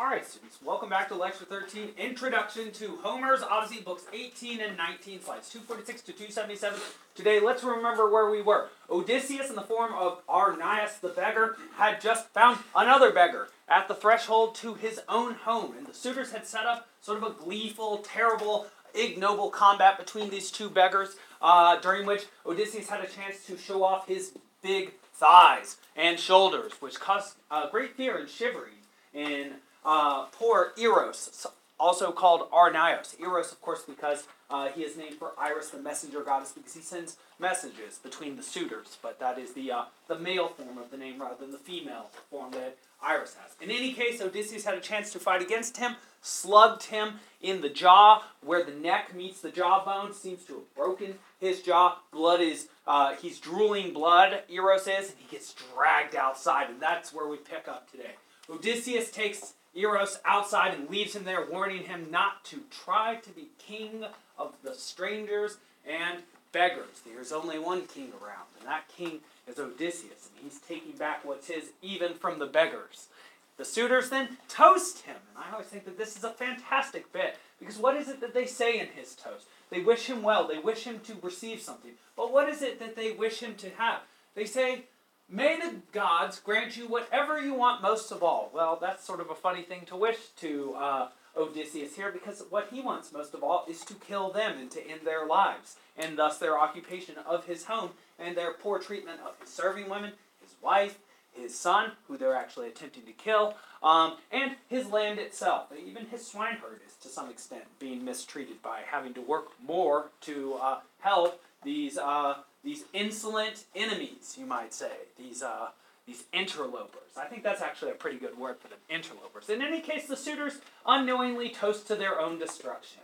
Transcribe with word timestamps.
All 0.00 0.06
right, 0.06 0.26
students, 0.26 0.56
welcome 0.64 0.88
back 0.88 1.08
to 1.08 1.14
Lecture 1.14 1.44
13, 1.44 1.90
Introduction 1.98 2.72
to 2.72 2.96
Homer's 3.02 3.42
Odyssey, 3.42 3.82
books 3.82 4.04
18 4.14 4.62
and 4.62 4.74
19, 4.74 5.20
slides 5.20 5.50
246 5.50 6.00
to 6.00 6.12
277. 6.12 6.80
Today, 7.14 7.38
let's 7.38 7.62
remember 7.62 8.08
where 8.10 8.30
we 8.30 8.40
were. 8.40 8.70
Odysseus, 8.88 9.50
in 9.50 9.56
the 9.56 9.60
form 9.60 9.92
of 9.92 10.26
Arnias 10.26 10.98
the 11.02 11.10
beggar, 11.10 11.58
had 11.76 12.00
just 12.00 12.28
found 12.28 12.60
another 12.74 13.12
beggar 13.12 13.48
at 13.68 13.88
the 13.88 13.94
threshold 13.94 14.54
to 14.54 14.72
his 14.72 15.02
own 15.06 15.34
home, 15.34 15.74
and 15.76 15.86
the 15.86 15.92
suitors 15.92 16.32
had 16.32 16.46
set 16.46 16.64
up 16.64 16.88
sort 17.02 17.22
of 17.22 17.24
a 17.24 17.34
gleeful, 17.38 17.98
terrible, 17.98 18.68
ignoble 18.94 19.50
combat 19.50 19.98
between 19.98 20.30
these 20.30 20.50
two 20.50 20.70
beggars, 20.70 21.16
uh, 21.42 21.78
during 21.80 22.06
which 22.06 22.24
Odysseus 22.46 22.88
had 22.88 23.04
a 23.04 23.06
chance 23.06 23.44
to 23.44 23.58
show 23.58 23.84
off 23.84 24.08
his 24.08 24.32
big 24.62 24.94
thighs 25.12 25.76
and 25.94 26.18
shoulders, 26.18 26.72
which 26.80 26.98
caused 26.98 27.34
uh, 27.50 27.68
great 27.68 27.94
fear 27.98 28.16
and 28.16 28.30
shivering 28.30 28.72
in 29.12 29.56
uh, 29.84 30.24
poor 30.26 30.72
Irus, 30.78 31.46
also 31.78 32.12
called 32.12 32.50
Arnios. 32.50 33.16
Irus, 33.16 33.52
of 33.52 33.60
course, 33.60 33.82
because 33.82 34.24
uh, 34.50 34.68
he 34.68 34.82
is 34.82 34.96
named 34.96 35.14
for 35.14 35.32
Iris, 35.38 35.70
the 35.70 35.78
messenger 35.78 36.22
goddess, 36.22 36.52
because 36.52 36.74
he 36.74 36.82
sends 36.82 37.16
messages 37.38 37.98
between 38.02 38.36
the 38.36 38.42
suitors. 38.42 38.98
But 39.02 39.18
that 39.20 39.38
is 39.38 39.54
the 39.54 39.72
uh, 39.72 39.84
the 40.08 40.18
male 40.18 40.48
form 40.48 40.78
of 40.78 40.90
the 40.90 40.96
name 40.96 41.20
rather 41.20 41.36
than 41.40 41.52
the 41.52 41.58
female 41.58 42.10
form 42.28 42.50
that 42.52 42.76
Iris 43.02 43.36
has. 43.42 43.56
In 43.60 43.70
any 43.70 43.92
case, 43.92 44.20
Odysseus 44.20 44.64
had 44.64 44.74
a 44.74 44.80
chance 44.80 45.12
to 45.12 45.18
fight 45.18 45.40
against 45.40 45.78
him, 45.78 45.96
slugged 46.20 46.84
him 46.84 47.14
in 47.40 47.62
the 47.62 47.70
jaw, 47.70 48.22
where 48.44 48.62
the 48.62 48.72
neck 48.72 49.14
meets 49.14 49.40
the 49.40 49.50
jawbone, 49.50 50.12
seems 50.12 50.44
to 50.44 50.54
have 50.54 50.74
broken 50.74 51.14
his 51.40 51.62
jaw. 51.62 51.96
Blood 52.12 52.42
is, 52.42 52.68
uh, 52.86 53.14
he's 53.14 53.40
drooling 53.40 53.94
blood, 53.94 54.42
Irus 54.52 54.80
is, 54.80 55.10
and 55.10 55.18
he 55.18 55.30
gets 55.30 55.54
dragged 55.74 56.14
outside, 56.14 56.68
and 56.68 56.80
that's 56.80 57.14
where 57.14 57.26
we 57.26 57.38
pick 57.38 57.68
up 57.68 57.90
today. 57.90 58.16
Odysseus 58.50 59.10
takes 59.10 59.54
Irus 59.76 60.18
outside 60.24 60.74
and 60.74 60.90
leaves 60.90 61.14
him 61.14 61.24
there, 61.24 61.46
warning 61.48 61.84
him 61.84 62.08
not 62.10 62.44
to 62.46 62.60
try 62.70 63.16
to 63.16 63.30
be 63.30 63.48
king 63.58 64.04
of 64.38 64.54
the 64.62 64.74
strangers 64.74 65.58
and 65.86 66.22
beggars. 66.52 67.02
There's 67.06 67.32
only 67.32 67.58
one 67.58 67.86
king 67.86 68.12
around, 68.22 68.48
and 68.58 68.66
that 68.66 68.88
king 68.88 69.20
is 69.46 69.58
Odysseus, 69.58 70.28
and 70.34 70.42
he's 70.42 70.60
taking 70.60 70.92
back 70.92 71.24
what's 71.24 71.48
his 71.48 71.70
even 71.82 72.14
from 72.14 72.38
the 72.38 72.46
beggars. 72.46 73.08
The 73.56 73.64
suitors 73.64 74.08
then 74.08 74.38
toast 74.48 75.00
him, 75.00 75.16
and 75.34 75.44
I 75.44 75.52
always 75.52 75.68
think 75.68 75.84
that 75.84 75.98
this 75.98 76.16
is 76.16 76.24
a 76.24 76.30
fantastic 76.30 77.12
bit 77.12 77.36
because 77.58 77.76
what 77.76 77.94
is 77.94 78.08
it 78.08 78.20
that 78.22 78.32
they 78.32 78.46
say 78.46 78.80
in 78.80 78.86
his 78.86 79.14
toast? 79.14 79.46
They 79.68 79.82
wish 79.82 80.06
him 80.06 80.22
well, 80.22 80.48
they 80.48 80.58
wish 80.58 80.84
him 80.84 81.00
to 81.00 81.14
receive 81.22 81.60
something. 81.60 81.92
But 82.16 82.32
what 82.32 82.48
is 82.48 82.62
it 82.62 82.80
that 82.80 82.96
they 82.96 83.12
wish 83.12 83.40
him 83.40 83.54
to 83.56 83.70
have? 83.76 84.00
They 84.34 84.46
say, 84.46 84.84
May 85.32 85.60
the 85.60 85.76
gods 85.92 86.40
grant 86.40 86.76
you 86.76 86.88
whatever 86.88 87.40
you 87.40 87.54
want 87.54 87.82
most 87.82 88.10
of 88.10 88.24
all. 88.24 88.50
Well, 88.52 88.76
that's 88.80 89.04
sort 89.04 89.20
of 89.20 89.30
a 89.30 89.34
funny 89.36 89.62
thing 89.62 89.82
to 89.86 89.94
wish 89.94 90.16
to 90.40 90.74
uh, 90.76 91.08
Odysseus 91.36 91.94
here 91.94 92.10
because 92.10 92.42
what 92.50 92.68
he 92.72 92.80
wants 92.80 93.12
most 93.12 93.32
of 93.32 93.44
all 93.44 93.64
is 93.70 93.84
to 93.84 93.94
kill 93.94 94.32
them 94.32 94.58
and 94.58 94.68
to 94.72 94.84
end 94.84 95.02
their 95.04 95.24
lives, 95.24 95.76
and 95.96 96.18
thus 96.18 96.38
their 96.38 96.58
occupation 96.58 97.14
of 97.24 97.44
his 97.44 97.66
home 97.66 97.90
and 98.18 98.36
their 98.36 98.54
poor 98.54 98.80
treatment 98.80 99.20
of 99.24 99.38
his 99.40 99.48
serving 99.48 99.88
women, 99.88 100.14
his 100.42 100.56
wife, 100.60 100.98
his 101.32 101.56
son, 101.56 101.92
who 102.08 102.18
they're 102.18 102.34
actually 102.34 102.66
attempting 102.66 103.04
to 103.04 103.12
kill, 103.12 103.54
um, 103.84 104.16
and 104.32 104.56
his 104.68 104.86
land 104.86 105.20
itself. 105.20 105.68
Even 105.86 106.06
his 106.06 106.26
swineherd 106.26 106.80
is 106.84 106.94
to 106.96 107.08
some 107.08 107.30
extent 107.30 107.62
being 107.78 108.04
mistreated 108.04 108.60
by 108.62 108.80
having 108.84 109.14
to 109.14 109.20
work 109.20 109.50
more 109.64 110.06
to 110.22 110.54
uh, 110.54 110.80
help 110.98 111.40
these. 111.62 111.96
Uh, 111.96 112.34
these 112.62 112.84
insolent 112.92 113.64
enemies, 113.74 114.36
you 114.38 114.46
might 114.46 114.74
say, 114.74 114.92
these 115.18 115.42
uh, 115.42 115.68
these 116.06 116.24
interlopers. 116.32 117.16
I 117.16 117.26
think 117.26 117.42
that's 117.42 117.62
actually 117.62 117.92
a 117.92 117.94
pretty 117.94 118.18
good 118.18 118.36
word 118.36 118.58
for 118.58 118.68
them, 118.68 118.78
interlopers. 118.88 119.48
In 119.48 119.62
any 119.62 119.80
case, 119.80 120.06
the 120.06 120.16
suitors 120.16 120.58
unknowingly 120.84 121.50
toast 121.50 121.86
to 121.88 121.94
their 121.94 122.18
own 122.18 122.38
destruction. 122.38 123.02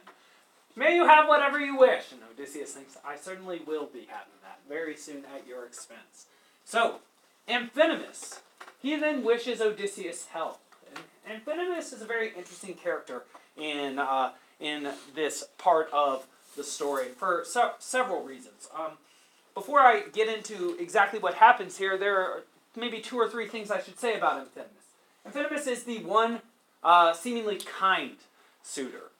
May 0.74 0.94
you 0.94 1.06
have 1.06 1.28
whatever 1.28 1.58
you 1.58 1.76
wish. 1.76 2.12
And 2.12 2.20
Odysseus 2.30 2.72
thinks, 2.72 2.98
I 3.04 3.16
certainly 3.16 3.60
will 3.66 3.86
be 3.86 4.08
having 4.10 4.34
that 4.42 4.60
very 4.68 4.96
soon 4.96 5.24
at 5.34 5.46
your 5.46 5.64
expense. 5.64 6.26
So, 6.64 6.96
Amphinomus, 7.48 8.40
he 8.82 8.96
then 8.96 9.24
wishes 9.24 9.60
Odysseus 9.60 10.26
health. 10.26 10.58
And 11.26 11.44
Amphinomus 11.44 11.92
is 11.92 12.02
a 12.02 12.06
very 12.06 12.28
interesting 12.36 12.74
character 12.74 13.22
in, 13.56 13.98
uh, 13.98 14.32
in 14.60 14.90
this 15.14 15.44
part 15.58 15.88
of 15.92 16.26
the 16.56 16.64
story 16.64 17.06
for 17.08 17.44
se- 17.46 17.76
several 17.78 18.22
reasons. 18.22 18.68
Um, 18.76 18.98
before 19.56 19.80
I 19.80 20.02
get 20.12 20.28
into 20.28 20.76
exactly 20.78 21.18
what 21.18 21.34
happens 21.34 21.78
here, 21.78 21.96
there 21.96 22.20
are 22.20 22.42
maybe 22.76 23.00
two 23.00 23.16
or 23.16 23.26
three 23.26 23.48
things 23.48 23.70
I 23.70 23.80
should 23.80 23.98
say 23.98 24.14
about 24.14 24.44
Amphinomus. 24.44 25.32
Amphinomus 25.32 25.66
is 25.66 25.84
the 25.84 26.00
one 26.00 26.42
uh, 26.84 27.14
seemingly 27.14 27.56
kind 27.56 28.16
suitor. 28.62 29.10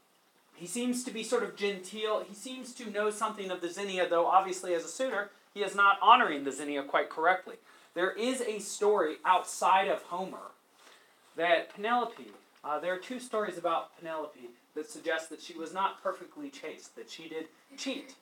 He 0.55 0.67
seems 0.67 1.05
to 1.05 1.11
be 1.11 1.23
sort 1.25 1.43
of 1.43 1.57
genteel. 1.57 2.23
He 2.29 2.35
seems 2.35 2.75
to 2.75 2.91
know 2.91 3.11
something 3.11 3.51
of 3.51 3.63
the 3.63 3.71
Xenia, 3.71 4.11
though 4.11 4.27
obviously 4.27 4.75
as 4.75 4.85
a 4.85 4.89
suitor, 4.89 5.31
he 5.55 5.63
is 5.63 5.75
not 5.75 5.99
honoring 6.03 6.45
the 6.45 6.53
Xenia 6.53 6.83
quite 6.83 7.09
correctly. 7.09 7.57
There 7.95 8.13
is 8.13 8.43
a 8.43 8.59
story 8.59 9.17
outside 9.25 9.89
of 9.89 10.03
Homer 10.03 10.53
that 11.35 11.75
Penelope, 11.75 12.31
uh, 12.63 12.79
there 12.79 12.93
are 12.93 12.99
two 12.99 13.21
stories 13.21 13.57
about 13.57 13.99
Penelope 13.99 14.51
that 14.75 14.91
suggest 14.91 15.31
that 15.31 15.41
she 15.41 15.57
was 15.57 15.73
not 15.73 16.03
perfectly 16.03 16.51
chaste, 16.51 16.95
that 16.95 17.09
she 17.11 17.27
did 17.27 17.47
cheat 17.79 18.15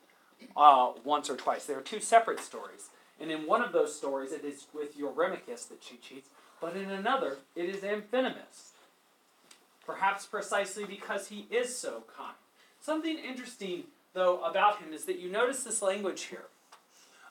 uh, 0.57 0.93
once 1.05 1.31
or 1.31 1.37
twice. 1.37 1.67
There 1.67 1.79
are 1.79 1.83
two 1.83 2.01
separate 2.01 2.41
stories. 2.41 2.91
And 3.21 3.31
in 3.31 3.47
one 3.47 3.63
of 3.63 3.73
those 3.73 3.95
stories, 3.95 4.33
it 4.33 4.45
is 4.45 4.67
with 4.75 4.99
Eurymachus 4.99 5.69
that 5.69 5.83
she 5.83 5.97
cheats, 5.97 6.29
but 6.61 6.77
in 6.77 6.91
another, 6.91 7.39
it 7.55 7.67
is 7.67 7.83
Amphinomus. 7.83 8.73
Perhaps 9.87 10.27
precisely 10.27 10.85
because 10.85 11.29
he 11.29 11.47
is 11.51 11.77
so 11.77 12.05
kind. 12.17 12.35
Something 12.81 13.19
interesting, 13.19 13.85
though, 14.15 14.43
about 14.43 14.79
him 14.79 14.93
is 14.93 15.05
that 15.05 15.19
you 15.19 15.31
notice 15.31 15.63
this 15.63 15.83
language 15.83 16.23
here. 16.25 16.45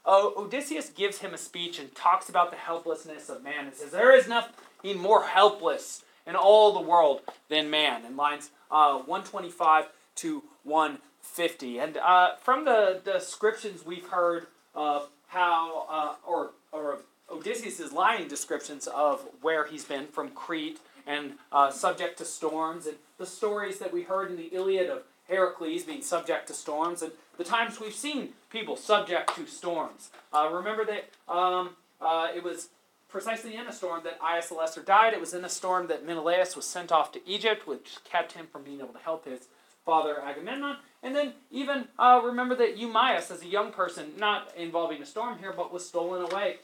Oh, 0.06 0.34
Odysseus 0.38 0.90
gives 0.90 1.20
him 1.20 1.34
a 1.34 1.38
speech 1.38 1.80
and 1.80 1.94
talks 1.96 2.30
about 2.30 2.52
the 2.52 2.58
helplessness 2.58 3.30
of 3.30 3.44
man 3.44 3.66
and 3.66 3.74
says, 3.74 3.92
There 3.92 4.16
is 4.16 4.28
nothing 4.28 4.98
more 4.98 5.26
helpless 5.26 6.04
in 6.28 6.36
all 6.36 6.74
the 6.74 6.82
world 6.82 7.22
than 7.50 7.70
man, 7.70 8.06
in 8.06 8.16
lines 8.16 8.50
uh, 8.72 8.98
125 8.98 9.86
to 10.16 10.44
1 10.64 10.98
50. 11.24 11.80
And 11.80 11.98
uh, 11.98 12.36
from 12.36 12.66
the 12.66 13.02
descriptions 13.04 13.86
we've 13.86 14.08
heard 14.10 14.48
of 14.76 15.10
how, 15.28 15.88
uh, 15.90 16.16
or, 16.28 16.52
or 16.72 17.00
Odysseus' 17.32 17.92
lying 17.92 18.28
descriptions 18.28 18.88
of 18.88 19.26
where 19.42 19.66
he's 19.66 19.86
been 19.86 20.08
from 20.08 20.30
Crete 20.30 20.80
and 21.08 21.34
uh, 21.52 21.72
subject 21.72 22.18
to 22.20 22.26
storms, 22.26 22.86
and 22.86 22.96
the 23.18 23.26
stories 23.26 23.80
that 23.80 23.92
we 23.92 24.04
heard 24.04 24.30
in 24.30 24.38
the 24.38 24.48
Iliad 24.54 24.90
of 24.90 25.04
Heracles 25.28 25.84
being 25.84 26.02
subject 26.02 26.48
to 26.48 26.54
storms, 26.54 27.02
and 27.02 27.12
the 27.38 27.44
times 27.44 27.80
we've 27.80 27.96
seen 27.96 28.30
people 28.50 28.76
subject 28.76 29.36
to 29.36 29.46
storms. 29.48 30.12
Uh, 30.32 30.50
remember 30.52 30.86
that 30.86 31.34
um, 31.34 31.72
uh, 32.00 32.28
it 32.34 32.44
was 32.44 32.70
precisely 33.10 33.56
in 33.56 33.68
a 33.68 33.74
storm 33.74 34.02
that 34.04 34.18
Aias 34.22 34.48
the 34.48 34.56
Lesser 34.56 34.82
died. 34.82 35.14
It 35.14 35.20
was 35.20 35.34
in 35.34 35.44
a 35.44 35.50
storm 35.50 35.88
that 35.88 36.06
Menelaus 36.06 36.56
was 36.56 36.66
sent 36.66 36.92
off 36.92 37.12
to 37.14 37.28
Egypt, 37.28 37.68
which 37.68 37.98
kept 38.04 38.34
him 38.34 38.48
from 38.52 38.64
being 38.64 38.80
able 38.80 38.94
to 38.94 39.00
help 39.00 39.26
his 39.26 39.48
father 39.86 40.22
Agamemnon. 40.22 40.78
And 41.04 41.14
then 41.14 41.34
even 41.52 41.86
uh, 42.00 42.22
remember 42.24 42.56
that 42.56 42.78
Eumaeus, 42.78 43.30
as 43.30 43.44
a 43.44 43.48
young 43.48 43.72
person, 43.72 44.14
not 44.18 44.50
involving 44.58 45.02
a 45.02 45.06
storm 45.06 45.38
here, 45.38 45.54
but 45.56 45.72
was 45.72 45.86
stolen 45.86 46.32
away 46.32 46.58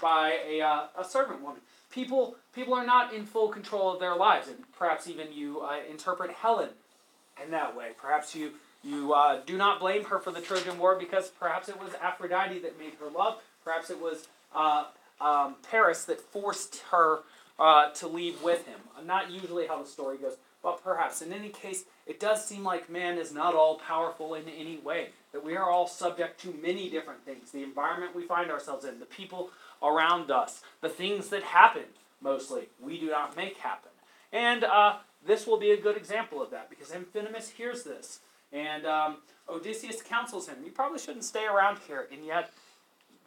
by 0.00 0.38
a, 0.46 0.60
uh, 0.60 0.86
a 0.98 1.04
servant 1.04 1.40
woman. 1.42 1.60
People, 1.90 2.36
people 2.54 2.74
are 2.74 2.84
not 2.84 3.14
in 3.14 3.24
full 3.24 3.48
control 3.48 3.92
of 3.92 3.98
their 3.98 4.14
lives, 4.14 4.48
and 4.48 4.58
perhaps 4.78 5.08
even 5.08 5.32
you 5.32 5.60
uh, 5.60 5.78
interpret 5.90 6.30
Helen 6.30 6.68
in 7.42 7.50
that 7.52 7.74
way. 7.74 7.92
Perhaps 7.96 8.34
you, 8.34 8.52
you 8.84 9.14
uh, 9.14 9.40
do 9.46 9.56
not 9.56 9.80
blame 9.80 10.04
her 10.04 10.18
for 10.18 10.30
the 10.30 10.42
Trojan 10.42 10.78
War 10.78 10.96
because 10.98 11.28
perhaps 11.28 11.70
it 11.70 11.80
was 11.80 11.92
Aphrodite 12.02 12.58
that 12.58 12.78
made 12.78 12.92
her 13.00 13.08
love. 13.08 13.40
Perhaps 13.64 13.88
it 13.88 14.00
was 14.00 14.28
uh, 14.54 14.84
um, 15.22 15.56
Paris 15.70 16.04
that 16.04 16.20
forced 16.20 16.82
her 16.90 17.20
uh, 17.58 17.90
to 17.92 18.06
leave 18.06 18.42
with 18.42 18.66
him. 18.66 18.78
Not 19.06 19.30
usually 19.30 19.66
how 19.66 19.82
the 19.82 19.88
story 19.88 20.18
goes, 20.18 20.36
but 20.66 20.82
perhaps. 20.82 21.22
In 21.22 21.32
any 21.32 21.48
case, 21.48 21.84
it 22.08 22.18
does 22.18 22.44
seem 22.44 22.64
like 22.64 22.90
man 22.90 23.18
is 23.18 23.32
not 23.32 23.54
all 23.54 23.76
powerful 23.76 24.34
in 24.34 24.48
any 24.48 24.78
way, 24.78 25.10
that 25.30 25.44
we 25.44 25.56
are 25.56 25.70
all 25.70 25.86
subject 25.86 26.40
to 26.40 26.52
many 26.60 26.90
different 26.90 27.24
things. 27.24 27.52
The 27.52 27.62
environment 27.62 28.16
we 28.16 28.24
find 28.24 28.50
ourselves 28.50 28.84
in, 28.84 28.98
the 28.98 29.06
people 29.06 29.50
around 29.80 30.32
us, 30.32 30.62
the 30.80 30.88
things 30.88 31.28
that 31.28 31.44
happen, 31.44 31.84
mostly, 32.20 32.64
we 32.82 32.98
do 32.98 33.06
not 33.06 33.36
make 33.36 33.58
happen. 33.58 33.92
And 34.32 34.64
uh, 34.64 34.96
this 35.24 35.46
will 35.46 35.56
be 35.56 35.70
a 35.70 35.80
good 35.80 35.96
example 35.96 36.42
of 36.42 36.50
that 36.50 36.68
because 36.68 36.90
Amphinomus 36.90 37.52
hears 37.52 37.84
this. 37.84 38.18
And 38.52 38.86
um, 38.86 39.18
Odysseus 39.48 40.02
counsels 40.02 40.48
him. 40.48 40.56
You 40.64 40.72
probably 40.72 40.98
shouldn't 40.98 41.24
stay 41.24 41.46
around 41.46 41.78
here. 41.86 42.08
And 42.12 42.26
yet, 42.26 42.50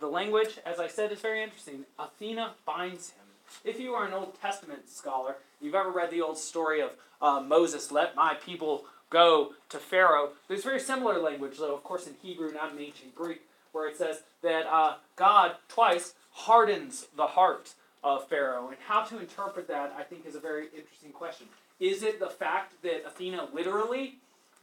the 0.01 0.07
language, 0.07 0.59
as 0.65 0.77
I 0.77 0.87
said, 0.87 1.13
is 1.13 1.21
very 1.21 1.41
interesting. 1.41 1.85
Athena 1.97 2.55
binds 2.65 3.11
him. 3.11 3.28
If 3.63 3.79
you 3.79 3.93
are 3.93 4.05
an 4.05 4.13
Old 4.13 4.39
Testament 4.39 4.89
scholar, 4.89 5.35
you've 5.61 5.75
ever 5.75 5.91
read 5.91 6.11
the 6.11 6.21
old 6.21 6.37
story 6.37 6.81
of 6.81 6.91
uh, 7.21 7.41
Moses, 7.41 7.91
let 7.91 8.15
my 8.15 8.33
people 8.35 8.85
go 9.09 9.53
to 9.69 9.77
Pharaoh. 9.77 10.31
There's 10.47 10.63
very 10.63 10.79
similar 10.79 11.19
language, 11.19 11.57
though, 11.57 11.75
of 11.75 11.83
course, 11.83 12.07
in 12.07 12.13
Hebrew, 12.21 12.53
not 12.53 12.71
in 12.71 12.79
ancient 12.79 13.15
Greek, 13.15 13.41
where 13.71 13.87
it 13.87 13.97
says 13.97 14.21
that 14.41 14.65
uh, 14.67 14.95
God 15.15 15.55
twice 15.67 16.13
hardens 16.31 17.07
the 17.15 17.27
heart 17.27 17.73
of 18.03 18.27
Pharaoh. 18.27 18.69
And 18.69 18.77
how 18.87 19.03
to 19.03 19.19
interpret 19.19 19.67
that, 19.67 19.93
I 19.97 20.03
think, 20.03 20.25
is 20.25 20.35
a 20.35 20.39
very 20.39 20.65
interesting 20.75 21.11
question. 21.11 21.47
Is 21.79 22.03
it 22.03 22.19
the 22.19 22.29
fact 22.29 22.81
that 22.83 23.05
Athena 23.05 23.49
literally 23.53 24.15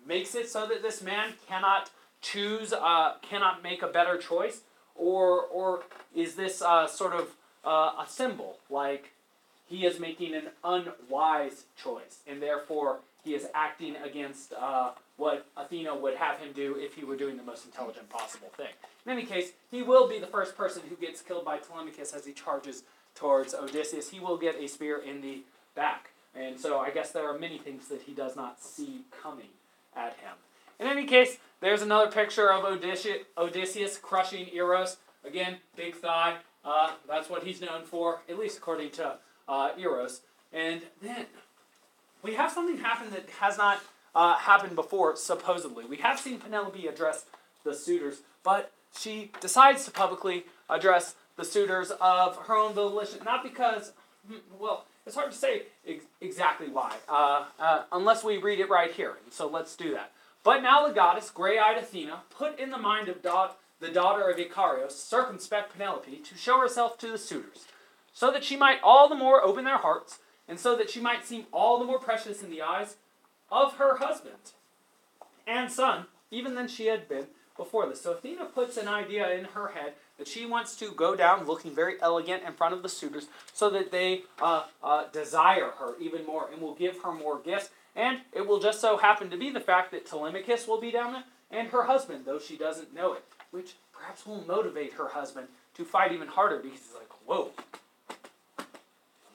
makes 0.06 0.34
it 0.34 0.48
so 0.48 0.66
that 0.66 0.82
this 0.82 1.02
man 1.02 1.34
cannot 1.48 1.90
choose, 2.22 2.72
uh, 2.72 3.14
cannot 3.22 3.62
make 3.62 3.82
a 3.82 3.88
better 3.88 4.16
choice? 4.16 4.60
Or, 4.94 5.42
or 5.42 5.82
is 6.14 6.36
this 6.36 6.62
uh, 6.62 6.86
sort 6.86 7.12
of 7.12 7.34
uh, 7.66 7.92
a 7.98 8.06
symbol, 8.08 8.58
like 8.70 9.12
he 9.68 9.84
is 9.84 9.98
making 9.98 10.34
an 10.34 10.48
unwise 10.64 11.64
choice, 11.76 12.20
and 12.26 12.40
therefore 12.40 13.00
he 13.24 13.34
is 13.34 13.48
acting 13.54 13.96
against 13.96 14.52
uh, 14.52 14.92
what 15.16 15.46
Athena 15.56 15.96
would 15.96 16.14
have 16.14 16.38
him 16.38 16.52
do 16.54 16.76
if 16.78 16.94
he 16.94 17.04
were 17.04 17.16
doing 17.16 17.36
the 17.36 17.42
most 17.42 17.64
intelligent 17.64 18.08
possible 18.08 18.48
thing. 18.56 18.72
In 19.04 19.12
any 19.12 19.24
case, 19.24 19.52
he 19.70 19.82
will 19.82 20.08
be 20.08 20.18
the 20.18 20.26
first 20.26 20.56
person 20.56 20.82
who 20.88 20.94
gets 20.94 21.20
killed 21.20 21.44
by 21.44 21.58
Telemachus 21.58 22.12
as 22.12 22.24
he 22.24 22.32
charges 22.32 22.84
towards 23.16 23.54
Odysseus. 23.54 24.10
He 24.10 24.20
will 24.20 24.36
get 24.36 24.54
a 24.56 24.68
spear 24.68 24.98
in 24.98 25.20
the 25.20 25.40
back. 25.74 26.10
And 26.34 26.60
so 26.60 26.78
I 26.78 26.90
guess 26.90 27.12
there 27.12 27.28
are 27.28 27.38
many 27.38 27.58
things 27.58 27.88
that 27.88 28.02
he 28.02 28.12
does 28.12 28.36
not 28.36 28.62
see 28.62 29.00
coming 29.22 29.48
at 29.96 30.12
him. 30.18 30.34
In 30.78 30.86
any 30.86 31.06
case, 31.06 31.38
there's 31.60 31.82
another 31.82 32.10
picture 32.10 32.52
of 32.52 32.64
Odysseus, 32.64 33.24
Odysseus 33.38 33.96
crushing 33.98 34.46
Irus. 34.54 34.96
Again, 35.24 35.56
big 35.74 35.96
thigh. 35.96 36.36
Uh, 36.66 36.90
that's 37.08 37.30
what 37.30 37.44
he's 37.44 37.60
known 37.60 37.84
for, 37.84 38.20
at 38.28 38.38
least 38.38 38.58
according 38.58 38.90
to 38.90 39.14
uh, 39.48 39.70
Irus. 39.78 40.20
And 40.52 40.82
then 41.00 41.26
we 42.22 42.34
have 42.34 42.50
something 42.50 42.78
happen 42.78 43.10
that 43.10 43.30
has 43.38 43.56
not 43.56 43.78
uh, 44.14 44.34
happened 44.34 44.74
before, 44.74 45.14
supposedly. 45.14 45.84
We 45.84 45.98
have 45.98 46.18
seen 46.18 46.38
Penelope 46.38 46.86
address 46.86 47.24
the 47.64 47.72
suitors, 47.74 48.22
but 48.42 48.72
she 48.98 49.30
decides 49.40 49.84
to 49.84 49.90
publicly 49.90 50.44
address 50.68 51.14
the 51.36 51.44
suitors 51.44 51.92
of 52.00 52.36
her 52.46 52.54
own 52.56 52.72
volition, 52.72 53.20
not 53.24 53.42
because, 53.44 53.92
hmm, 54.26 54.38
well, 54.58 54.86
it's 55.04 55.14
hard 55.14 55.30
to 55.30 55.36
say 55.36 55.62
ex- 55.86 56.04
exactly 56.20 56.68
why, 56.68 56.94
uh, 57.08 57.44
uh, 57.60 57.82
unless 57.92 58.24
we 58.24 58.38
read 58.38 58.58
it 58.58 58.68
right 58.68 58.90
here. 58.90 59.18
So 59.30 59.46
let's 59.46 59.76
do 59.76 59.92
that. 59.92 60.12
But 60.42 60.62
now 60.62 60.86
the 60.88 60.94
goddess, 60.94 61.30
gray 61.30 61.58
eyed 61.58 61.76
Athena, 61.76 62.22
put 62.30 62.58
in 62.58 62.70
the 62.70 62.78
mind 62.78 63.08
of 63.08 63.22
da- 63.22 63.50
the 63.80 63.88
daughter 63.88 64.28
of 64.28 64.36
Icarius, 64.36 64.92
circumspect 64.92 65.72
Penelope, 65.72 66.16
to 66.16 66.36
show 66.36 66.60
herself 66.60 66.98
to 66.98 67.10
the 67.10 67.18
suitors, 67.18 67.66
so 68.12 68.30
that 68.30 68.44
she 68.44 68.56
might 68.56 68.80
all 68.82 69.08
the 69.08 69.14
more 69.14 69.42
open 69.42 69.64
their 69.64 69.78
hearts, 69.78 70.18
and 70.48 70.58
so 70.58 70.76
that 70.76 70.90
she 70.90 71.00
might 71.00 71.26
seem 71.26 71.46
all 71.52 71.78
the 71.78 71.84
more 71.84 71.98
precious 71.98 72.42
in 72.42 72.50
the 72.50 72.62
eyes 72.62 72.96
of 73.50 73.74
her 73.74 73.98
husband 73.98 74.52
and 75.46 75.70
son, 75.70 76.06
even 76.30 76.54
than 76.54 76.68
she 76.68 76.86
had 76.86 77.08
been 77.08 77.26
before 77.56 77.88
this. 77.88 78.02
So 78.02 78.12
Athena 78.12 78.46
puts 78.46 78.76
an 78.76 78.88
idea 78.88 79.30
in 79.30 79.44
her 79.46 79.68
head 79.68 79.94
that 80.18 80.28
she 80.28 80.46
wants 80.46 80.76
to 80.76 80.90
go 80.92 81.14
down 81.14 81.46
looking 81.46 81.74
very 81.74 82.00
elegant 82.00 82.42
in 82.44 82.52
front 82.52 82.74
of 82.74 82.82
the 82.82 82.88
suitors 82.88 83.28
so 83.52 83.70
that 83.70 83.90
they 83.90 84.22
uh, 84.40 84.64
uh, 84.82 85.04
desire 85.12 85.72
her 85.78 85.94
even 86.00 86.24
more 86.26 86.48
and 86.52 86.60
will 86.60 86.74
give 86.74 87.02
her 87.02 87.12
more 87.12 87.38
gifts. 87.38 87.70
And 87.94 88.20
it 88.32 88.46
will 88.46 88.60
just 88.60 88.80
so 88.80 88.96
happen 88.98 89.30
to 89.30 89.36
be 89.36 89.50
the 89.50 89.60
fact 89.60 89.90
that 89.92 90.06
Telemachus 90.06 90.66
will 90.66 90.80
be 90.80 90.90
down 90.90 91.12
there 91.12 91.24
and 91.50 91.68
her 91.68 91.84
husband, 91.84 92.24
though 92.24 92.38
she 92.38 92.56
doesn't 92.56 92.94
know 92.94 93.12
it, 93.12 93.24
which 93.50 93.74
perhaps 93.92 94.26
will 94.26 94.44
motivate 94.46 94.94
her 94.94 95.08
husband 95.08 95.48
to 95.74 95.84
fight 95.84 96.12
even 96.12 96.28
harder 96.28 96.58
because 96.58 96.80
he's 96.80 96.94
like, 96.94 97.10
whoa, 97.26 97.50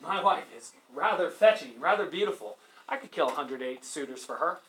my 0.02 0.22
wife 0.22 0.46
is 0.58 0.74
rather 0.94 1.30
fetching, 1.30 1.80
rather 1.80 2.06
beautiful. 2.06 2.58
I 2.90 2.98
could 2.98 3.12
kill 3.12 3.28
108 3.28 3.86
suitors 3.86 4.26
for 4.26 4.36
her. 4.36 4.60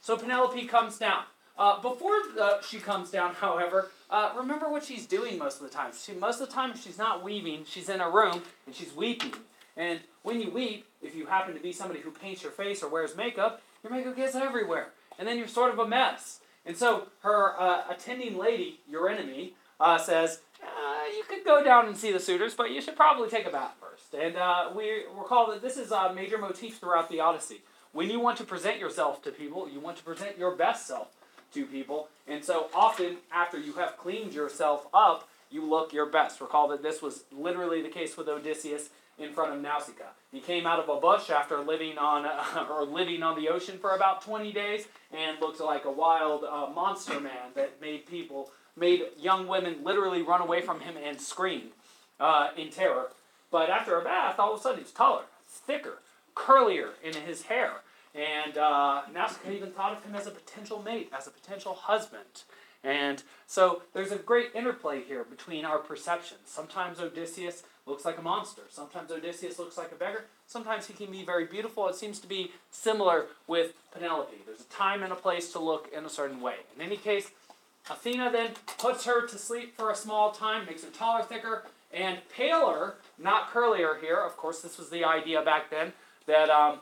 So 0.00 0.16
Penelope 0.16 0.64
comes 0.66 0.98
down. 0.98 1.24
Uh, 1.58 1.80
before 1.80 2.14
uh, 2.40 2.62
she 2.62 2.78
comes 2.78 3.10
down, 3.10 3.34
however, 3.40 3.90
uh, 4.10 4.32
remember 4.36 4.68
what 4.70 4.84
she's 4.84 5.06
doing 5.06 5.38
most 5.38 5.60
of 5.60 5.68
the 5.68 5.74
time. 5.74 5.92
She, 5.92 6.12
most 6.12 6.40
of 6.40 6.48
the 6.48 6.54
time, 6.54 6.76
she's 6.76 6.98
not 6.98 7.22
weaving, 7.22 7.64
she's 7.66 7.88
in 7.88 8.00
a 8.00 8.10
room 8.10 8.42
and 8.66 8.74
she's 8.74 8.94
weeping. 8.94 9.34
And 9.76 10.00
when 10.22 10.40
you 10.40 10.50
weep, 10.50 10.86
if 11.00 11.14
you 11.14 11.26
happen 11.26 11.54
to 11.54 11.60
be 11.60 11.72
somebody 11.72 12.00
who 12.00 12.10
paints 12.10 12.42
your 12.42 12.52
face 12.52 12.82
or 12.82 12.88
wears 12.88 13.16
makeup, 13.16 13.62
your 13.82 13.92
makeup 13.92 14.16
gets 14.16 14.34
everywhere. 14.34 14.88
And 15.18 15.26
then 15.26 15.38
you're 15.38 15.48
sort 15.48 15.72
of 15.72 15.78
a 15.78 15.88
mess. 15.88 16.40
And 16.64 16.76
so 16.76 17.08
her 17.22 17.60
uh, 17.60 17.84
attending 17.90 18.38
lady, 18.38 18.80
Eurynome, 18.90 19.52
uh, 19.80 19.98
says, 19.98 20.40
uh, 20.62 21.06
You 21.16 21.24
could 21.28 21.44
go 21.44 21.62
down 21.62 21.86
and 21.86 21.96
see 21.96 22.12
the 22.12 22.20
suitors, 22.20 22.54
but 22.54 22.70
you 22.70 22.80
should 22.80 22.96
probably 22.96 23.28
take 23.28 23.46
a 23.46 23.50
bath 23.50 23.74
first. 23.80 24.14
And 24.14 24.36
we 24.76 25.04
recall 25.18 25.50
that 25.50 25.62
this 25.62 25.76
is 25.76 25.90
a 25.90 26.12
major 26.14 26.38
motif 26.38 26.78
throughout 26.78 27.08
the 27.08 27.20
Odyssey. 27.20 27.62
When 27.92 28.08
you 28.08 28.20
want 28.20 28.38
to 28.38 28.44
present 28.44 28.78
yourself 28.78 29.22
to 29.22 29.30
people, 29.30 29.68
you 29.68 29.80
want 29.80 29.96
to 29.98 30.04
present 30.04 30.38
your 30.38 30.54
best 30.54 30.86
self 30.86 31.08
to 31.52 31.66
people. 31.66 32.08
And 32.26 32.44
so 32.44 32.68
often, 32.74 33.18
after 33.32 33.58
you 33.58 33.74
have 33.74 33.96
cleaned 33.96 34.32
yourself 34.32 34.86
up, 34.94 35.28
you 35.50 35.68
look 35.68 35.92
your 35.92 36.06
best. 36.06 36.40
Recall 36.40 36.68
that 36.68 36.82
this 36.82 37.02
was 37.02 37.24
literally 37.30 37.82
the 37.82 37.88
case 37.88 38.16
with 38.16 38.28
Odysseus 38.28 38.88
in 39.18 39.32
front 39.32 39.52
of 39.54 39.60
Nausicaa. 39.60 40.10
He 40.30 40.40
came 40.40 40.66
out 40.66 40.80
of 40.80 40.88
a 40.88 41.00
bush 41.00 41.30
after 41.30 41.58
living 41.60 41.98
on 41.98 42.24
uh, 42.26 42.66
or 42.70 42.84
living 42.84 43.22
on 43.22 43.36
the 43.36 43.48
ocean 43.48 43.78
for 43.78 43.94
about 43.94 44.22
20 44.22 44.52
days 44.52 44.86
and 45.12 45.40
looked 45.40 45.60
like 45.60 45.84
a 45.84 45.90
wild 45.90 46.44
uh, 46.44 46.68
monster 46.74 47.20
man 47.20 47.50
that 47.54 47.80
made 47.80 48.06
people 48.06 48.50
made 48.76 49.02
young 49.18 49.46
women 49.46 49.84
literally 49.84 50.22
run 50.22 50.40
away 50.40 50.62
from 50.62 50.80
him 50.80 50.94
and 51.02 51.20
scream 51.20 51.68
uh, 52.18 52.48
in 52.56 52.70
terror. 52.70 53.10
But 53.50 53.68
after 53.68 54.00
a 54.00 54.04
bath, 54.04 54.38
all 54.38 54.54
of 54.54 54.60
a 54.60 54.62
sudden 54.62 54.80
he's 54.80 54.92
taller, 54.92 55.24
thicker, 55.46 55.98
curlier 56.34 56.92
in 57.02 57.12
his 57.12 57.42
hair. 57.42 57.82
And 58.14 58.56
uh, 58.56 59.02
Nausicaa 59.12 59.50
even 59.50 59.72
thought 59.72 59.96
of 59.96 60.04
him 60.04 60.14
as 60.14 60.26
a 60.26 60.30
potential 60.30 60.82
mate, 60.82 61.10
as 61.16 61.26
a 61.26 61.30
potential 61.30 61.74
husband. 61.74 62.44
And 62.84 63.22
so 63.46 63.82
there's 63.92 64.10
a 64.10 64.16
great 64.16 64.50
interplay 64.54 65.02
here 65.02 65.24
between 65.24 65.64
our 65.64 65.78
perceptions. 65.78 66.40
Sometimes 66.46 67.00
Odysseus 67.00 67.62
looks 67.86 68.04
like 68.04 68.18
a 68.18 68.22
monster. 68.22 68.62
Sometimes 68.70 69.10
Odysseus 69.10 69.58
looks 69.58 69.76
like 69.76 69.92
a 69.92 69.96
beggar. 69.96 70.24
Sometimes 70.46 70.86
he 70.86 70.94
can 70.94 71.10
be 71.10 71.24
very 71.24 71.44
beautiful. 71.44 71.88
It 71.88 71.96
seems 71.96 72.18
to 72.20 72.26
be 72.26 72.52
similar 72.70 73.26
with 73.46 73.72
Penelope. 73.92 74.36
There's 74.46 74.60
a 74.60 74.64
time 74.64 75.02
and 75.02 75.12
a 75.12 75.16
place 75.16 75.52
to 75.52 75.58
look 75.58 75.90
in 75.96 76.04
a 76.04 76.10
certain 76.10 76.40
way. 76.40 76.56
In 76.76 76.82
any 76.82 76.96
case, 76.96 77.30
Athena 77.90 78.30
then 78.30 78.52
puts 78.78 79.04
her 79.06 79.26
to 79.26 79.38
sleep 79.38 79.76
for 79.76 79.90
a 79.90 79.96
small 79.96 80.30
time, 80.30 80.66
makes 80.66 80.84
her 80.84 80.90
taller, 80.90 81.22
thicker, 81.22 81.64
and 81.92 82.18
paler, 82.34 82.94
not 83.18 83.50
curlier 83.50 84.00
here. 84.00 84.18
Of 84.18 84.36
course, 84.36 84.60
this 84.60 84.78
was 84.78 84.88
the 84.90 85.04
idea 85.04 85.42
back 85.42 85.70
then 85.70 85.92
that 86.26 86.48
um, 86.48 86.78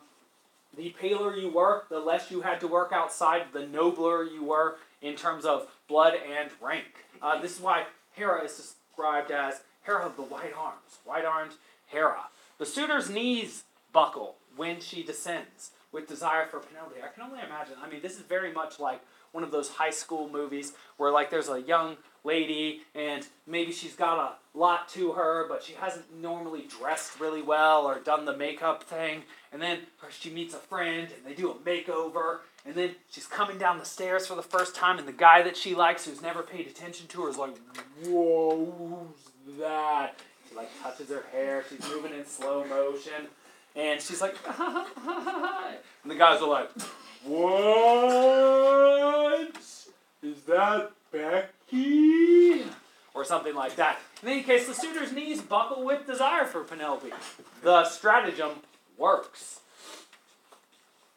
the 0.76 0.90
paler 1.00 1.34
you 1.34 1.50
were, 1.50 1.84
the 1.88 1.98
less 1.98 2.30
you 2.30 2.42
had 2.42 2.60
to 2.60 2.68
work 2.68 2.92
outside, 2.92 3.46
the 3.52 3.66
nobler 3.66 4.24
you 4.24 4.44
were 4.44 4.76
in 5.00 5.16
terms 5.16 5.44
of 5.44 5.66
blood 5.88 6.14
and 6.14 6.50
rank. 6.60 7.06
Uh, 7.22 7.40
this 7.40 7.56
is 7.56 7.60
why 7.60 7.86
Hera 8.12 8.44
is 8.44 8.56
described 8.56 9.30
as 9.30 9.62
Hera 9.82 10.06
of 10.06 10.16
the 10.16 10.22
white 10.22 10.54
arms, 10.56 10.98
white 11.04 11.24
armed 11.24 11.52
Hera. 11.86 12.26
The 12.58 12.66
suitor's 12.66 13.08
knees 13.10 13.64
buckle 13.92 14.36
when 14.56 14.80
she 14.80 15.02
descends 15.02 15.70
with 15.92 16.08
desire 16.08 16.46
for 16.46 16.60
Penelope. 16.60 16.96
I 17.02 17.08
can 17.08 17.22
only 17.22 17.42
imagine. 17.44 17.74
I 17.82 17.88
mean, 17.88 18.00
this 18.02 18.16
is 18.16 18.22
very 18.22 18.52
much 18.52 18.78
like 18.78 19.00
one 19.32 19.44
of 19.44 19.50
those 19.50 19.68
high 19.68 19.90
school 19.90 20.28
movies 20.28 20.72
where 20.96 21.10
like 21.10 21.30
there's 21.30 21.48
a 21.48 21.60
young 21.60 21.96
lady 22.24 22.82
and 22.94 23.26
maybe 23.46 23.72
she's 23.72 23.94
got 23.94 24.18
a 24.18 24.58
lot 24.58 24.88
to 24.88 25.12
her 25.12 25.46
but 25.48 25.62
she 25.62 25.72
hasn't 25.74 26.04
normally 26.20 26.66
dressed 26.68 27.18
really 27.20 27.40
well 27.40 27.86
or 27.86 27.98
done 28.00 28.24
the 28.24 28.36
makeup 28.36 28.82
thing 28.82 29.22
and 29.52 29.62
then 29.62 29.78
she 30.10 30.30
meets 30.30 30.52
a 30.52 30.58
friend 30.58 31.08
and 31.16 31.24
they 31.24 31.34
do 31.34 31.50
a 31.50 31.54
makeover 31.54 32.38
and 32.66 32.74
then 32.74 32.90
she's 33.10 33.26
coming 33.26 33.56
down 33.56 33.78
the 33.78 33.84
stairs 33.84 34.26
for 34.26 34.34
the 34.34 34.42
first 34.42 34.74
time 34.74 34.98
and 34.98 35.08
the 35.08 35.12
guy 35.12 35.40
that 35.40 35.56
she 35.56 35.74
likes 35.74 36.04
who's 36.04 36.20
never 36.20 36.42
paid 36.42 36.66
attention 36.66 37.06
to 37.06 37.22
her 37.22 37.30
is 37.30 37.38
like 37.38 37.56
whoa 38.04 39.06
that 39.58 40.18
she 40.48 40.54
like 40.54 40.68
touches 40.82 41.08
her 41.08 41.24
hair 41.32 41.64
she's 41.68 41.86
moving 41.88 42.12
in 42.12 42.24
slow 42.26 42.64
motion 42.64 43.28
and 43.76 44.00
she's 44.00 44.20
like 44.20 44.36
and 44.58 46.10
the 46.10 46.14
guys 46.14 46.40
are 46.42 46.48
like 46.48 46.70
what 47.24 48.50
is 50.22 50.42
that 50.42 50.92
Becky? 51.12 52.64
Or 53.14 53.24
something 53.24 53.54
like 53.54 53.76
that. 53.76 53.98
In 54.22 54.28
any 54.28 54.42
case, 54.42 54.66
the 54.66 54.74
suitor's 54.74 55.12
knees 55.12 55.40
buckle 55.42 55.84
with 55.84 56.06
desire 56.06 56.44
for 56.44 56.62
Penelope. 56.62 57.10
The 57.62 57.84
stratagem 57.84 58.60
works. 58.96 59.60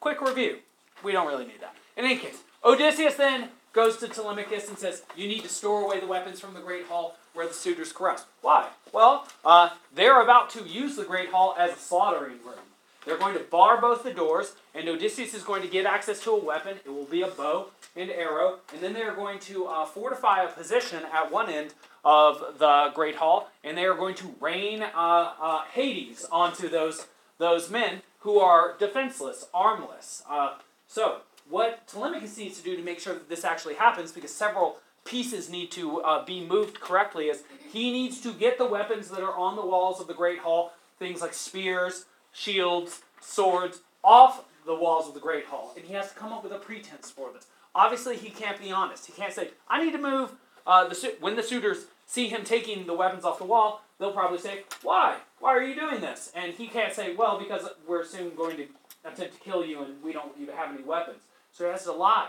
Quick 0.00 0.20
review. 0.20 0.58
We 1.02 1.12
don't 1.12 1.26
really 1.26 1.46
need 1.46 1.60
that. 1.60 1.74
In 1.96 2.04
any 2.04 2.16
case, 2.16 2.42
Odysseus 2.64 3.14
then 3.14 3.50
goes 3.72 3.96
to 3.98 4.08
Telemachus 4.08 4.68
and 4.68 4.78
says, 4.78 5.02
You 5.16 5.28
need 5.28 5.42
to 5.42 5.48
store 5.48 5.82
away 5.82 6.00
the 6.00 6.06
weapons 6.06 6.40
from 6.40 6.54
the 6.54 6.60
Great 6.60 6.86
Hall 6.86 7.16
where 7.34 7.46
the 7.46 7.54
suitors 7.54 7.92
caress. 7.92 8.24
Why? 8.40 8.68
Well, 8.92 9.28
uh, 9.44 9.70
they're 9.94 10.22
about 10.22 10.50
to 10.50 10.62
use 10.62 10.96
the 10.96 11.04
Great 11.04 11.30
Hall 11.30 11.54
as 11.58 11.72
a 11.72 11.78
slaughtering 11.78 12.38
room. 12.44 12.64
They're 13.04 13.18
going 13.18 13.34
to 13.34 13.44
bar 13.44 13.80
both 13.80 14.02
the 14.02 14.14
doors, 14.14 14.54
and 14.74 14.88
Odysseus 14.88 15.34
is 15.34 15.42
going 15.42 15.60
to 15.62 15.68
get 15.68 15.84
access 15.84 16.20
to 16.20 16.30
a 16.30 16.42
weapon. 16.42 16.78
It 16.86 16.88
will 16.88 17.04
be 17.04 17.20
a 17.22 17.28
bow 17.28 17.66
and 17.94 18.10
arrow, 18.10 18.60
and 18.72 18.82
then 18.82 18.94
they 18.94 19.02
are 19.02 19.14
going 19.14 19.38
to 19.40 19.66
uh, 19.66 19.84
fortify 19.84 20.42
a 20.42 20.48
position 20.48 21.02
at 21.12 21.30
one 21.30 21.50
end 21.50 21.74
of 22.04 22.58
the 22.58 22.90
Great 22.94 23.16
Hall, 23.16 23.50
and 23.62 23.76
they 23.76 23.84
are 23.84 23.94
going 23.94 24.14
to 24.16 24.34
rain 24.40 24.82
uh, 24.82 25.32
uh, 25.40 25.62
Hades 25.72 26.24
onto 26.30 26.68
those 26.68 27.06
those 27.36 27.68
men 27.68 28.00
who 28.20 28.38
are 28.38 28.76
defenseless, 28.78 29.46
armless. 29.52 30.22
Uh, 30.30 30.54
so, 30.86 31.18
what 31.50 31.86
Telemachus 31.88 32.38
needs 32.38 32.58
to 32.58 32.64
do 32.64 32.76
to 32.76 32.82
make 32.82 33.00
sure 33.00 33.12
that 33.12 33.28
this 33.28 33.44
actually 33.44 33.74
happens, 33.74 34.12
because 34.12 34.32
several 34.32 34.78
pieces 35.04 35.50
need 35.50 35.70
to 35.72 36.00
uh, 36.00 36.24
be 36.24 36.44
moved 36.44 36.80
correctly 36.80 37.26
is 37.26 37.44
he 37.72 37.92
needs 37.92 38.20
to 38.22 38.32
get 38.32 38.58
the 38.58 38.66
weapons 38.66 39.08
that 39.10 39.20
are 39.22 39.36
on 39.36 39.56
the 39.56 39.64
walls 39.64 40.00
of 40.00 40.06
the 40.06 40.14
Great 40.14 40.38
Hall, 40.38 40.72
things 40.98 41.20
like 41.20 41.34
spears, 41.34 42.06
shields, 42.32 43.02
swords, 43.20 43.80
off 44.02 44.44
the 44.66 44.74
walls 44.74 45.08
of 45.08 45.14
the 45.14 45.20
Great 45.20 45.46
Hall. 45.46 45.72
And 45.76 45.84
he 45.84 45.94
has 45.94 46.12
to 46.12 46.18
come 46.18 46.32
up 46.32 46.42
with 46.42 46.52
a 46.52 46.58
pretense 46.58 47.10
for 47.10 47.32
this. 47.32 47.46
Obviously, 47.74 48.16
he 48.16 48.30
can't 48.30 48.60
be 48.60 48.70
honest. 48.70 49.06
He 49.06 49.12
can't 49.12 49.32
say, 49.32 49.50
I 49.68 49.84
need 49.84 49.92
to 49.92 49.98
move 49.98 50.32
uh, 50.66 50.88
the 50.88 50.94
su-. 50.94 51.14
When 51.20 51.36
the 51.36 51.42
suitors 51.42 51.86
see 52.06 52.28
him 52.28 52.44
taking 52.44 52.86
the 52.86 52.94
weapons 52.94 53.24
off 53.24 53.38
the 53.38 53.44
wall, 53.44 53.82
they'll 53.98 54.12
probably 54.12 54.38
say, 54.38 54.62
Why? 54.82 55.16
Why 55.40 55.50
are 55.50 55.62
you 55.62 55.74
doing 55.74 56.00
this? 56.00 56.30
And 56.34 56.54
he 56.54 56.68
can't 56.68 56.92
say, 56.92 57.14
Well, 57.14 57.38
because 57.38 57.68
we're 57.86 58.04
soon 58.04 58.34
going 58.36 58.56
to 58.58 58.66
attempt 59.04 59.34
to 59.34 59.40
kill 59.40 59.64
you 59.64 59.82
and 59.82 60.02
we 60.02 60.12
don't 60.12 60.32
even 60.40 60.54
have 60.54 60.72
any 60.72 60.82
weapons. 60.82 61.18
So 61.52 61.70
has 61.70 61.84
to 61.84 61.92
lie. 61.92 62.28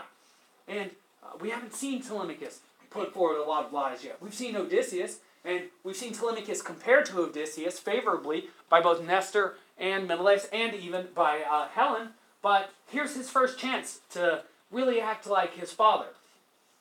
And 0.68 0.90
uh, 1.26 1.36
we 1.40 1.50
haven't 1.50 1.74
seen 1.74 2.02
Telemachus 2.02 2.60
put 2.90 3.12
forward 3.12 3.38
a 3.38 3.48
lot 3.48 3.66
of 3.66 3.72
lies 3.72 4.04
yet. 4.04 4.16
We've 4.20 4.34
seen 4.34 4.56
Odysseus, 4.56 5.18
and 5.44 5.64
we've 5.84 5.96
seen 5.96 6.12
Telemachus 6.12 6.62
compared 6.62 7.06
to 7.06 7.20
Odysseus 7.20 7.78
favorably 7.78 8.48
by 8.68 8.80
both 8.80 9.04
Nestor 9.04 9.56
and 9.78 10.08
Menelaus, 10.08 10.46
and 10.52 10.74
even 10.74 11.08
by 11.14 11.42
uh, 11.50 11.68
Helen. 11.68 12.10
But 12.42 12.70
here's 12.88 13.14
his 13.16 13.28
first 13.28 13.58
chance 13.58 14.00
to 14.10 14.42
really 14.70 15.00
act 15.00 15.26
like 15.26 15.54
his 15.54 15.72
father. 15.72 16.06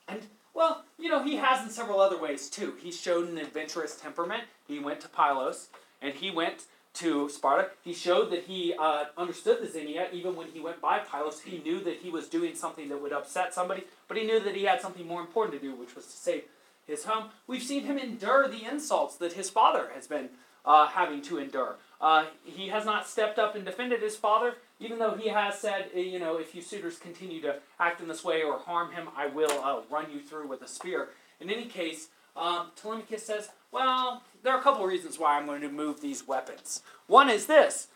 And, 0.08 0.22
well, 0.54 0.84
you 0.98 1.10
know, 1.10 1.24
he 1.24 1.36
has 1.38 1.64
in 1.64 1.70
several 1.70 2.00
other 2.00 2.18
ways 2.18 2.50
too. 2.50 2.76
He 2.82 2.92
showed 2.92 3.30
an 3.30 3.38
adventurous 3.38 4.00
temperament. 4.00 4.44
He 4.68 4.80
went 4.80 5.02
to 5.02 5.10
Pylos, 5.10 5.68
and 6.02 6.14
he 6.14 6.32
went 6.32 6.66
to 6.96 7.30
Sparta. 7.30 7.70
He 7.84 7.94
showed 7.94 8.32
that 8.32 8.44
he 8.44 8.74
uh, 8.80 9.06
understood 9.18 9.62
the 9.62 9.68
Xenia 9.68 10.08
even 10.12 10.36
when 10.36 10.48
he 10.48 10.60
went 10.60 10.82
by 10.82 11.00
Pylos. 11.00 11.42
He 11.42 11.60
knew 11.60 11.80
that 11.82 11.98
he 11.98 12.10
was 12.10 12.28
doing 12.28 12.56
something 12.56 12.90
that 12.90 13.02
would 13.02 13.14
upset 13.14 13.54
somebody, 13.54 13.84
but 14.08 14.18
he 14.18 14.24
knew 14.26 14.40
that 14.40 14.56
he 14.56 14.64
had 14.64 14.82
something 14.82 15.08
more 15.08 15.22
important 15.22 15.60
to 15.60 15.68
do, 15.68 15.76
which 15.76 15.96
was 15.96 16.06
to 16.06 16.12
save 16.12 16.44
his 16.88 17.06
home. 17.06 17.30
We've 17.48 17.64
seen 17.64 17.86
him 17.86 17.98
endure 17.98 18.48
the 18.48 18.66
insults 18.66 19.16
that 19.18 19.34
his 19.34 19.50
father 19.50 19.92
has 19.94 20.08
been 20.08 20.30
uh, 20.66 20.88
having 20.88 21.22
to 21.24 21.38
endure. 21.38 21.78
Uh, 22.02 22.26
he 22.44 22.70
has 22.70 22.86
not 22.86 23.08
stepped 23.08 23.40
up 23.40 23.56
and 23.56 23.66
defended 23.66 24.02
his 24.02 24.16
father, 24.16 24.56
even 24.80 25.00
though 25.00 25.16
he 25.16 25.30
has 25.30 25.58
said, 25.58 25.90
eh, 25.94 26.00
you 26.00 26.20
know, 26.20 26.38
if 26.38 26.54
you 26.54 26.62
suitors 26.62 26.98
continue 26.98 27.42
to 27.42 27.56
act 27.80 28.02
in 28.02 28.08
this 28.08 28.24
way 28.24 28.44
or 28.44 28.60
harm 28.60 28.92
him, 28.92 29.08
I 29.16 29.28
will 29.28 29.52
uh, 29.64 29.82
run 29.90 30.08
you 30.12 30.20
through 30.20 30.48
with 30.48 30.62
a 30.62 30.68
spear. 30.68 31.10
In 31.40 31.50
any 31.50 31.66
case, 31.66 32.10
um, 32.36 32.72
Telemachus 32.76 33.26
says, 33.26 33.50
well, 33.72 34.24
there 34.44 34.54
are 34.54 34.60
a 34.60 34.64
couple 34.64 34.86
reasons 34.86 35.20
why 35.20 35.38
I'm 35.38 35.46
going 35.46 35.62
to 35.62 35.70
move 35.70 36.02
these 36.02 36.28
weapons. 36.28 36.82
One 37.08 37.30
is 37.30 37.46
this: 37.48 37.88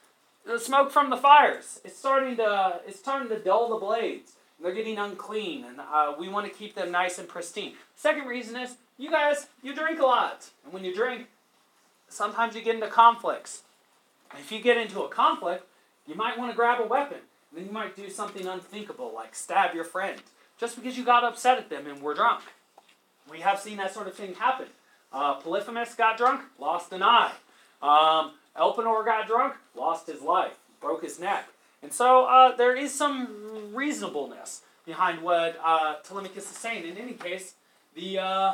the 0.46 0.60
smoke 0.60 0.92
from 0.92 1.10
the 1.10 1.18
fires. 1.18 1.80
It's 1.86 1.98
starting 1.98 2.38
to 2.38 2.82
it's 2.88 3.00
starting 3.00 3.30
to 3.30 3.40
dull 3.40 3.70
the 3.70 3.78
blades. 3.78 4.34
They're 4.62 4.74
getting 4.74 4.98
unclean, 4.98 5.64
and 5.64 5.80
uh, 5.80 6.16
we 6.20 6.28
want 6.28 6.46
to 6.46 6.52
keep 6.52 6.76
them 6.76 6.92
nice 6.92 7.18
and 7.18 7.30
pristine. 7.30 7.74
Second 7.96 8.26
reason 8.28 8.58
is 8.58 8.76
you 8.98 9.10
guys 9.10 9.48
you 9.64 9.74
drink 9.74 10.00
a 10.00 10.06
lot, 10.06 10.50
and 10.66 10.74
when 10.74 10.84
you 10.84 10.94
drink, 10.94 11.28
sometimes 12.10 12.56
you 12.56 12.62
get 12.62 12.76
into 12.76 12.88
conflicts. 12.88 13.64
If 14.38 14.52
you 14.52 14.60
get 14.62 14.78
into 14.78 15.02
a 15.02 15.08
conflict, 15.08 15.66
you 16.06 16.16
might 16.16 16.38
want 16.38 16.52
to 16.52 16.56
grab 16.56 16.82
a 16.82 16.88
weapon. 16.88 17.20
Then 17.54 17.66
you 17.66 17.72
might 17.72 17.96
do 17.96 18.10
something 18.10 18.46
unthinkable, 18.46 19.12
like 19.14 19.34
stab 19.34 19.74
your 19.74 19.84
friend, 19.84 20.22
just 20.60 20.76
because 20.76 20.98
you 20.98 21.06
got 21.06 21.24
upset 21.24 21.58
at 21.58 21.70
them 21.70 21.88
and 21.88 22.02
were 22.02 22.14
drunk. 22.14 22.42
We 23.30 23.40
have 23.42 23.60
seen 23.60 23.78
that 23.78 23.94
sort 23.94 24.08
of 24.08 24.16
thing 24.16 24.36
happen. 24.36 24.68
Uh, 25.12 25.36
Polyphemus 25.36 25.96
got 25.96 26.18
drunk, 26.18 26.42
lost 26.60 26.92
an 26.94 27.04
eye. 27.04 27.34
Um, 27.82 28.34
Elpenor 28.58 29.06
got 29.06 29.28
drunk, 29.28 29.56
lost 29.76 30.08
his 30.08 30.22
life, 30.22 30.54
broke 30.82 31.04
his 31.04 31.20
neck. 31.20 31.48
And 31.82 31.94
so 31.94 32.26
uh, 32.26 32.56
there 32.56 32.76
is 32.76 32.94
some 32.94 33.74
reasonableness 33.74 34.62
behind 34.86 35.22
what 35.22 35.58
uh, 35.64 35.96
Telemachus 36.04 36.50
is 36.50 36.58
saying. 36.58 36.86
In 36.86 36.98
any 36.98 37.14
case, 37.14 37.54
the, 37.96 38.20
uh, 38.20 38.54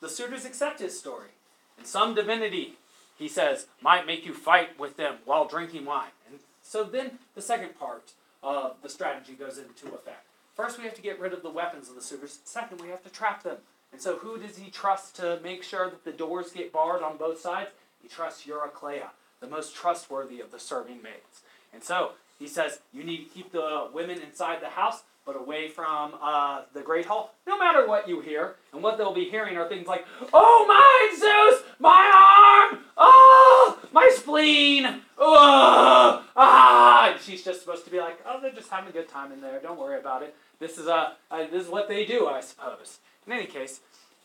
the 0.00 0.08
suitors 0.08 0.44
accept 0.44 0.80
his 0.80 0.98
story. 0.98 1.28
And 1.76 1.86
some 1.86 2.14
divinity, 2.14 2.78
he 3.18 3.28
says, 3.28 3.66
might 3.80 4.06
make 4.06 4.24
you 4.24 4.32
fight 4.32 4.78
with 4.78 4.96
them 4.96 5.16
while 5.24 5.46
drinking 5.46 5.84
wine. 5.84 6.10
And 6.28 6.38
so 6.62 6.84
then 6.84 7.18
the 7.34 7.42
second 7.42 7.78
part 7.78 8.12
of 8.42 8.76
the 8.82 8.88
strategy 8.88 9.34
goes 9.34 9.58
into 9.58 9.94
effect. 9.94 10.26
First, 10.54 10.78
we 10.78 10.84
have 10.84 10.94
to 10.94 11.02
get 11.02 11.18
rid 11.18 11.32
of 11.32 11.42
the 11.42 11.50
weapons 11.50 11.88
of 11.88 11.94
the 11.94 12.02
suitors. 12.02 12.40
Second, 12.44 12.80
we 12.80 12.88
have 12.88 13.02
to 13.04 13.10
trap 13.10 13.42
them. 13.42 13.56
And 13.92 14.00
so, 14.00 14.16
who 14.16 14.38
does 14.38 14.56
he 14.56 14.70
trust 14.70 15.16
to 15.16 15.38
make 15.42 15.62
sure 15.62 15.88
that 15.90 16.04
the 16.04 16.12
doors 16.12 16.50
get 16.52 16.72
barred 16.72 17.02
on 17.02 17.16
both 17.16 17.40
sides? 17.40 17.70
He 18.00 18.08
trusts 18.08 18.46
Eurycleia, 18.46 19.10
the 19.40 19.46
most 19.46 19.74
trustworthy 19.74 20.40
of 20.40 20.50
the 20.50 20.58
serving 20.58 21.02
maids. 21.02 21.42
And 21.72 21.82
so, 21.82 22.12
he 22.38 22.46
says, 22.46 22.80
you 22.92 23.04
need 23.04 23.24
to 23.24 23.30
keep 23.30 23.52
the 23.52 23.88
women 23.92 24.20
inside 24.20 24.60
the 24.60 24.68
house, 24.70 25.02
but 25.24 25.36
away 25.36 25.68
from 25.68 26.14
uh, 26.20 26.62
the 26.74 26.80
Great 26.80 27.06
Hall, 27.06 27.34
no 27.46 27.56
matter 27.56 27.86
what 27.86 28.08
you 28.08 28.20
hear. 28.20 28.56
And 28.72 28.82
what 28.82 28.98
they'll 28.98 29.14
be 29.14 29.30
hearing 29.30 29.56
are 29.56 29.68
things 29.68 29.86
like, 29.86 30.04
Oh, 30.32 30.64
my 30.66 31.16
Zeus! 31.18 31.62
My 31.78 32.70
arm! 32.72 32.84
Oh, 32.96 33.78
my 33.92 34.10
spleen! 34.14 35.02
Oh, 35.18 36.24
ah! 36.36 36.81
She's 37.20 37.44
just 37.44 37.60
supposed 37.60 37.84
to 37.84 37.90
be 37.90 37.98
like, 37.98 38.18
Oh, 38.26 38.40
they're 38.40 38.52
just 38.52 38.70
having 38.70 38.88
a 38.88 38.92
good 38.92 39.08
time 39.08 39.32
in 39.32 39.40
there. 39.40 39.60
Don't 39.60 39.78
worry 39.78 39.98
about 39.98 40.22
it. 40.22 40.34
This 40.58 40.78
is, 40.78 40.86
uh, 40.86 41.12
uh 41.30 41.46
this 41.50 41.64
is 41.64 41.70
what 41.70 41.88
they 41.88 42.04
do, 42.04 42.28
I 42.28 42.40
suppose. 42.40 42.98
In 43.26 43.32
any 43.32 43.46
case, 43.46 43.80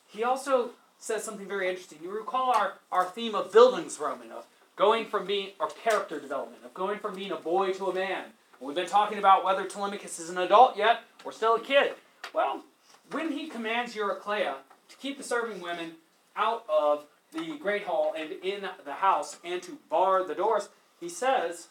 he 0.08 0.24
also 0.24 0.72
says 1.00 1.24
something 1.24 1.48
very 1.48 1.70
interesting. 1.70 2.00
You 2.02 2.12
recall 2.12 2.52
our, 2.52 2.74
our 2.92 3.06
theme 3.06 3.36
of 3.36 3.52
Bildungsroman, 3.52 4.32
of 4.32 4.46
going 4.76 5.06
from 5.06 5.26
being, 5.26 5.50
or 5.60 5.70
character 5.70 6.20
development, 6.20 6.64
of 6.66 6.74
going 6.74 7.00
from 7.00 7.16
being 7.16 7.32
a 7.32 7.38
boy 7.38 7.74
to 7.74 7.88
a 7.88 7.94
man. 7.94 8.26
We've 8.60 8.76
been 8.76 8.88
talking 8.88 9.20
about 9.20 9.46
whether 9.46 9.66
Telemachus 9.66 10.20
is 10.20 10.30
an 10.30 10.38
adult 10.40 10.78
yet 10.78 11.02
or 11.24 11.32
still 11.32 11.56
a 11.56 11.60
kid. 11.60 11.94
Well, 12.34 12.64
when 13.12 13.32
he 13.32 13.48
commands 13.48 13.96
Eurycleia 13.96 14.56
to 14.90 14.98
keep 14.98 15.18
the 15.18 15.24
serving 15.24 15.62
women 15.62 15.92
out 16.36 16.66
of 16.68 17.06
the 17.34 17.58
great 17.58 17.84
hall 17.84 18.14
and 18.18 18.32
in 18.44 18.68
the 18.84 18.94
house 18.94 19.38
and 19.44 19.62
to 19.62 19.78
bar 19.90 20.26
the 20.26 20.34
doors, 20.34 20.70
he 21.00 21.10
says, 21.10 21.68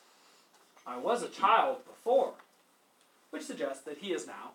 I 0.86 0.98
was 0.98 1.22
a 1.22 1.28
child 1.28 1.78
before, 1.86 2.34
which 3.30 3.42
suggests 3.42 3.82
that 3.82 3.98
he 3.98 4.12
is 4.12 4.26
now 4.26 4.52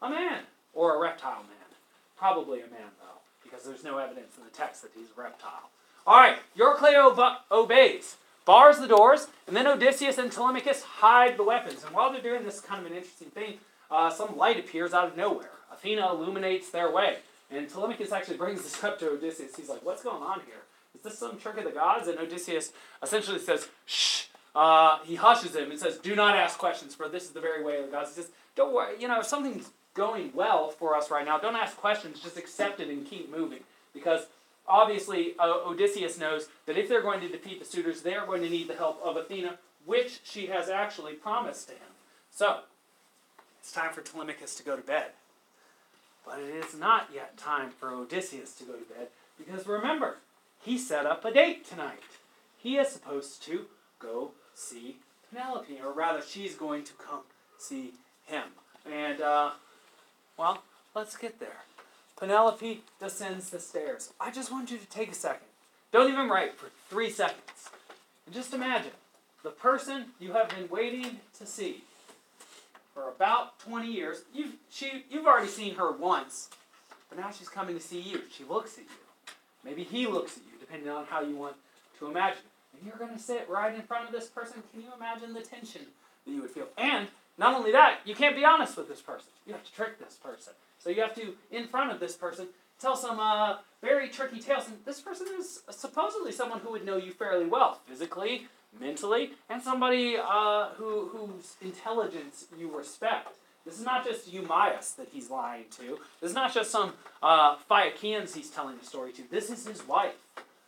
a 0.00 0.10
man 0.10 0.40
or 0.74 0.94
a 0.94 1.00
reptile 1.00 1.42
man. 1.42 1.76
Probably 2.16 2.60
a 2.60 2.66
man, 2.66 2.90
though, 3.00 3.20
because 3.42 3.64
there's 3.64 3.84
no 3.84 3.98
evidence 3.98 4.36
in 4.36 4.44
the 4.44 4.50
text 4.50 4.82
that 4.82 4.92
he's 4.94 5.08
a 5.16 5.20
reptile. 5.20 5.70
All 6.06 6.16
right, 6.16 6.38
Eurycleia 6.58 7.36
obeys, 7.50 8.16
bars 8.44 8.78
the 8.78 8.88
doors, 8.88 9.28
and 9.46 9.56
then 9.56 9.66
Odysseus 9.66 10.18
and 10.18 10.30
Telemachus 10.30 10.82
hide 10.82 11.36
the 11.36 11.44
weapons. 11.44 11.84
And 11.84 11.94
while 11.94 12.12
they're 12.12 12.20
doing 12.20 12.44
this 12.44 12.60
kind 12.60 12.84
of 12.84 12.90
an 12.90 12.96
interesting 12.96 13.28
thing, 13.28 13.58
uh, 13.90 14.10
some 14.10 14.36
light 14.36 14.58
appears 14.58 14.92
out 14.92 15.08
of 15.08 15.16
nowhere. 15.16 15.50
Athena 15.72 16.12
illuminates 16.12 16.70
their 16.70 16.90
way. 16.90 17.18
And 17.50 17.68
Telemachus 17.68 18.12
actually 18.12 18.36
brings 18.36 18.62
this 18.62 18.82
up 18.82 18.98
to 19.00 19.10
Odysseus. 19.10 19.54
He's 19.56 19.68
like, 19.68 19.84
What's 19.84 20.02
going 20.02 20.22
on 20.22 20.40
here? 20.46 20.62
Is 20.94 21.02
this 21.02 21.18
some 21.18 21.38
trick 21.38 21.58
of 21.58 21.64
the 21.64 21.70
gods? 21.70 22.08
And 22.08 22.18
Odysseus 22.18 22.72
essentially 23.02 23.38
says, 23.38 23.68
Shh. 23.86 24.24
Uh, 24.54 24.98
he 25.04 25.14
hushes 25.14 25.56
him 25.56 25.70
and 25.70 25.80
says, 25.80 25.98
Do 25.98 26.14
not 26.14 26.36
ask 26.36 26.58
questions, 26.58 26.94
for 26.94 27.08
this 27.08 27.24
is 27.24 27.30
the 27.30 27.40
very 27.40 27.64
way 27.64 27.78
of 27.78 27.86
the 27.86 27.92
gods. 27.92 28.14
He 28.14 28.22
says, 28.22 28.30
Don't 28.54 28.74
worry, 28.74 28.94
you 29.00 29.08
know, 29.08 29.20
if 29.20 29.26
something's 29.26 29.70
going 29.94 30.30
well 30.34 30.70
for 30.70 30.96
us 30.96 31.10
right 31.10 31.24
now, 31.24 31.38
don't 31.38 31.56
ask 31.56 31.76
questions, 31.76 32.20
just 32.20 32.36
accept 32.36 32.80
it 32.80 32.88
and 32.88 33.06
keep 33.06 33.30
moving. 33.30 33.60
Because 33.94 34.26
obviously, 34.66 35.34
uh, 35.38 35.60
Odysseus 35.66 36.18
knows 36.18 36.48
that 36.66 36.76
if 36.76 36.88
they're 36.88 37.02
going 37.02 37.20
to 37.20 37.28
defeat 37.28 37.60
the 37.60 37.64
suitors, 37.64 38.02
they 38.02 38.14
are 38.14 38.26
going 38.26 38.42
to 38.42 38.50
need 38.50 38.68
the 38.68 38.74
help 38.74 39.00
of 39.02 39.16
Athena, 39.16 39.58
which 39.84 40.20
she 40.22 40.46
has 40.46 40.68
actually 40.68 41.14
promised 41.14 41.68
to 41.68 41.74
him. 41.74 41.80
So, 42.30 42.60
it's 43.60 43.72
time 43.72 43.92
for 43.92 44.00
Telemachus 44.00 44.54
to 44.56 44.62
go 44.62 44.76
to 44.76 44.82
bed. 44.82 45.12
But 46.24 46.38
it 46.38 46.64
is 46.64 46.74
not 46.74 47.08
yet 47.12 47.36
time 47.36 47.70
for 47.70 47.92
Odysseus 47.92 48.54
to 48.54 48.64
go 48.64 48.74
to 48.74 48.94
bed, 48.94 49.08
because 49.38 49.66
remember, 49.66 50.18
he 50.62 50.78
set 50.78 51.06
up 51.06 51.24
a 51.24 51.32
date 51.32 51.68
tonight. 51.68 51.98
He 52.56 52.76
is 52.76 52.88
supposed 52.88 53.42
to 53.44 53.66
go 53.98 54.32
see 54.62 54.96
Penelope, 55.30 55.78
or 55.82 55.92
rather, 55.92 56.22
she's 56.22 56.54
going 56.54 56.84
to 56.84 56.92
come 56.94 57.20
see 57.58 57.92
him. 58.26 58.44
And 58.90 59.20
uh, 59.20 59.50
well, 60.36 60.62
let's 60.94 61.16
get 61.16 61.40
there. 61.40 61.62
Penelope 62.16 62.82
descends 63.00 63.50
the 63.50 63.58
stairs. 63.58 64.12
I 64.20 64.30
just 64.30 64.52
want 64.52 64.70
you 64.70 64.78
to 64.78 64.86
take 64.86 65.10
a 65.10 65.14
second. 65.14 65.46
Don't 65.90 66.10
even 66.10 66.28
write 66.28 66.56
for 66.56 66.68
three 66.88 67.10
seconds. 67.10 67.70
And 68.26 68.34
just 68.34 68.54
imagine 68.54 68.92
the 69.42 69.50
person 69.50 70.06
you 70.20 70.32
have 70.32 70.48
been 70.50 70.68
waiting 70.68 71.18
to 71.38 71.46
see 71.46 71.84
for 72.94 73.08
about 73.08 73.58
20 73.60 73.90
years. 73.90 74.22
You've, 74.34 74.54
she, 74.70 75.04
you've 75.10 75.26
already 75.26 75.48
seen 75.48 75.74
her 75.76 75.92
once, 75.92 76.50
but 77.08 77.18
now 77.18 77.30
she's 77.30 77.48
coming 77.48 77.74
to 77.74 77.82
see 77.82 78.00
you. 78.00 78.22
She 78.30 78.44
looks 78.44 78.74
at 78.74 78.84
you. 78.84 79.34
Maybe 79.64 79.82
he 79.82 80.06
looks 80.06 80.36
at 80.36 80.42
you, 80.44 80.58
depending 80.60 80.88
on 80.90 81.06
how 81.06 81.22
you 81.22 81.36
want 81.36 81.56
to 81.98 82.06
imagine. 82.06 82.42
And 82.74 82.86
you're 82.86 82.96
going 82.96 83.12
to 83.12 83.22
sit 83.22 83.48
right 83.48 83.74
in 83.74 83.82
front 83.82 84.06
of 84.06 84.12
this 84.12 84.28
person. 84.28 84.62
Can 84.72 84.82
you 84.82 84.88
imagine 84.96 85.34
the 85.34 85.40
tension 85.40 85.82
that 86.24 86.32
you 86.32 86.42
would 86.42 86.50
feel? 86.50 86.68
And 86.76 87.08
not 87.38 87.54
only 87.54 87.72
that, 87.72 88.00
you 88.04 88.14
can't 88.14 88.36
be 88.36 88.44
honest 88.44 88.76
with 88.76 88.88
this 88.88 89.00
person. 89.00 89.28
You 89.46 89.52
have 89.52 89.64
to 89.64 89.72
trick 89.72 89.98
this 89.98 90.14
person. 90.14 90.52
So 90.78 90.90
you 90.90 91.00
have 91.00 91.14
to, 91.14 91.34
in 91.50 91.66
front 91.68 91.92
of 91.92 92.00
this 92.00 92.14
person, 92.16 92.48
tell 92.80 92.96
some 92.96 93.20
uh, 93.20 93.58
very 93.80 94.08
tricky 94.08 94.40
tales. 94.40 94.66
And 94.68 94.76
this 94.84 95.00
person 95.00 95.28
is 95.38 95.62
supposedly 95.70 96.32
someone 96.32 96.60
who 96.60 96.72
would 96.72 96.84
know 96.84 96.96
you 96.96 97.12
fairly 97.12 97.46
well, 97.46 97.80
physically, 97.86 98.48
mentally, 98.80 99.32
and 99.48 99.62
somebody 99.62 100.16
uh, 100.16 100.70
who, 100.76 101.08
whose 101.08 101.56
intelligence 101.60 102.46
you 102.58 102.76
respect. 102.76 103.36
This 103.64 103.78
is 103.78 103.84
not 103.84 104.04
just 104.04 104.32
Eumaeus 104.32 104.92
that 104.92 105.08
he's 105.12 105.30
lying 105.30 105.66
to. 105.78 105.98
This 106.20 106.30
is 106.30 106.34
not 106.34 106.52
just 106.52 106.70
some 106.70 106.94
uh, 107.22 107.56
Phaeacians 107.68 108.34
he's 108.34 108.50
telling 108.50 108.76
the 108.78 108.84
story 108.84 109.12
to. 109.12 109.22
This 109.30 109.50
is 109.50 109.66
his 109.66 109.86
wife, 109.86 110.16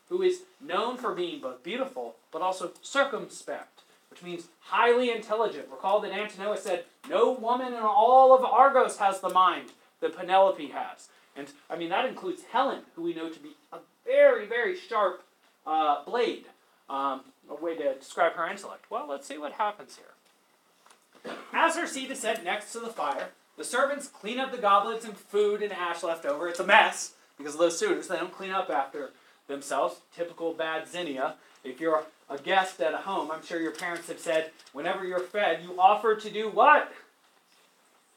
who 0.09 0.23
is 0.23 0.43
known 0.61 0.97
for 0.97 1.15
being 1.15 1.41
both 1.41 1.63
beautiful 1.63 2.17
but 2.33 2.43
also 2.43 2.73
circumspect, 2.83 3.83
which 4.11 4.23
means 4.23 4.49
highly 4.61 5.11
intelligent. 5.11 5.69
Recall 5.71 6.01
that 6.01 6.13
Antinous 6.13 6.63
said, 6.63 6.85
No 7.09 7.33
woman 7.33 7.73
in 7.73 7.81
all 7.81 8.35
of 8.35 8.45
Argos 8.45 8.99
has 8.99 9.21
the 9.21 9.31
mind 9.31 9.71
that 10.01 10.17
Penelope 10.17 10.69
has. 10.69 11.09
And 11.37 11.49
I 11.69 11.77
mean, 11.77 11.91
that 11.91 12.07
includes 12.07 12.43
Helen, 12.53 12.83
who 12.95 13.03
we 13.03 13.15
know 13.15 13.29
to 13.29 13.39
be 13.41 13.51
a 13.73 13.79
very, 14.05 14.47
very 14.47 14.77
sharp 14.77 15.23
uh, 15.67 16.05
blade. 16.05 16.47
Um, 16.89 17.23
a 17.51 17.55
way 17.55 17.77
to 17.77 17.95
describe 17.95 18.33
her 18.35 18.49
intellect. 18.49 18.91
Well, 18.91 19.07
let's 19.09 19.27
see 19.27 19.39
what 19.39 19.53
happens 19.53 19.97
here. 19.97 21.35
As 21.53 21.77
her 21.77 21.87
seat 21.87 22.11
is 22.11 22.21
set 22.21 22.45
next 22.45 22.73
to 22.73 22.81
the 22.81 22.89
fire, 22.89 23.29
the 23.57 23.65
servants 23.65 24.09
clean 24.09 24.39
up 24.39 24.51
the 24.51 24.59
goblets 24.59 25.05
and 25.05 25.17
food 25.17 25.63
and 25.63 25.73
ash 25.73 26.03
left 26.03 26.27
over. 26.27 26.49
It's 26.49 26.61
a 26.61 26.67
mess 26.67 27.15
because 27.39 27.55
of 27.55 27.61
those 27.61 27.79
suitors. 27.79 28.09
They 28.09 28.17
don't 28.17 28.33
clean 28.33 28.51
up 28.51 28.71
after 28.71 29.13
themselves. 29.47 30.01
Typical 30.15 30.53
bad 30.53 30.89
xenia. 30.89 31.35
If 31.63 31.81
you're 31.81 32.05
a 32.29 32.39
guest 32.39 32.81
at 32.81 32.95
a 32.95 32.99
home, 32.99 33.31
I'm 33.31 33.45
sure 33.45 33.61
your 33.61 33.73
parents 33.73 34.09
have 34.09 34.19
said, 34.19 34.51
whenever 34.73 35.05
you're 35.05 35.21
fed, 35.21 35.63
you 35.63 35.79
offer 35.79 36.15
to 36.17 36.31
do 36.31 36.49
what? 36.51 36.93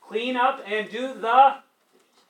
Clean 0.01 0.35
up 0.35 0.61
and 0.65 0.89
do 0.89 1.13
the 1.13 1.55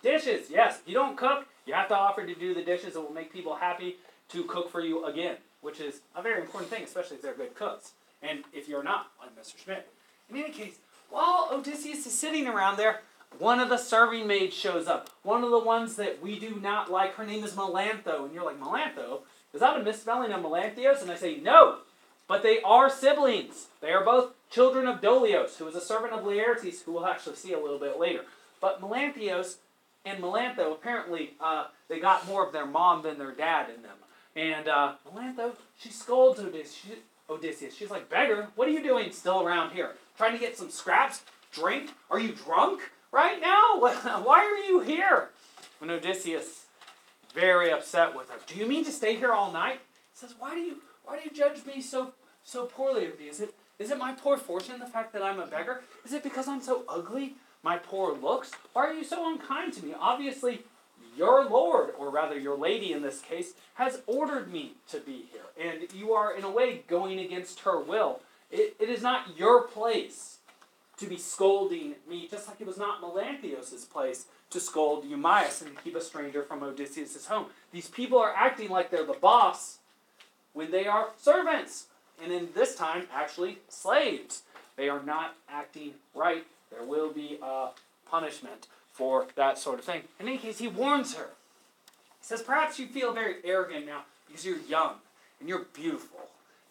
dishes. 0.01 0.49
Yes, 0.49 0.79
if 0.79 0.87
you 0.87 0.93
don't 0.93 1.17
cook, 1.17 1.47
you 1.65 1.73
have 1.73 1.87
to 1.89 1.95
offer 1.95 2.25
to 2.25 2.35
do 2.35 2.53
the 2.53 2.63
dishes. 2.63 2.95
It 2.95 2.99
will 2.99 3.13
make 3.13 3.31
people 3.31 3.55
happy 3.55 3.97
to 4.29 4.43
cook 4.43 4.71
for 4.71 4.81
you 4.81 5.05
again 5.05 5.37
which 5.61 5.79
is 5.79 6.01
a 6.15 6.21
very 6.21 6.41
important 6.41 6.71
thing, 6.71 6.83
especially 6.83 7.15
if 7.17 7.21
they're 7.21 7.33
good 7.33 7.55
cooks. 7.55 7.93
And 8.21 8.43
if 8.53 8.67
you're 8.67 8.83
not, 8.83 9.07
like 9.19 9.35
Mr. 9.35 9.61
Schmidt. 9.61 9.89
In 10.29 10.37
any 10.37 10.51
case, 10.51 10.75
while 11.09 11.49
Odysseus 11.51 12.05
is 12.05 12.17
sitting 12.17 12.47
around 12.47 12.77
there, 12.77 13.01
one 13.39 13.59
of 13.59 13.69
the 13.69 13.77
serving 13.77 14.27
maids 14.27 14.55
shows 14.55 14.87
up. 14.87 15.09
One 15.23 15.43
of 15.43 15.51
the 15.51 15.59
ones 15.59 15.95
that 15.97 16.21
we 16.21 16.39
do 16.39 16.59
not 16.61 16.91
like. 16.91 17.15
Her 17.15 17.25
name 17.25 17.43
is 17.43 17.53
Melantho. 17.53 18.25
And 18.25 18.33
you're 18.33 18.45
like, 18.45 18.59
Melantho? 18.59 19.19
Is 19.53 19.59
that 19.61 19.79
a 19.79 19.83
misspelling 19.83 20.31
of 20.31 20.43
Melanthios? 20.43 21.01
And 21.01 21.11
I 21.11 21.15
say, 21.15 21.37
no. 21.37 21.79
But 22.27 22.43
they 22.43 22.61
are 22.61 22.89
siblings. 22.89 23.67
They 23.79 23.91
are 23.91 24.03
both 24.03 24.33
children 24.49 24.87
of 24.87 25.01
Dolios, 25.01 25.57
who 25.57 25.67
is 25.67 25.75
a 25.75 25.81
servant 25.81 26.13
of 26.13 26.25
Laertes, 26.25 26.83
who 26.83 26.93
we'll 26.93 27.05
actually 27.05 27.35
see 27.35 27.53
a 27.53 27.59
little 27.59 27.79
bit 27.79 27.99
later. 27.99 28.25
But 28.59 28.81
Melanthios 28.81 29.57
and 30.03 30.21
Melantho, 30.21 30.71
apparently, 30.71 31.31
uh, 31.39 31.67
they 31.89 31.99
got 31.99 32.27
more 32.27 32.45
of 32.45 32.53
their 32.53 32.65
mom 32.65 33.03
than 33.03 33.17
their 33.17 33.33
dad 33.33 33.67
in 33.73 33.83
them. 33.83 33.97
And 34.35 34.67
uh, 34.67 34.93
Melantho, 35.07 35.53
she 35.79 35.89
scolds 35.89 36.39
Odysseus. 36.39 36.99
Odysseus. 37.29 37.75
She's 37.75 37.89
like, 37.91 38.09
Beggar, 38.09 38.47
what 38.55 38.67
are 38.67 38.71
you 38.71 38.81
doing 38.81 39.11
still 39.11 39.45
around 39.45 39.71
here? 39.71 39.91
Trying 40.17 40.33
to 40.33 40.39
get 40.39 40.57
some 40.57 40.69
scraps? 40.69 41.23
Drink? 41.51 41.91
Are 42.09 42.19
you 42.19 42.31
drunk 42.31 42.81
right 43.11 43.39
now? 43.41 43.79
Why 44.23 44.39
are 44.39 44.65
you 44.69 44.81
here? 44.81 45.29
When 45.79 45.91
Odysseus, 45.91 46.65
very 47.33 47.71
upset 47.71 48.15
with 48.15 48.29
her, 48.29 48.37
do 48.47 48.55
you 48.55 48.67
mean 48.67 48.83
to 48.85 48.91
stay 48.91 49.15
here 49.15 49.31
all 49.31 49.51
night? 49.51 49.79
He 50.11 50.25
says, 50.25 50.33
why 50.39 50.55
do 50.55 50.59
you 50.59 50.77
why 51.05 51.17
do 51.17 51.23
you 51.23 51.31
judge 51.31 51.63
me 51.65 51.81
so 51.81 52.13
so 52.43 52.65
poorly 52.65 53.05
of 53.05 53.19
me? 53.19 53.25
Is 53.25 53.39
it 53.39 53.53
is 53.77 53.91
it 53.91 53.97
my 53.99 54.13
poor 54.13 54.37
fortune, 54.37 54.79
the 54.79 54.87
fact 54.87 55.13
that 55.13 55.21
I'm 55.21 55.39
a 55.39 55.45
beggar? 55.45 55.83
Is 56.03 56.13
it 56.13 56.23
because 56.23 56.47
I'm 56.47 56.61
so 56.61 56.83
ugly? 56.89 57.35
My 57.61 57.77
poor 57.77 58.15
looks? 58.17 58.51
Why 58.73 58.87
are 58.87 58.93
you 58.93 59.03
so 59.03 59.31
unkind 59.31 59.73
to 59.73 59.85
me? 59.85 59.93
Obviously, 59.99 60.63
your 61.15 61.47
Lord, 61.47 61.93
or 61.97 62.09
rather 62.09 62.37
your 62.39 62.57
lady 62.57 62.91
in 62.91 63.01
this 63.01 63.21
case, 63.21 63.53
has 63.75 64.01
ordered 64.07 64.51
me 64.51 64.73
to 64.89 64.99
be 64.99 65.25
here. 65.31 65.41
And 65.59 65.91
you 65.93 66.13
are, 66.13 66.35
in 66.35 66.43
a 66.43 66.49
way, 66.49 66.83
going 66.87 67.19
against 67.19 67.61
her 67.61 67.79
will. 67.79 68.21
It, 68.49 68.75
it 68.79 68.89
is 68.89 69.01
not 69.01 69.37
your 69.37 69.63
place 69.63 70.36
to 70.97 71.05
be 71.05 71.17
scolding 71.17 71.95
me, 72.09 72.27
just 72.29 72.47
like 72.47 72.59
it 72.59 72.67
was 72.67 72.77
not 72.77 73.01
Melanthios' 73.01 73.89
place 73.89 74.25
to 74.49 74.59
scold 74.59 75.05
Eumaeus 75.05 75.61
and 75.61 75.81
keep 75.83 75.95
a 75.95 76.01
stranger 76.01 76.43
from 76.43 76.63
Odysseus' 76.63 77.27
home. 77.27 77.47
These 77.71 77.89
people 77.89 78.17
are 78.17 78.33
acting 78.35 78.69
like 78.69 78.89
they're 78.89 79.05
the 79.05 79.13
boss 79.13 79.77
when 80.53 80.71
they 80.71 80.87
are 80.87 81.09
servants. 81.17 81.85
And 82.23 82.31
in 82.31 82.49
this 82.55 82.75
time, 82.75 83.07
actually, 83.13 83.59
slaves. 83.69 84.41
They 84.75 84.89
are 84.89 85.03
not 85.03 85.35
acting 85.49 85.93
right. 86.15 86.45
There 86.71 86.83
will 86.83 87.11
be 87.11 87.37
a 87.43 87.69
punishment 88.09 88.67
for 88.91 89.27
that 89.35 89.59
sort 89.59 89.79
of 89.79 89.85
thing. 89.85 90.01
In 90.19 90.27
any 90.27 90.37
case, 90.37 90.57
he 90.57 90.67
warns 90.67 91.15
her. 91.15 91.29
He 92.19 92.25
says, 92.25 92.41
Perhaps 92.41 92.79
you 92.79 92.87
feel 92.87 93.13
very 93.13 93.35
arrogant 93.43 93.85
now 93.85 94.01
because 94.27 94.45
you're 94.45 94.57
young 94.67 94.95
and 95.39 95.47
you're 95.47 95.65
beautiful. 95.73 96.21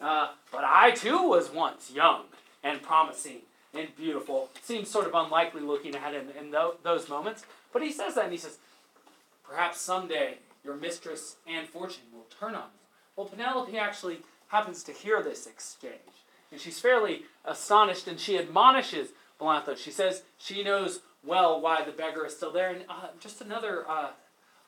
Uh, 0.01 0.29
but 0.51 0.63
I 0.65 0.91
too 0.91 1.27
was 1.27 1.49
once 1.49 1.91
young 1.91 2.23
and 2.63 2.81
promising 2.81 3.41
and 3.73 3.95
beautiful. 3.95 4.49
Seems 4.61 4.89
sort 4.89 5.07
of 5.07 5.13
unlikely 5.13 5.61
looking 5.61 5.95
at 5.95 6.13
him 6.13 6.27
in 6.39 6.51
those 6.51 7.09
moments. 7.09 7.45
But 7.73 7.81
he 7.81 7.91
says 7.91 8.15
that 8.15 8.25
and 8.25 8.33
he 8.33 8.37
says, 8.37 8.57
Perhaps 9.43 9.79
someday 9.79 10.39
your 10.63 10.75
mistress 10.75 11.37
and 11.47 11.67
fortune 11.67 12.03
will 12.13 12.27
turn 12.39 12.55
on 12.55 12.63
you. 12.63 12.87
Well, 13.15 13.27
Penelope 13.27 13.77
actually 13.77 14.19
happens 14.49 14.83
to 14.83 14.91
hear 14.91 15.23
this 15.23 15.47
exchange. 15.47 15.93
And 16.51 16.59
she's 16.59 16.79
fairly 16.79 17.23
astonished 17.45 18.07
and 18.07 18.19
she 18.19 18.37
admonishes 18.37 19.09
Melantho. 19.39 19.77
She 19.77 19.91
says 19.91 20.23
she 20.37 20.63
knows 20.63 21.01
well 21.23 21.59
why 21.61 21.83
the 21.83 21.91
beggar 21.91 22.25
is 22.25 22.35
still 22.35 22.51
there. 22.51 22.69
And 22.71 22.85
uh, 22.89 23.07
just 23.19 23.41
another 23.41 23.85
uh, 23.89 24.09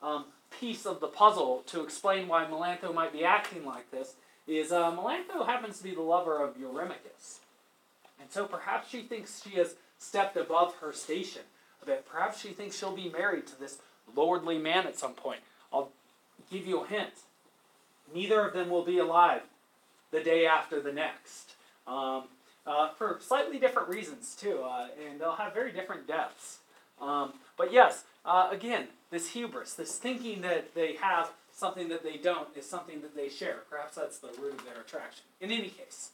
um, 0.02 0.26
piece 0.58 0.86
of 0.86 1.00
the 1.00 1.06
puzzle 1.06 1.62
to 1.66 1.82
explain 1.82 2.28
why 2.28 2.44
Melantho 2.44 2.94
might 2.94 3.12
be 3.12 3.24
acting 3.24 3.64
like 3.64 3.90
this 3.90 4.14
is 4.46 4.72
uh, 4.72 4.90
Melantho 4.90 5.46
happens 5.46 5.78
to 5.78 5.84
be 5.84 5.94
the 5.94 6.02
lover 6.02 6.42
of 6.42 6.56
Eurymachus. 6.56 7.38
And 8.20 8.30
so 8.30 8.46
perhaps 8.46 8.90
she 8.90 9.02
thinks 9.02 9.42
she 9.42 9.56
has 9.56 9.74
stepped 9.98 10.36
above 10.36 10.76
her 10.76 10.92
station 10.92 11.42
a 11.82 11.86
bit. 11.86 12.06
Perhaps 12.08 12.40
she 12.40 12.48
thinks 12.48 12.78
she'll 12.78 12.94
be 12.94 13.08
married 13.08 13.46
to 13.48 13.58
this 13.58 13.78
lordly 14.14 14.58
man 14.58 14.86
at 14.86 14.98
some 14.98 15.14
point. 15.14 15.40
I'll 15.72 15.90
give 16.50 16.66
you 16.66 16.80
a 16.80 16.86
hint. 16.86 17.12
Neither 18.14 18.46
of 18.46 18.52
them 18.52 18.70
will 18.70 18.84
be 18.84 18.98
alive 18.98 19.42
the 20.10 20.22
day 20.22 20.46
after 20.46 20.80
the 20.80 20.92
next. 20.92 21.54
Um, 21.86 22.24
uh, 22.66 22.90
for 22.90 23.18
slightly 23.20 23.58
different 23.58 23.88
reasons 23.88 24.36
too, 24.38 24.62
uh, 24.62 24.88
and 25.08 25.20
they'll 25.20 25.32
have 25.32 25.54
very 25.54 25.72
different 25.72 26.06
deaths. 26.06 26.58
Um, 27.00 27.34
but 27.56 27.72
yes, 27.72 28.04
uh, 28.24 28.48
again, 28.50 28.88
this 29.10 29.30
hubris, 29.30 29.74
this 29.74 29.96
thinking 29.98 30.42
that 30.42 30.74
they 30.74 30.94
have 30.96 31.30
something 31.52 31.88
that 31.88 32.02
they 32.02 32.16
don't, 32.16 32.48
is 32.56 32.66
something 32.66 33.00
that 33.00 33.16
they 33.16 33.28
share. 33.28 33.60
Perhaps 33.68 33.96
that's 33.96 34.18
the 34.18 34.28
root 34.40 34.54
of 34.54 34.64
their 34.64 34.80
attraction. 34.80 35.24
In 35.40 35.50
any 35.50 35.68
case, 35.68 36.10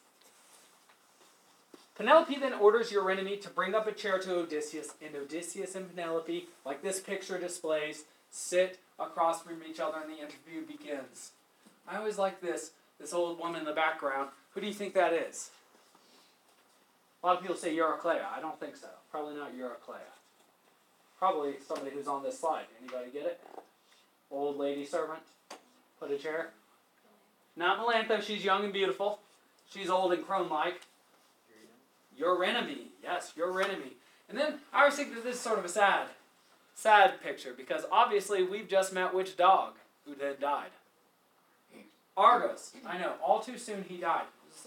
Penelope 1.97 2.39
then 2.39 2.53
orders 2.53 2.91
Eurynome 2.91 3.41
to 3.41 3.49
bring 3.49 3.75
up 3.75 3.87
a 3.87 3.93
chair 3.93 4.19
to 4.19 4.41
Odysseus, 4.41 4.95
and 5.05 5.17
Odysseus 5.17 5.75
and 5.75 5.89
Penelope, 5.89 6.49
like 6.65 6.83
this 6.83 7.01
picture 7.01 7.39
displays, 7.39 8.05
sit 8.31 8.79
across 8.99 9.43
from 9.43 9.63
each 9.69 9.81
other, 9.81 9.99
and 10.03 10.11
the 10.11 10.19
interview 10.19 10.67
begins. 10.67 11.33
I 11.89 11.97
always 11.97 12.19
like 12.19 12.41
this 12.41 12.73
this 12.99 13.13
old 13.13 13.39
woman 13.39 13.61
in 13.61 13.67
the 13.67 13.73
background. 13.73 14.31
Who 14.53 14.61
do 14.61 14.67
you 14.67 14.73
think 14.73 14.95
that 14.95 15.13
is? 15.13 15.51
A 17.23 17.27
lot 17.27 17.37
of 17.37 17.43
people 17.43 17.57
say 17.57 17.75
Eurycleia. 17.75 18.25
I 18.35 18.41
don't 18.41 18.59
think 18.59 18.77
so. 18.77 18.89
Probably 19.11 19.35
not 19.35 19.55
Eurycleia. 19.55 20.13
Probably 21.19 21.55
somebody 21.67 21.91
who's 21.91 22.09
on 22.09 22.23
this 22.23 22.39
slide. 22.39 22.65
Anybody 22.81 23.11
get 23.11 23.27
it? 23.27 23.41
Old 24.31 24.57
lady 24.57 24.85
servant. 24.85 25.21
Put 26.01 26.11
a 26.11 26.19
chair. 26.19 26.51
Not 27.57 27.79
Melantho. 27.79 28.23
She's 28.23 28.45
young 28.45 28.65
and 28.65 28.73
beautiful. 28.73 29.19
She's 29.71 29.91
old 29.91 30.13
and 30.13 30.25
crone-like. 32.21 32.93
Yes, 33.03 33.33
Eurynome. 33.37 33.93
And 34.29 34.39
then 34.39 34.55
I 34.73 34.81
always 34.81 34.95
think 34.95 35.15
that 35.15 35.25
this 35.25 35.37
is 35.37 35.41
sort 35.41 35.59
of 35.59 35.65
a 35.65 35.69
sad, 35.69 36.09
sad 36.75 37.23
picture 37.23 37.55
because 37.57 37.85
obviously 37.93 38.43
we've 38.43 38.69
just 38.69 38.93
met 38.93 39.15
which 39.15 39.37
dog 39.37 39.75
who 40.05 40.15
then 40.15 40.35
died? 40.41 40.71
Argos. 42.17 42.73
I 42.87 42.99
know. 42.99 43.15
All 43.25 43.41
too 43.41 43.59
soon 43.59 43.85
he 43.89 43.99
died. 43.99 44.25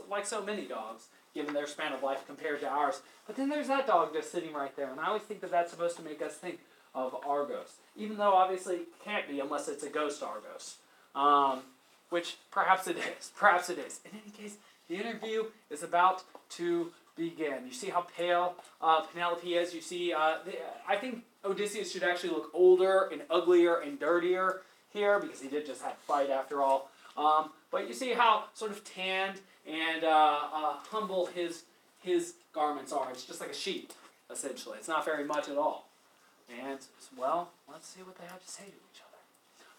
Like 0.10 0.26
so 0.26 0.44
many 0.44 0.66
dogs 0.66 1.08
given 1.34 1.54
their 1.54 1.68
span 1.68 1.94
of 1.94 2.04
life 2.04 2.26
compared 2.28 2.60
to 2.62 2.68
ours. 2.68 3.02
But 3.28 3.36
then 3.36 3.50
there's 3.50 3.68
that 3.68 3.88
dog 3.88 4.14
just 4.14 4.32
sitting 4.32 4.54
right 4.54 4.76
there, 4.76 4.90
and 4.92 5.00
I 5.00 5.08
always 5.08 5.24
think 5.24 5.42
that 5.42 5.52
that's 5.52 5.72
supposed 5.72 5.96
to 5.98 6.04
make 6.04 6.22
us 6.22 6.36
think 6.36 6.60
of 6.96 7.16
Argos, 7.26 7.76
even 7.96 8.18
though 8.18 8.34
obviously 8.34 8.78
it 8.78 8.88
can't 9.04 9.28
be 9.28 9.40
unless 9.40 9.68
it's 9.68 9.84
a 9.84 9.90
ghost 9.90 10.24
Argos, 10.24 10.78
um, 11.16 11.62
which 12.10 12.38
perhaps 12.52 12.88
it 12.88 12.98
is. 12.98 13.32
Perhaps 13.38 13.70
it 13.70 13.78
is. 13.78 14.00
In 14.06 14.12
any 14.20 14.32
case, 14.32 14.58
the 14.88 14.96
interview 14.96 15.46
is 15.70 15.84
about 15.84 16.24
to 16.50 16.92
begin. 17.20 17.66
You 17.68 17.74
see 17.74 17.90
how 17.90 18.08
pale 18.18 18.56
uh, 18.82 19.02
Penelope 19.02 19.54
is. 19.54 19.74
You 19.74 19.82
see, 19.82 20.14
uh, 20.14 20.38
the, 20.46 20.54
I 20.88 20.96
think 20.96 21.24
Odysseus 21.46 21.92
should 21.92 22.04
actually 22.04 22.30
look 22.30 22.50
older 22.54 23.10
and 23.12 23.22
uglier 23.30 23.82
and 23.82 24.00
dirtier 24.00 24.62
here 24.92 25.20
because 25.20 25.42
he 25.42 25.50
did 25.50 25.66
just 25.66 25.84
have 25.84 25.98
fight 25.98 26.30
after 26.30 26.62
all. 26.62 26.90
Um, 27.18 27.52
but 27.70 27.88
you 27.88 27.94
see 27.94 28.14
how 28.14 28.46
sort 28.54 28.72
of 28.72 28.84
tanned 28.84 29.40
and 29.68 30.04
uh, 30.04 30.40
uh, 30.54 30.74
humble 30.90 31.28
his 31.28 31.64
his 32.02 32.36
garments 32.54 32.94
are. 32.94 33.12
It's 33.12 33.26
just 33.26 33.42
like 33.42 33.52
a 33.52 33.56
sheep, 33.56 33.92
essentially. 34.32 34.78
It's 34.78 34.88
not 34.88 35.04
very 35.04 35.26
much 35.26 35.50
at 35.50 35.58
all. 35.58 35.90
And 36.50 36.80
well, 37.18 37.50
let's 37.72 37.88
see 37.88 38.02
what 38.02 38.18
they 38.18 38.26
have 38.26 38.44
to 38.44 38.50
say 38.50 38.64
to 38.64 38.70
each 38.70 39.02
other. 39.02 39.18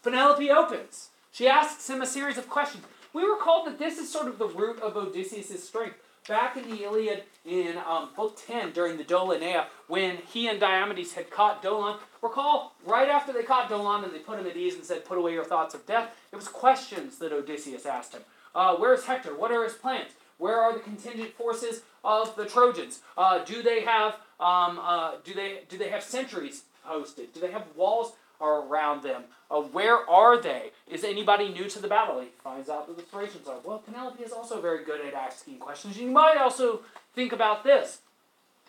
Penelope 0.02 0.50
opens. 0.50 1.08
She 1.32 1.48
asks 1.48 1.88
him 1.88 2.02
a 2.02 2.06
series 2.06 2.36
of 2.36 2.48
questions. 2.50 2.84
We 3.12 3.22
recall 3.22 3.64
that 3.64 3.78
this 3.78 3.98
is 3.98 4.12
sort 4.12 4.28
of 4.28 4.38
the 4.38 4.46
root 4.46 4.80
of 4.80 4.96
Odysseus' 4.96 5.66
strength. 5.66 5.96
Back 6.30 6.56
in 6.56 6.70
the 6.70 6.84
Iliad 6.84 7.24
in 7.44 7.76
um, 7.78 8.10
book 8.14 8.38
10 8.46 8.70
during 8.70 8.96
the 8.96 9.02
Doloneia, 9.02 9.66
when 9.88 10.18
he 10.32 10.46
and 10.46 10.60
Diomedes 10.60 11.14
had 11.14 11.28
caught 11.28 11.60
Dolon, 11.60 11.98
recall 12.22 12.76
right 12.86 13.08
after 13.08 13.32
they 13.32 13.42
caught 13.42 13.68
Dolon 13.68 14.04
and 14.04 14.14
they 14.14 14.20
put 14.20 14.38
him 14.38 14.46
at 14.46 14.56
ease 14.56 14.76
and 14.76 14.84
said, 14.84 15.04
Put 15.04 15.18
away 15.18 15.32
your 15.32 15.44
thoughts 15.44 15.74
of 15.74 15.84
death, 15.86 16.16
it 16.30 16.36
was 16.36 16.46
questions 16.46 17.18
that 17.18 17.32
Odysseus 17.32 17.84
asked 17.84 18.14
him. 18.14 18.22
Uh, 18.54 18.76
where's 18.76 19.06
Hector? 19.06 19.34
What 19.34 19.50
are 19.50 19.64
his 19.64 19.72
plans? 19.72 20.12
Where 20.38 20.60
are 20.60 20.72
the 20.72 20.78
contingent 20.78 21.34
forces 21.34 21.82
of 22.04 22.36
the 22.36 22.46
Trojans? 22.46 23.00
Uh, 23.18 23.42
do 23.42 23.60
they 23.64 23.80
have 23.80 24.14
um, 24.38 24.78
uh, 24.80 25.14
do 25.24 25.34
they 25.34 25.62
do 25.68 25.78
they 25.78 25.88
have 25.88 26.04
sentries 26.04 26.62
posted? 26.84 27.32
Do 27.32 27.40
they 27.40 27.50
have 27.50 27.64
walls 27.74 28.12
around 28.40 29.02
them? 29.02 29.24
Uh, 29.50 29.60
where 29.60 30.08
are 30.08 30.40
they? 30.40 30.70
Is 30.88 31.04
anybody 31.04 31.48
new 31.48 31.68
to 31.68 31.80
the 31.80 31.88
battle? 31.88 32.20
He 32.20 32.28
finds 32.42 32.68
out 32.68 32.86
that 32.86 32.96
the 32.96 33.02
Thracians 33.02 33.48
are. 33.48 33.56
Well, 33.64 33.78
Penelope 33.78 34.22
is 34.22 34.32
also 34.32 34.60
very 34.60 34.84
good 34.84 35.00
at 35.04 35.14
asking 35.14 35.58
questions. 35.58 35.98
You 35.98 36.08
might 36.08 36.36
also 36.36 36.82
think 37.14 37.32
about 37.32 37.64
this. 37.64 37.98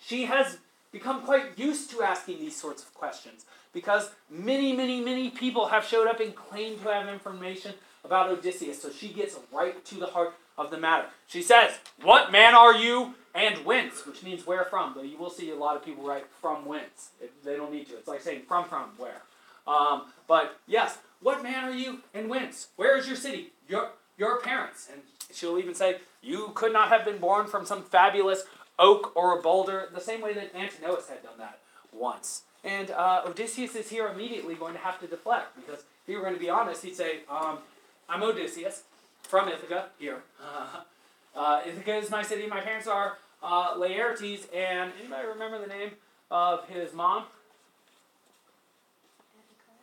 She 0.02 0.26
has 0.26 0.58
become 0.92 1.22
quite 1.22 1.58
used 1.58 1.92
to 1.92 2.02
asking 2.02 2.40
these 2.40 2.56
sorts 2.56 2.84
of 2.84 2.94
questions 2.94 3.46
because 3.74 4.12
many, 4.30 4.76
many, 4.76 5.02
many 5.02 5.30
people 5.30 5.68
have 5.68 5.86
showed 5.86 6.08
up 6.08 6.20
and 6.20 6.36
claimed 6.36 6.82
to 6.82 6.92
have 6.92 7.08
information 7.08 7.74
about 8.04 8.30
Odysseus. 8.30 8.82
So 8.82 8.90
she 8.90 9.10
gets 9.10 9.38
right 9.54 9.84
to 9.86 9.96
the 9.96 10.08
heart 10.08 10.34
of 10.58 10.72
the 10.72 10.78
matter. 10.78 11.08
She 11.28 11.42
says, 11.42 11.72
What 12.02 12.32
man 12.32 12.56
are 12.56 12.74
you 12.74 13.16
and 13.34 13.66
whence? 13.66 14.06
Which 14.06 14.24
means 14.24 14.46
where 14.46 14.66
from. 14.66 14.94
Though 14.96 15.04
you 15.04 15.18
will 15.18 15.30
see 15.30 15.52
a 15.52 15.56
lot 15.56 15.76
of 15.76 15.86
people 15.86 16.04
write 16.06 16.26
from 16.42 16.66
whence. 16.66 17.12
they 17.44 17.56
don't 17.56 17.72
need 17.72 17.88
to. 17.90 17.98
It's 17.98 18.08
like 18.08 18.22
saying 18.22 18.44
from 18.48 18.66
from 18.66 18.90
where. 18.98 19.22
Um, 19.72 20.04
but 20.28 20.60
yes, 20.68 20.98
what 21.22 21.44
man 21.44 21.64
are 21.64 21.74
you 21.74 22.00
and 22.14 22.30
whence? 22.30 22.68
Where 22.76 22.98
is 22.98 23.08
your 23.08 23.16
city? 23.16 23.52
Your 23.68 23.92
your 24.18 24.40
parents. 24.40 24.90
And 24.92 25.02
she'll 25.34 25.58
even 25.58 25.74
say, 25.74 25.98
You 26.22 26.52
could 26.54 26.74
not 26.74 26.90
have 26.90 27.06
been 27.06 27.18
born 27.18 27.48
from 27.48 27.66
some 27.66 27.84
fabulous 27.84 28.44
oak 28.78 29.12
or 29.16 29.38
a 29.38 29.42
boulder, 29.42 29.90
the 29.94 30.02
same 30.02 30.22
way 30.22 30.34
that 30.34 30.56
Antinous 30.56 31.08
had 31.10 31.24
done 31.24 31.38
that 31.38 31.60
once. 31.94 32.44
And 32.64 32.92
uh, 32.92 33.24
Odysseus 33.26 33.76
is 33.76 33.90
here 33.90 34.08
immediately 34.08 34.56
going 34.56 34.74
to 34.74 34.80
have 34.80 35.00
to 35.00 35.08
deflect 35.08 35.56
because 35.56 35.80
if 35.82 36.08
he 36.08 36.16
were 36.16 36.22
going 36.22 36.34
to 36.34 36.40
be 36.40 36.50
honest, 36.50 36.84
he'd 36.84 36.96
say, 36.96 37.20
um, 37.30 37.60
I'm 38.08 38.22
Odysseus 38.22 38.84
from 39.24 39.48
Ithaca, 39.50 39.88
here. 40.00 40.18
Uh, 41.34 41.62
Ithaca 41.66 41.96
is 41.96 42.12
my 42.12 42.22
city. 42.22 42.46
My 42.46 42.60
parents 42.60 42.88
are 42.88 43.18
uh, 43.42 43.76
Laertes, 43.76 44.54
and 44.54 44.92
anybody 45.00 45.26
remember 45.26 45.62
the 45.62 45.68
name 45.68 45.92
of 46.30 46.68
his 46.68 46.94
mom? 46.94 47.24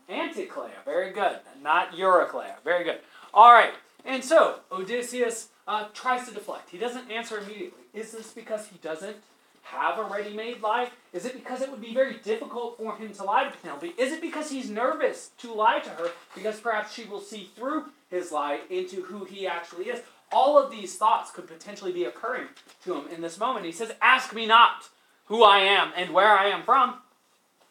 Anticlea. 0.09 0.71
Very 0.85 1.13
good. 1.13 1.39
Not 1.63 1.93
Euryclea. 1.93 2.63
Very 2.65 2.85
good. 2.85 3.01
All 3.35 3.53
right. 3.53 3.73
And 4.05 4.25
so 4.25 4.61
Odysseus 4.73 5.49
uh, 5.67 5.89
tries 5.93 6.27
to 6.29 6.35
deflect. 6.35 6.71
He 6.71 6.79
doesn't 6.79 7.11
answer 7.11 7.39
immediately. 7.39 7.83
Is 7.93 8.13
this 8.13 8.31
because 8.31 8.69
he 8.69 8.79
doesn't 8.79 9.17
have 9.63 9.99
a 9.99 10.05
ready-made 10.05 10.63
lie? 10.63 10.91
Is 11.13 11.27
it 11.27 11.35
because 11.35 11.61
it 11.61 11.71
would 11.71 11.81
be 11.81 11.93
very 11.93 12.15
difficult 12.25 12.79
for 12.79 12.97
him 12.97 13.13
to 13.13 13.25
lie 13.25 13.45
to 13.45 13.57
Penelope? 13.59 13.93
Is 13.99 14.13
it 14.13 14.23
because 14.23 14.51
he's 14.51 14.71
nervous 14.71 15.31
to 15.39 15.53
lie 15.53 15.81
to 15.81 15.91
her 15.91 16.11
because 16.35 16.59
perhaps 16.59 16.95
she 16.95 17.05
will 17.05 17.21
see 17.21 17.51
through 17.55 17.87
his 18.11 18.33
lie 18.33 18.61
into 18.71 19.03
who 19.03 19.25
he 19.25 19.47
actually 19.47 19.87
is? 19.87 20.01
All 20.33 20.59
of 20.59 20.71
these 20.71 20.97
thoughts 20.97 21.31
could 21.31 21.47
potentially 21.47 21.93
be 21.93 22.05
occurring 22.05 22.49
to 22.85 22.95
him 22.95 23.09
in 23.15 23.21
this 23.21 23.39
moment. 23.39 23.67
He 23.67 23.73
says, 23.73 23.93
Ask 24.01 24.35
me 24.35 24.47
not 24.47 24.89
who 25.27 25.43
I 25.43 25.59
am 25.59 25.93
and 25.97 26.15
where 26.15 26.33
I 26.33 26.47
am 26.47 26.63
from, 26.63 26.95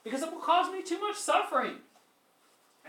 because 0.03 0.21
it 0.21 0.31
will 0.31 0.39
cause 0.39 0.71
me 0.71 0.83
too 0.83 0.99
much 0.99 1.15
suffering. 1.15 1.77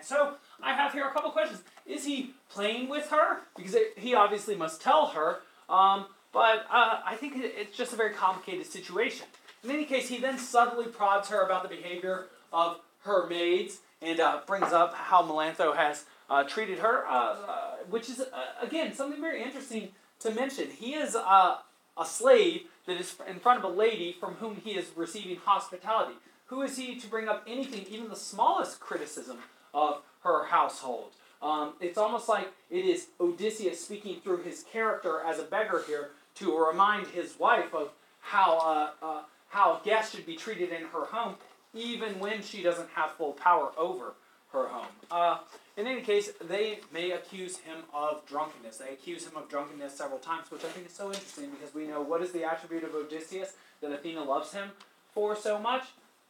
So 0.02 0.34
I 0.62 0.74
have 0.74 0.92
here 0.92 1.06
a 1.06 1.12
couple 1.12 1.30
questions. 1.30 1.62
Is 1.86 2.04
he 2.04 2.34
playing 2.50 2.88
with 2.88 3.08
her? 3.10 3.38
Because 3.56 3.74
it, 3.74 3.94
he 3.96 4.14
obviously 4.14 4.54
must 4.54 4.80
tell 4.80 5.06
her. 5.08 5.38
Um, 5.68 6.06
but 6.32 6.66
uh, 6.70 7.00
I 7.04 7.16
think 7.18 7.34
it's 7.36 7.76
just 7.76 7.92
a 7.92 7.96
very 7.96 8.14
complicated 8.14 8.66
situation. 8.66 9.26
In 9.64 9.70
any 9.70 9.84
case, 9.84 10.08
he 10.08 10.18
then 10.18 10.38
subtly 10.38 10.86
prods 10.86 11.28
her 11.30 11.42
about 11.42 11.62
the 11.62 11.68
behavior 11.68 12.26
of 12.52 12.78
her 13.00 13.26
maids 13.26 13.78
and 14.00 14.20
uh, 14.20 14.40
brings 14.46 14.72
up 14.72 14.94
how 14.94 15.22
Melantho 15.22 15.74
has 15.74 16.04
uh, 16.30 16.44
treated 16.44 16.78
her, 16.78 17.06
uh, 17.06 17.10
uh, 17.10 17.70
which 17.90 18.08
is, 18.08 18.20
uh, 18.20 18.26
again, 18.62 18.92
something 18.92 19.20
very 19.20 19.42
interesting 19.42 19.88
to 20.20 20.30
mention. 20.30 20.68
He 20.70 20.94
is 20.94 21.14
a 21.14 21.58
slave 22.04 22.62
that 22.86 23.00
is 23.00 23.16
in 23.28 23.40
front 23.40 23.58
of 23.58 23.64
a 23.64 23.74
lady 23.74 24.16
from 24.18 24.34
whom 24.34 24.56
he 24.56 24.72
is 24.72 24.86
receiving 24.94 25.36
hospitality. 25.36 26.14
Who 26.46 26.62
is 26.62 26.76
he 26.76 26.96
to 26.96 27.06
bring 27.08 27.28
up 27.28 27.44
anything, 27.46 27.86
even 27.90 28.08
the 28.08 28.16
smallest 28.16 28.80
criticism 28.80 29.38
of 29.74 30.02
her 30.20 30.46
household? 30.46 31.12
Um, 31.40 31.74
it's 31.80 31.98
almost 31.98 32.28
like 32.28 32.48
it 32.70 32.84
is 32.84 33.08
Odysseus 33.20 33.84
speaking 33.84 34.20
through 34.20 34.42
his 34.42 34.64
character 34.64 35.20
as 35.24 35.38
a 35.38 35.44
beggar 35.44 35.84
here 35.86 36.10
to 36.36 36.56
remind 36.56 37.06
his 37.08 37.38
wife 37.38 37.74
of 37.74 37.90
how 38.20 38.58
uh, 38.58 39.04
uh, 39.04 39.22
how 39.48 39.80
guests 39.84 40.14
should 40.14 40.26
be 40.26 40.36
treated 40.36 40.70
in 40.70 40.82
her 40.86 41.04
home, 41.06 41.36
even 41.74 42.18
when 42.18 42.42
she 42.42 42.62
doesn't 42.62 42.88
have 42.94 43.12
full 43.12 43.32
power 43.32 43.70
over 43.76 44.14
her 44.52 44.66
home. 44.66 44.86
Uh, 45.10 45.38
in 45.76 45.86
any 45.86 46.00
case, 46.00 46.30
they 46.48 46.80
may 46.92 47.12
accuse 47.12 47.58
him 47.58 47.78
of 47.94 48.26
drunkenness. 48.26 48.78
They 48.78 48.92
accuse 48.92 49.26
him 49.26 49.36
of 49.36 49.48
drunkenness 49.48 49.96
several 49.96 50.18
times, 50.18 50.50
which 50.50 50.64
I 50.64 50.68
think 50.68 50.86
is 50.86 50.92
so 50.92 51.06
interesting 51.06 51.50
because 51.50 51.74
we 51.74 51.86
know 51.86 52.02
what 52.02 52.22
is 52.22 52.32
the 52.32 52.44
attribute 52.44 52.84
of 52.84 52.94
Odysseus 52.94 53.52
that 53.80 53.92
Athena 53.92 54.24
loves 54.24 54.52
him 54.52 54.70
for 55.12 55.36
so 55.36 55.58
much? 55.58 55.84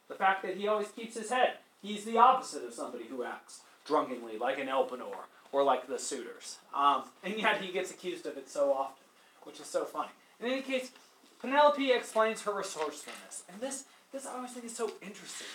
The 0.07 0.15
fact 0.15 0.43
that 0.43 0.55
he 0.55 0.67
always 0.67 0.89
keeps 0.89 1.15
his 1.17 1.29
head. 1.29 1.53
He's 1.81 2.05
the 2.05 2.17
opposite 2.17 2.63
of 2.65 2.73
somebody 2.73 3.05
who 3.05 3.23
acts 3.23 3.61
drunkenly, 3.85 4.37
like 4.37 4.59
an 4.59 4.67
Elpenor 4.67 5.25
or 5.51 5.63
like 5.63 5.87
the 5.87 5.97
suitors. 5.97 6.57
Um, 6.73 7.03
and 7.23 7.37
yet 7.37 7.61
he 7.61 7.71
gets 7.71 7.91
accused 7.91 8.25
of 8.25 8.37
it 8.37 8.49
so 8.49 8.73
often, 8.73 9.03
which 9.43 9.59
is 9.59 9.65
so 9.65 9.85
funny. 9.85 10.11
In 10.39 10.45
any 10.45 10.61
case, 10.61 10.91
Penelope 11.41 11.91
explains 11.91 12.41
her 12.41 12.53
resourcefulness. 12.53 13.43
And 13.51 13.61
this, 13.61 13.85
this 14.11 14.25
I 14.25 14.35
always 14.35 14.51
think 14.51 14.65
is 14.65 14.75
so 14.75 14.91
interesting. 15.01 15.47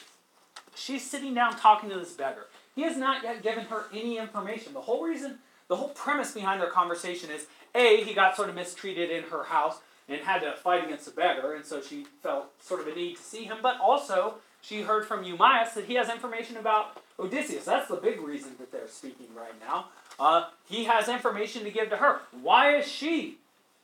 She's 0.74 1.08
sitting 1.08 1.34
down 1.34 1.56
talking 1.56 1.90
to 1.90 1.98
this 1.98 2.12
beggar. 2.12 2.46
He 2.74 2.82
has 2.82 2.96
not 2.96 3.22
yet 3.22 3.42
given 3.42 3.66
her 3.66 3.84
any 3.92 4.18
information. 4.18 4.72
The 4.72 4.80
whole 4.80 5.04
reason, 5.04 5.38
the 5.68 5.76
whole 5.76 5.90
premise 5.90 6.32
behind 6.32 6.60
their 6.60 6.70
conversation 6.70 7.30
is 7.30 7.46
A, 7.74 8.02
he 8.02 8.14
got 8.14 8.34
sort 8.34 8.48
of 8.48 8.54
mistreated 8.54 9.10
in 9.10 9.24
her 9.24 9.44
house 9.44 9.76
and 10.08 10.20
had 10.20 10.40
to 10.40 10.52
fight 10.52 10.84
against 10.84 11.08
a 11.08 11.12
beggar, 11.12 11.54
and 11.54 11.64
so 11.64 11.80
she 11.80 12.04
felt 12.22 12.46
sort 12.62 12.80
of 12.80 12.88
a 12.88 12.94
need 12.94 13.16
to 13.16 13.22
see 13.22 13.44
him, 13.44 13.58
but 13.62 13.78
also 13.80 14.34
she 14.64 14.82
heard 14.82 15.06
from 15.06 15.24
Eumaeus 15.24 15.74
that 15.74 15.84
he 15.84 15.94
has 15.94 16.08
information 16.08 16.56
about 16.56 16.96
Odysseus. 17.18 17.64
That's 17.64 17.88
the 17.88 17.96
big 17.96 18.20
reason 18.20 18.52
that 18.58 18.72
they're 18.72 18.88
speaking 18.88 19.26
right 19.36 19.54
now. 19.60 19.86
Uh, 20.18 20.48
he 20.68 20.84
has 20.84 21.08
information 21.08 21.64
to 21.64 21.70
give 21.70 21.90
to 21.90 21.96
her. 21.98 22.20
Why 22.40 22.76
is 22.76 22.90
she 22.90 23.38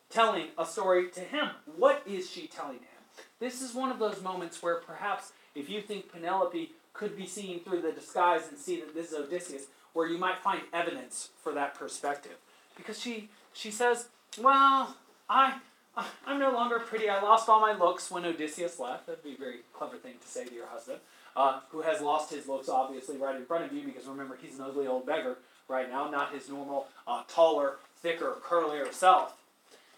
telling 0.09 0.47
a 0.57 0.65
story 0.65 1.11
to 1.11 1.21
him? 1.21 1.51
What 1.77 2.03
is 2.07 2.31
she 2.31 2.47
telling 2.47 2.79
him? 2.79 3.25
This 3.39 3.61
is 3.61 3.75
one 3.75 3.91
of 3.91 3.99
those 3.99 4.23
moments 4.23 4.63
where 4.63 4.77
perhaps 4.77 5.33
if 5.55 5.69
you 5.69 5.83
think 5.83 6.11
Penelope 6.11 6.73
could 6.93 7.17
be 7.17 7.27
seen 7.27 7.61
through 7.61 7.83
the 7.83 7.93
disguise 7.93 8.49
and 8.49 8.59
see 8.59 8.81
that 8.81 8.95
this 8.95 9.13
is 9.13 9.19
Odysseus, 9.19 9.65
where 9.93 10.09
you 10.09 10.19
might 10.19 10.39
find 10.43 10.63
evidence 10.73 11.31
for 11.43 11.53
that 11.53 11.75
perspective. 11.75 12.37
Because 12.77 13.01
she 13.01 13.29
she 13.53 13.71
says, 13.71 14.09
Well, 14.41 14.97
I 15.29 15.59
I'm 16.27 16.39
no 16.39 16.53
longer 16.53 16.79
pretty. 16.79 17.09
I 17.09 17.21
lost 17.23 17.49
all 17.49 17.61
my 17.61 17.73
looks 17.77 18.11
when 18.11 18.25
Odysseus 18.25 18.79
left. 18.79 19.07
That'd 19.07 19.25
be 19.25 19.35
a 19.35 19.39
very 19.39 19.59
clever 19.73 19.97
thing 19.97 20.15
to 20.21 20.29
say 20.29 20.45
to 20.45 20.55
your 20.55 20.67
husband, 20.67 20.99
uh, 21.37 21.61
who 21.71 21.83
has 21.83 22.01
lost 22.01 22.33
his 22.33 22.47
looks 22.47 22.69
obviously 22.69 23.17
right 23.17 23.37
in 23.37 23.45
front 23.45 23.65
of 23.65 23.73
you 23.73 23.85
because 23.85 24.07
remember, 24.07 24.39
he's 24.41 24.59
an 24.59 24.65
ugly 24.65 24.87
old 24.87 25.07
beggar 25.07 25.39
right 25.69 25.91
now, 25.91 26.11
not 26.11 26.33
his 26.33 26.49
normal, 26.49 26.87
uh, 27.07 27.23
taller, 27.29 27.77
thicker, 28.03 28.37
curlier 28.45 28.93
self. 28.93 29.37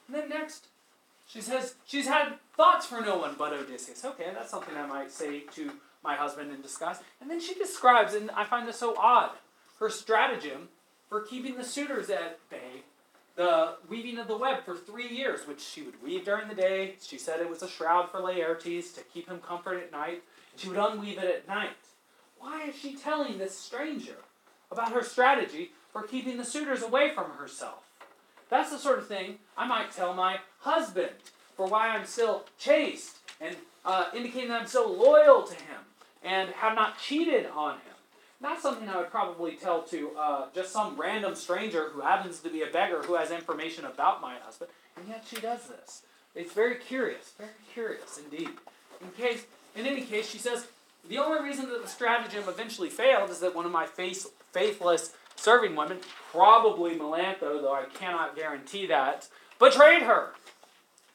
And 0.07 0.16
then 0.16 0.28
next, 0.28 0.66
she 1.26 1.40
says 1.40 1.74
she's 1.87 2.07
had 2.07 2.35
thoughts 2.57 2.87
for 2.87 3.00
no 3.00 3.18
one 3.18 3.35
but 3.38 3.52
Odysseus. 3.52 4.05
Okay, 4.05 4.31
that's 4.35 4.50
something 4.50 4.76
I 4.76 4.87
might 4.87 5.11
say 5.11 5.40
to 5.55 5.70
my 6.02 6.16
husband 6.16 6.52
in 6.52 6.61
disguise. 6.61 6.98
And 7.20 7.31
then 7.31 7.40
she 7.40 7.55
describes, 7.55 8.14
and 8.14 8.31
I 8.33 8.44
find 8.44 8.66
this 8.68 8.78
so 8.78 8.94
odd, 8.98 9.31
her 9.78 9.88
stratagem 9.88 10.68
for 11.09 11.20
keeping 11.20 11.57
the 11.57 11.64
suitors 11.64 12.11
at 12.11 12.38
bay 12.50 12.71
the 13.35 13.77
weaving 13.88 14.18
of 14.18 14.29
the 14.29 14.37
web 14.37 14.64
for 14.64 14.77
three 14.77 15.09
years, 15.09 15.47
which 15.47 15.61
she 15.61 15.83
would 15.83 16.03
weave 16.03 16.25
during 16.25 16.49
the 16.49 16.55
day. 16.55 16.97
She 17.01 17.18
said 17.18 17.40
it 17.40 17.49
was 17.49 17.62
a 17.62 17.68
shroud 17.68 18.11
for 18.11 18.21
Laertes 18.21 18.95
to 18.95 19.01
keep 19.03 19.29
him 19.29 19.40
comfort 19.40 19.79
at 19.79 19.92
night. 19.92 20.23
She 20.57 20.68
would 20.68 20.79
unweave 20.79 21.18
it 21.18 21.35
at 21.37 21.49
night. 21.49 21.71
Why 22.38 22.64
is 22.68 22.77
she 22.77 22.95
telling 22.95 23.38
this 23.38 23.57
stranger 23.57 24.16
about 24.71 24.92
her 24.92 25.03
strategy 25.03 25.73
for 25.92 26.03
keeping 26.03 26.37
the 26.37 26.45
suitors 26.45 26.83
away 26.83 27.14
from 27.14 27.31
herself? 27.31 27.85
That's 28.51 28.71
the 28.71 28.79
sort 28.79 28.99
of 28.99 29.07
thing 29.07 29.38
I 29.57 29.66
might 29.66 29.92
tell 29.92 30.12
my 30.12 30.38
husband 30.59 31.12
for 31.57 31.66
why 31.66 31.88
I'm 31.88 32.05
still 32.05 32.45
chaste 32.59 33.18
and 33.40 33.57
uh, 33.85 34.07
indicating 34.14 34.49
that 34.51 34.61
I'm 34.62 34.66
so 34.66 34.90
loyal 34.90 35.42
to 35.45 35.55
him 35.55 35.81
and 36.23 36.51
have 36.51 36.75
not 36.75 36.99
cheated 36.99 37.47
on 37.47 37.75
him. 37.75 37.91
Not 38.42 38.61
something 38.61 38.88
I 38.88 38.96
would 38.96 39.11
probably 39.11 39.52
tell 39.52 39.83
to 39.83 40.11
uh, 40.18 40.46
just 40.52 40.72
some 40.72 41.00
random 41.00 41.37
stranger 41.37 41.90
who 41.90 42.00
happens 42.00 42.40
to 42.40 42.50
be 42.50 42.62
a 42.62 42.66
beggar 42.66 43.02
who 43.02 43.14
has 43.14 43.31
information 43.31 43.85
about 43.85 44.20
my 44.20 44.35
husband, 44.42 44.70
and 44.96 45.09
yet 45.09 45.24
she 45.28 45.37
does 45.37 45.68
this. 45.68 46.02
It's 46.35 46.52
very 46.52 46.74
curious, 46.74 47.33
very 47.38 47.50
curious 47.72 48.18
indeed. 48.18 48.48
In 49.00 49.11
case, 49.16 49.44
in 49.76 49.87
any 49.87 50.02
case, 50.02 50.28
she 50.28 50.38
says 50.38 50.66
the 51.09 51.18
only 51.18 51.40
reason 51.48 51.68
that 51.68 51.83
the 51.83 51.88
stratagem 51.88 52.48
eventually 52.48 52.90
failed 52.90 53.31
is 53.31 53.38
that 53.40 53.55
one 53.55 53.64
of 53.64 53.70
my 53.70 53.87
face, 53.87 54.26
faithless 54.50 55.12
serving 55.37 55.76
women, 55.76 55.98
probably 56.33 56.96
Melantho, 56.96 57.62
though 57.62 57.74
I 57.74 57.85
cannot 57.94 58.35
guarantee 58.35 58.87
that, 58.87 59.28
betrayed 59.61 60.02
her 60.02 60.31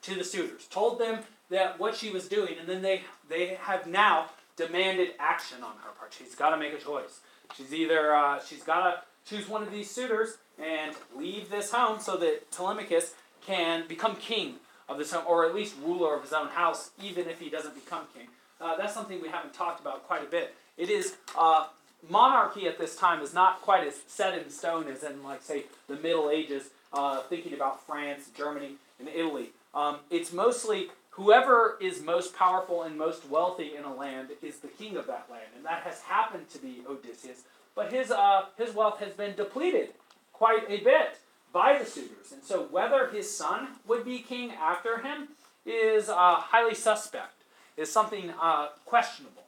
to 0.03 0.15
the 0.15 0.23
suitors, 0.23 0.65
told 0.67 0.97
them 0.97 1.19
that 1.49 1.77
what 1.77 1.95
she 1.95 2.09
was 2.09 2.29
doing, 2.29 2.55
and 2.57 2.69
then 2.69 2.81
they 2.81 3.01
they 3.29 3.57
have 3.61 3.85
now 3.85 4.29
demanded 4.57 5.11
action 5.19 5.63
on 5.63 5.73
her 5.83 5.91
part. 5.97 6.13
She's 6.17 6.35
got 6.35 6.49
to 6.49 6.57
make 6.57 6.73
a 6.73 6.77
choice. 6.77 7.21
She's 7.55 7.73
either 7.73 8.13
uh, 8.13 8.39
she's 8.45 8.63
got 8.63 8.83
to 8.89 9.01
choose 9.29 9.47
one 9.47 9.63
of 9.63 9.71
these 9.71 9.89
suitors 9.89 10.37
and 10.61 10.95
leave 11.15 11.49
this 11.49 11.71
home 11.71 11.99
so 11.99 12.17
that 12.17 12.51
Telemachus 12.51 13.13
can 13.45 13.87
become 13.87 14.15
king 14.17 14.55
of 14.89 14.97
this 14.97 15.11
home, 15.11 15.23
or 15.27 15.45
at 15.45 15.55
least 15.55 15.75
ruler 15.83 16.15
of 16.15 16.23
his 16.23 16.33
own 16.33 16.47
house, 16.47 16.91
even 17.01 17.27
if 17.27 17.39
he 17.39 17.49
doesn't 17.49 17.75
become 17.75 18.03
king. 18.13 18.27
Uh, 18.59 18.75
that's 18.75 18.93
something 18.93 19.21
we 19.21 19.29
haven't 19.29 19.53
talked 19.53 19.79
about 19.79 20.07
quite 20.07 20.23
a 20.23 20.27
bit. 20.27 20.55
It 20.77 20.89
is 20.89 21.15
uh, 21.37 21.67
monarchy 22.09 22.67
at 22.67 22.77
this 22.79 22.95
time 22.95 23.21
is 23.21 23.33
not 23.33 23.61
quite 23.61 23.85
as 23.85 23.95
set 24.07 24.37
in 24.37 24.49
stone 24.49 24.87
as 24.87 25.03
in, 25.03 25.23
like, 25.23 25.43
say, 25.43 25.65
the 25.87 25.95
Middle 25.95 26.29
Ages. 26.29 26.69
Uh, 26.93 27.19
thinking 27.23 27.53
about 27.53 27.85
France, 27.85 28.29
Germany, 28.35 28.75
and 28.97 29.09
Italy, 29.09 29.49
um, 29.75 29.97
it's 30.09 30.31
mostly 30.31 30.87
whoever 31.17 31.77
is 31.81 32.01
most 32.01 32.35
powerful 32.35 32.83
and 32.83 32.95
most 32.95 33.27
wealthy 33.27 33.75
in 33.75 33.83
a 33.83 33.93
land 33.93 34.29
is 34.41 34.59
the 34.59 34.67
king 34.67 34.95
of 34.95 35.07
that 35.07 35.27
land, 35.29 35.47
and 35.55 35.65
that 35.65 35.81
has 35.81 36.01
happened 36.01 36.47
to 36.49 36.59
be 36.59 36.83
Odysseus. 36.87 37.41
But 37.75 37.91
his 37.91 38.11
uh, 38.11 38.45
his 38.57 38.73
wealth 38.73 38.99
has 38.99 39.13
been 39.13 39.35
depleted 39.35 39.89
quite 40.31 40.63
a 40.69 40.77
bit 40.77 41.17
by 41.51 41.77
the 41.77 41.85
suitors, 41.85 42.31
and 42.31 42.43
so 42.43 42.67
whether 42.71 43.09
his 43.09 43.35
son 43.35 43.69
would 43.87 44.05
be 44.05 44.19
king 44.19 44.51
after 44.51 44.99
him 44.99 45.29
is 45.65 46.07
uh, 46.07 46.35
highly 46.35 46.75
suspect. 46.75 47.33
Is 47.75 47.91
something 47.91 48.31
uh, 48.41 48.69
questionable. 48.85 49.43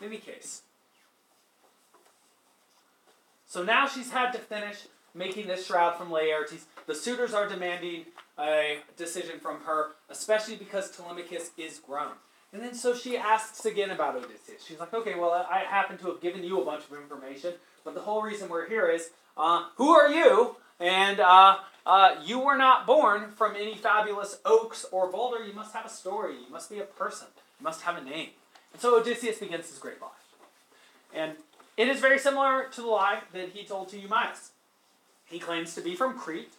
In 0.00 0.06
any 0.06 0.16
case, 0.16 0.62
so 3.46 3.62
now 3.62 3.86
she's 3.86 4.10
had 4.10 4.32
to 4.32 4.38
finish 4.38 4.86
making 5.14 5.46
this 5.46 5.66
shroud 5.66 5.96
from 5.96 6.10
Laertes. 6.10 6.64
The 6.86 6.94
suitors 6.94 7.34
are 7.34 7.46
demanding 7.46 8.06
a 8.38 8.78
decision 8.96 9.40
from 9.40 9.60
her, 9.60 9.92
especially 10.10 10.56
because 10.56 10.90
Telemachus 10.90 11.50
is 11.56 11.78
grown. 11.78 12.12
And 12.52 12.62
then 12.62 12.74
so 12.74 12.94
she 12.94 13.16
asks 13.16 13.64
again 13.66 13.90
about 13.90 14.16
Odysseus. 14.16 14.64
She's 14.66 14.78
like, 14.78 14.94
okay, 14.94 15.14
well, 15.14 15.46
I 15.50 15.60
happen 15.60 15.98
to 15.98 16.06
have 16.06 16.20
given 16.20 16.44
you 16.44 16.60
a 16.60 16.64
bunch 16.64 16.84
of 16.90 16.96
information, 16.96 17.54
but 17.84 17.94
the 17.94 18.00
whole 18.00 18.22
reason 18.22 18.48
we're 18.48 18.68
here 18.68 18.88
is, 18.88 19.10
uh, 19.36 19.64
who 19.76 19.90
are 19.90 20.10
you? 20.10 20.56
And 20.80 21.20
uh, 21.20 21.58
uh, 21.84 22.16
you 22.24 22.38
were 22.38 22.56
not 22.56 22.86
born 22.86 23.30
from 23.30 23.56
any 23.56 23.74
fabulous 23.74 24.38
oaks 24.44 24.86
or 24.90 25.10
boulder. 25.10 25.44
You 25.44 25.52
must 25.52 25.74
have 25.74 25.86
a 25.86 25.90
story. 25.90 26.34
You 26.34 26.50
must 26.50 26.70
be 26.70 26.78
a 26.78 26.84
person. 26.84 27.28
You 27.60 27.64
must 27.64 27.82
have 27.82 27.96
a 27.96 28.02
name. 28.02 28.30
And 28.72 28.80
so 28.80 28.98
Odysseus 28.98 29.38
begins 29.38 29.68
his 29.68 29.78
great 29.78 30.00
lie. 30.00 30.08
And 31.14 31.32
it 31.76 31.88
is 31.88 32.00
very 32.00 32.18
similar 32.18 32.68
to 32.72 32.80
the 32.80 32.86
lie 32.86 33.20
that 33.32 33.50
he 33.50 33.64
told 33.64 33.88
to 33.90 33.98
Eumaeus. 33.98 34.50
He 35.26 35.38
claims 35.38 35.74
to 35.74 35.80
be 35.80 35.94
from 35.94 36.18
Crete. 36.18 36.52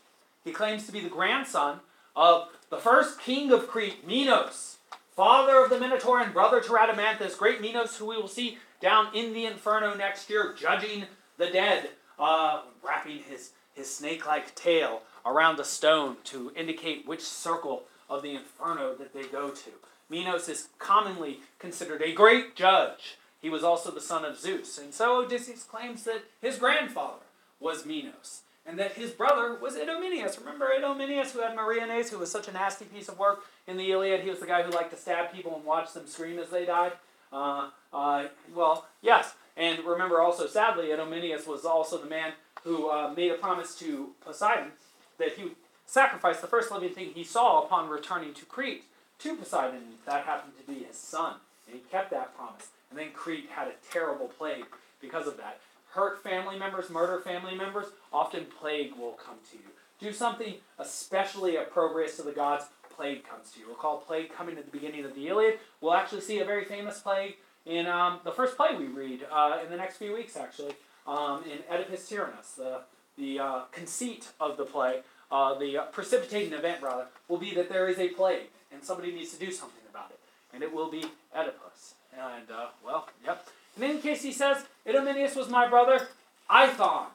He 0.47 0.53
claims 0.53 0.85
to 0.85 0.93
be 0.93 1.01
the 1.01 1.09
grandson 1.09 1.81
of 2.15 2.47
the 2.69 2.77
first 2.77 3.19
king 3.19 3.51
of 3.51 3.67
Crete, 3.67 4.07
Minos, 4.07 4.77
father 5.13 5.61
of 5.61 5.69
the 5.69 5.77
Minotaur 5.77 6.21
and 6.21 6.31
brother 6.31 6.61
to 6.61 6.69
Rhadamanthus, 6.69 7.37
great 7.37 7.59
Minos, 7.59 7.97
who 7.97 8.05
we 8.05 8.15
will 8.15 8.29
see 8.29 8.57
down 8.79 9.13
in 9.13 9.33
the 9.33 9.45
Inferno 9.45 9.93
next 9.93 10.29
year, 10.29 10.55
judging 10.57 11.03
the 11.37 11.47
dead, 11.47 11.89
uh, 12.17 12.61
wrapping 12.81 13.23
his, 13.29 13.51
his 13.73 13.93
snake 13.93 14.25
like 14.25 14.55
tail 14.55 15.01
around 15.25 15.59
a 15.59 15.65
stone 15.65 16.15
to 16.23 16.53
indicate 16.55 17.05
which 17.05 17.23
circle 17.23 17.83
of 18.09 18.21
the 18.21 18.33
Inferno 18.33 18.95
that 18.95 19.13
they 19.13 19.23
go 19.23 19.49
to. 19.49 19.71
Minos 20.09 20.47
is 20.47 20.69
commonly 20.79 21.41
considered 21.59 22.01
a 22.01 22.13
great 22.13 22.55
judge. 22.55 23.17
He 23.41 23.49
was 23.49 23.65
also 23.65 23.91
the 23.91 23.99
son 23.99 24.23
of 24.23 24.39
Zeus. 24.39 24.77
And 24.77 24.93
so 24.93 25.25
Odysseus 25.25 25.63
claims 25.63 26.05
that 26.05 26.23
his 26.41 26.57
grandfather 26.57 27.25
was 27.59 27.85
Minos 27.85 28.43
and 28.67 28.77
that 28.77 28.93
his 28.93 29.11
brother 29.11 29.57
was 29.59 29.75
Idomeneus. 29.77 30.37
Remember 30.37 30.67
Idomeneus, 30.77 31.31
who 31.31 31.39
had 31.39 31.55
Meriones, 31.55 32.09
who 32.09 32.19
was 32.19 32.29
such 32.29 32.49
a 32.49 32.51
nasty 32.51 32.85
piece 32.85 33.07
of 33.07 33.17
work 33.17 33.45
in 33.65 33.77
the 33.77 33.91
Iliad? 33.91 34.21
He 34.21 34.29
was 34.29 34.39
the 34.39 34.45
guy 34.45 34.61
who 34.61 34.71
liked 34.71 34.91
to 34.91 34.97
stab 34.97 35.31
people 35.31 35.55
and 35.55 35.63
watch 35.63 35.93
them 35.93 36.05
scream 36.05 36.37
as 36.37 36.49
they 36.49 36.65
died. 36.65 36.91
Uh, 37.31 37.69
uh, 37.93 38.25
well, 38.53 38.85
yes. 39.01 39.35
And 39.55 39.83
remember 39.85 40.21
also, 40.21 40.47
sadly, 40.47 40.91
Idomeneus 40.91 41.47
was 41.47 41.65
also 41.65 41.97
the 41.97 42.09
man 42.09 42.33
who 42.63 42.89
uh, 42.89 43.13
made 43.15 43.31
a 43.31 43.35
promise 43.35 43.73
to 43.75 44.09
Poseidon 44.23 44.71
that 45.17 45.33
he 45.33 45.45
would 45.45 45.55
sacrifice 45.85 46.41
the 46.41 46.47
first 46.47 46.69
living 46.69 46.93
thing 46.93 47.11
he 47.15 47.23
saw 47.23 47.63
upon 47.63 47.89
returning 47.89 48.33
to 48.33 48.45
Crete 48.45 48.83
to 49.19 49.35
Poseidon. 49.35 49.81
That 50.05 50.25
happened 50.25 50.53
to 50.59 50.71
be 50.71 50.83
his 50.83 50.97
son. 50.97 51.35
And 51.65 51.75
he 51.75 51.81
kept 51.89 52.11
that 52.11 52.35
promise. 52.35 52.67
And 52.89 52.99
then 52.99 53.11
Crete 53.13 53.49
had 53.49 53.69
a 53.69 53.73
terrible 53.91 54.27
plague 54.27 54.65
because 55.01 55.25
of 55.25 55.37
that 55.37 55.59
hurt 55.97 56.21
family 56.21 56.57
members, 56.59 56.91
murder 56.91 57.19
family 57.19 57.55
members, 57.55 57.87
often 58.13 58.45
plague 58.61 58.93
will 58.95 59.13
come 59.13 59.37
to 59.51 59.57
you. 59.57 59.63
Do 59.99 60.13
something 60.13 60.53
especially 60.77 61.55
opprobrious 61.55 62.17
to 62.17 62.21
the 62.21 62.31
gods, 62.31 62.65
plague 62.95 63.23
comes 63.27 63.51
to 63.51 63.59
you. 63.59 63.67
Recall 63.67 63.97
plague 63.97 64.31
coming 64.31 64.57
at 64.57 64.65
the 64.65 64.71
beginning 64.71 65.03
of 65.05 65.15
the 65.15 65.27
Iliad. 65.27 65.59
We'll 65.81 65.95
actually 65.95 66.21
see 66.21 66.39
a 66.39 66.45
very 66.45 66.65
famous 66.65 66.99
plague 66.99 67.37
in 67.65 67.87
um, 67.87 68.19
the 68.23 68.31
first 68.31 68.55
play 68.55 68.75
we 68.77 68.85
read 68.85 69.25
uh, 69.31 69.59
in 69.63 69.71
the 69.71 69.75
next 69.75 69.97
few 69.97 70.13
weeks, 70.13 70.37
actually, 70.37 70.75
um, 71.07 71.43
in 71.45 71.59
Oedipus 71.73 72.07
Tyrannus. 72.07 72.51
The, 72.51 72.81
the 73.17 73.39
uh, 73.39 73.61
conceit 73.71 74.29
of 74.39 74.55
the 74.57 74.65
play, 74.65 75.01
uh, 75.31 75.57
the 75.57 75.87
precipitating 75.91 76.53
event, 76.53 76.83
rather, 76.83 77.07
will 77.27 77.39
be 77.39 77.55
that 77.55 77.69
there 77.69 77.87
is 77.87 77.97
a 77.97 78.09
plague, 78.09 78.49
and 78.71 78.83
somebody 78.83 79.11
needs 79.11 79.33
to 79.33 79.39
do 79.43 79.51
something 79.51 79.83
about 79.89 80.11
it. 80.11 80.19
And 80.53 80.61
it 80.61 80.71
will 80.71 80.91
be 80.91 81.03
Oedipus. 81.35 81.95
And, 82.13 82.51
uh, 82.51 82.67
well, 82.85 83.09
yep. 83.25 83.47
In 83.77 83.83
any 83.83 83.99
case, 83.99 84.23
he 84.23 84.31
says, 84.31 84.65
Idomeneus 84.87 85.35
was 85.35 85.49
my 85.49 85.67
brother, 85.67 86.07
Aethon. 86.49 87.05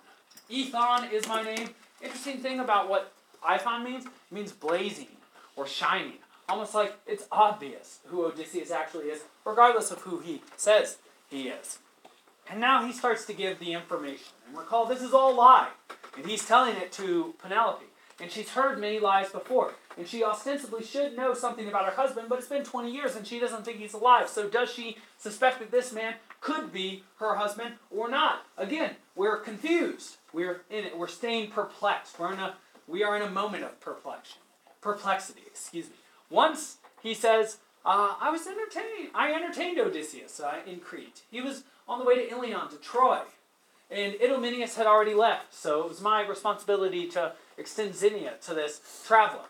Aethon 0.51 1.13
is 1.13 1.27
my 1.27 1.43
name. 1.43 1.71
Interesting 2.01 2.39
thing 2.39 2.61
about 2.61 2.89
what 2.89 3.13
Aethon 3.45 3.85
means, 3.85 4.07
it 4.07 4.13
means 4.31 4.53
blazing 4.53 5.09
or 5.57 5.67
shining. 5.67 6.19
Almost 6.49 6.75
like 6.75 6.95
it's 7.07 7.27
obvious 7.33 8.01
who 8.07 8.25
Odysseus 8.27 8.71
actually 8.71 9.07
is, 9.07 9.23
regardless 9.45 9.91
of 9.91 10.01
who 10.03 10.21
he 10.21 10.43
says 10.57 10.99
he 11.29 11.49
is. 11.49 11.79
And 12.51 12.61
now 12.61 12.85
he 12.85 12.93
starts 12.93 13.25
to 13.27 13.33
give 13.33 13.59
the 13.59 13.73
information. 13.73 14.33
And 14.47 14.57
recall, 14.57 14.87
this 14.87 15.03
is 15.03 15.13
all 15.13 15.35
lie. 15.35 15.71
And 16.17 16.27
he's 16.27 16.47
telling 16.47 16.77
it 16.77 16.93
to 16.93 17.35
Penelope. 17.43 17.87
And 18.21 18.31
she's 18.31 18.51
heard 18.51 18.79
many 18.79 18.99
lies 18.99 19.31
before. 19.31 19.73
And 19.97 20.07
she 20.09 20.25
ostensibly 20.25 20.83
should 20.83 21.17
know 21.17 21.35
something 21.35 21.69
about 21.69 21.85
her 21.85 21.93
husband, 21.93 22.29
but 22.29 22.39
it's 22.39 22.49
been 22.49 22.65
20 22.65 22.91
years 22.91 23.15
and 23.15 23.27
she 23.27 23.39
doesn't 23.39 23.65
think 23.65 23.79
he's 23.79 23.93
alive. 23.93 24.29
So 24.29 24.49
does 24.49 24.71
she 24.73 24.97
suspect 25.19 25.59
that 25.59 25.71
this 25.71 25.93
man 25.93 26.15
could 26.41 26.73
be 26.73 27.05
her 27.19 27.37
husband 27.37 27.75
or 27.91 28.09
not? 28.09 28.47
Again, 28.57 28.97
we're 29.15 29.39
confused. 29.39 30.17
We're 30.33 30.63
in 30.71 30.85
it. 30.85 30.97
We're 30.97 31.09
staying 31.09 31.51
perplexed. 31.51 32.19
We're 32.19 32.33
in 32.33 32.39
a 32.39 32.55
we 32.89 33.05
are 33.05 33.17
in 33.17 33.23
a 33.23 33.31
moment 33.31 33.65
of 33.65 33.81
perplexion. 33.81 34.39
Perplexity, 34.81 35.43
excuse 35.47 35.87
me. 35.87 35.95
Once 36.29 36.79
he 37.03 37.15
says, 37.15 37.59
uh, 37.85 38.15
I 38.21 38.31
was 38.31 38.47
entertained. 38.47 39.11
I 39.15 39.33
entertained 39.33 39.79
Odysseus 39.79 40.41
uh, 40.41 40.59
in 40.67 40.81
Crete. 40.81 41.23
He 41.31 41.41
was 41.41 41.65
on 41.89 41.99
the 41.99 42.05
way 42.05 42.17
to 42.17 42.31
Ilion, 42.31 42.69
to 42.71 42.77
Troy. 42.77 43.21
And 43.91 44.15
Idomeneus 44.15 44.77
had 44.77 44.87
already 44.87 45.13
left, 45.13 45.55
so 45.55 45.83
it 45.83 45.89
was 45.89 46.01
my 46.01 46.27
responsibility 46.27 47.07
to 47.09 47.33
extend 47.59 47.95
Xenia 47.95 48.35
to 48.47 48.55
this 48.55 48.81
traveler. 49.07 49.45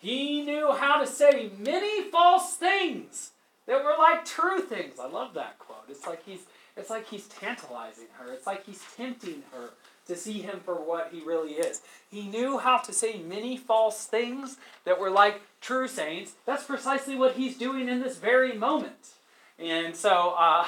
He 0.00 0.42
knew 0.42 0.72
how 0.72 0.98
to 1.00 1.06
say 1.06 1.50
many 1.58 2.10
false 2.10 2.56
things 2.56 3.32
that 3.66 3.84
were 3.84 3.94
like 3.98 4.24
true 4.24 4.60
things. 4.60 4.98
I 4.98 5.06
love 5.06 5.34
that 5.34 5.58
quote. 5.58 5.84
It's 5.88 6.06
like 6.06 6.24
he's 6.24 6.40
it's 6.76 6.88
like 6.88 7.06
he's 7.06 7.26
tantalizing 7.26 8.06
her. 8.18 8.32
It's 8.32 8.46
like 8.46 8.64
he's 8.64 8.82
tempting 8.96 9.42
her 9.52 9.70
to 10.06 10.16
see 10.16 10.40
him 10.40 10.60
for 10.64 10.74
what 10.74 11.10
he 11.12 11.20
really 11.20 11.52
is. 11.52 11.82
He 12.10 12.26
knew 12.26 12.58
how 12.58 12.78
to 12.78 12.92
say 12.92 13.18
many 13.18 13.58
false 13.58 14.06
things 14.06 14.56
that 14.84 14.98
were 14.98 15.10
like 15.10 15.42
true 15.60 15.86
sayings. 15.86 16.32
That's 16.46 16.64
precisely 16.64 17.16
what 17.16 17.34
he's 17.34 17.58
doing 17.58 17.88
in 17.88 18.00
this 18.00 18.16
very 18.16 18.54
moment. 18.54 19.10
And 19.58 19.94
so 19.94 20.34
uh, 20.38 20.66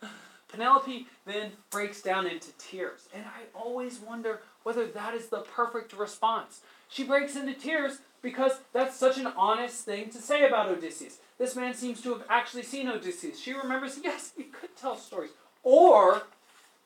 Penelope 0.48 1.06
then 1.26 1.52
breaks 1.70 2.00
down 2.00 2.26
into 2.26 2.48
tears. 2.58 3.08
And 3.14 3.24
I 3.26 3.58
always 3.58 3.98
wonder 3.98 4.40
whether 4.62 4.86
that 4.86 5.14
is 5.14 5.28
the 5.28 5.40
perfect 5.40 5.92
response. 5.92 6.60
She 6.88 7.04
breaks 7.04 7.36
into 7.36 7.52
tears 7.54 7.98
because 8.24 8.52
that's 8.72 8.96
such 8.96 9.18
an 9.18 9.26
honest 9.36 9.84
thing 9.84 10.08
to 10.08 10.18
say 10.18 10.46
about 10.46 10.70
Odysseus. 10.70 11.18
This 11.38 11.54
man 11.54 11.74
seems 11.74 12.00
to 12.00 12.08
have 12.14 12.24
actually 12.30 12.62
seen 12.62 12.88
Odysseus. 12.88 13.38
She 13.38 13.52
remembers, 13.52 14.00
yes, 14.02 14.32
he 14.36 14.44
could 14.44 14.74
tell 14.74 14.96
stories. 14.96 15.30
Or, 15.62 16.22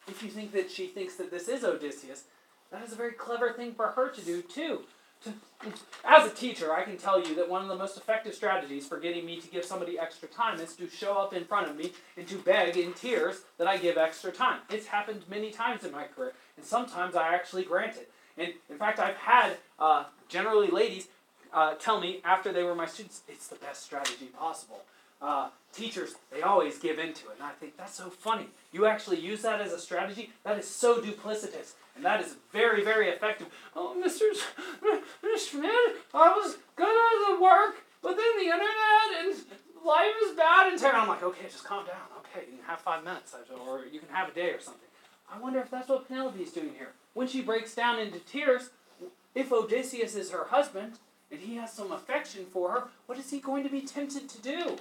if 0.09 0.22
you 0.22 0.29
think 0.29 0.53
that 0.53 0.70
she 0.70 0.88
thinks 0.88 1.14
that 1.14 1.31
this 1.31 1.48
is 1.48 1.64
Odysseus, 1.64 2.24
that 2.72 2.85
is 2.85 2.92
a 2.92 2.96
very 2.96 3.12
clever 3.12 3.53
thing 3.53 3.72
for 3.72 3.87
her 3.88 4.11
to 4.11 4.20
do, 4.20 4.42
too. 4.42 4.81
To, 5.24 5.33
as 6.05 6.31
a 6.31 6.35
teacher, 6.35 6.72
I 6.72 6.83
can 6.85 6.96
tell 6.96 7.20
you 7.20 7.35
that 7.37 7.48
one 7.48 7.62
of 7.62 7.68
the 7.68 7.77
most 7.77 7.96
effective 7.96 8.35
strategies 8.35 8.87
for 8.87 8.98
getting 8.98 9.24
me 9.24 9.40
to 9.40 9.48
give 9.48 9.64
somebody 9.64 9.98
extra 9.98 10.29
time 10.29 10.61
is 10.61 10.74
to 10.77 10.88
show 10.88 11.18
up 11.18 11.35
in 11.35 11.44
front 11.44 11.68
of 11.68 11.77
me 11.77 11.92
and 12.16 12.27
to 12.29 12.37
beg 12.37 12.77
in 12.77 12.92
tears 12.92 13.42
that 13.59 13.66
I 13.66 13.79
give 13.79 13.96
extra 13.96 14.31
time. 14.31 14.61
It's 14.70 14.87
happened 14.87 15.22
many 15.29 15.51
times 15.51 15.85
in 15.85 15.92
my 15.92 16.05
career, 16.05 16.35
and 16.57 16.64
sometimes 16.64 17.16
I 17.16 17.35
actually 17.35 17.64
grant 17.64 17.96
it. 17.96 18.11
And 18.37 18.53
in 18.70 18.79
fact, 18.79 19.01
I've 19.01 19.16
had 19.16 19.57
uh, 19.81 20.05
generally 20.29 20.68
ladies 20.68 21.09
uh, 21.52 21.74
tell 21.74 22.00
me 22.00 22.20
after 22.24 22.52
they 22.52 22.62
were 22.62 22.74
my 22.74 22.87
students, 22.87 23.22
it's 23.28 23.48
the 23.48 23.56
best 23.56 23.84
strategy 23.84 24.26
possible. 24.26 24.82
Uh, 25.20 25.48
teachers, 25.72 26.14
they 26.30 26.42
always 26.42 26.78
give 26.78 26.98
into 26.98 27.26
it. 27.26 27.34
And 27.34 27.42
I 27.42 27.50
think 27.50 27.76
that's 27.76 27.94
so 27.94 28.08
funny. 28.08 28.46
You 28.72 28.87
actually 28.87 29.18
use 29.18 29.42
that 29.42 29.61
as 29.61 29.72
a 29.72 29.78
strategy? 29.78 30.30
That 30.44 30.58
is 30.58 30.66
so 30.66 31.00
duplicitous. 31.00 31.72
And 31.96 32.04
that 32.04 32.20
is 32.20 32.37
very, 32.52 32.84
very 32.84 33.08
effective. 33.08 33.48
Oh, 33.74 33.96
Mr. 33.98 34.32
Smith, 35.38 35.96
I 36.14 36.28
was 36.30 36.58
good 36.76 36.87
at 36.87 37.37
the 37.37 37.42
work, 37.42 37.76
but 38.02 38.16
then 38.16 38.37
the 38.38 38.44
internet 38.44 39.18
and 39.20 39.34
life 39.84 40.14
is 40.24 40.37
bad 40.37 40.70
and 40.70 40.78
terrible. 40.78 41.00
I'm 41.00 41.08
like, 41.08 41.22
okay, 41.24 41.46
just 41.50 41.64
calm 41.64 41.84
down. 41.84 41.96
Okay, 42.18 42.46
you 42.50 42.58
can 42.58 42.66
have 42.66 42.80
five 42.80 43.02
minutes, 43.02 43.34
or 43.66 43.84
you 43.90 43.98
can 43.98 44.08
have 44.11 44.28
a 44.28 44.32
day 44.32 44.50
or 44.50 44.61
something. 44.61 44.82
I 45.32 45.38
wonder 45.40 45.58
if 45.58 45.70
that's 45.70 45.88
what 45.88 46.06
Penelope 46.06 46.40
is 46.40 46.52
doing 46.52 46.72
here. 46.78 46.92
When 47.14 47.26
she 47.26 47.42
breaks 47.42 47.74
down 47.74 47.98
into 47.98 48.20
tears, 48.20 48.70
if 49.34 49.52
Odysseus 49.52 50.14
is 50.14 50.30
her 50.30 50.44
husband 50.50 50.98
and 51.30 51.40
he 51.40 51.56
has 51.56 51.72
some 51.72 51.92
affection 51.92 52.46
for 52.46 52.70
her, 52.70 52.84
what 53.06 53.18
is 53.18 53.30
he 53.30 53.40
going 53.40 53.62
to 53.64 53.70
be 53.70 53.82
tempted 53.82 54.28
to 54.28 54.42
do? 54.42 54.76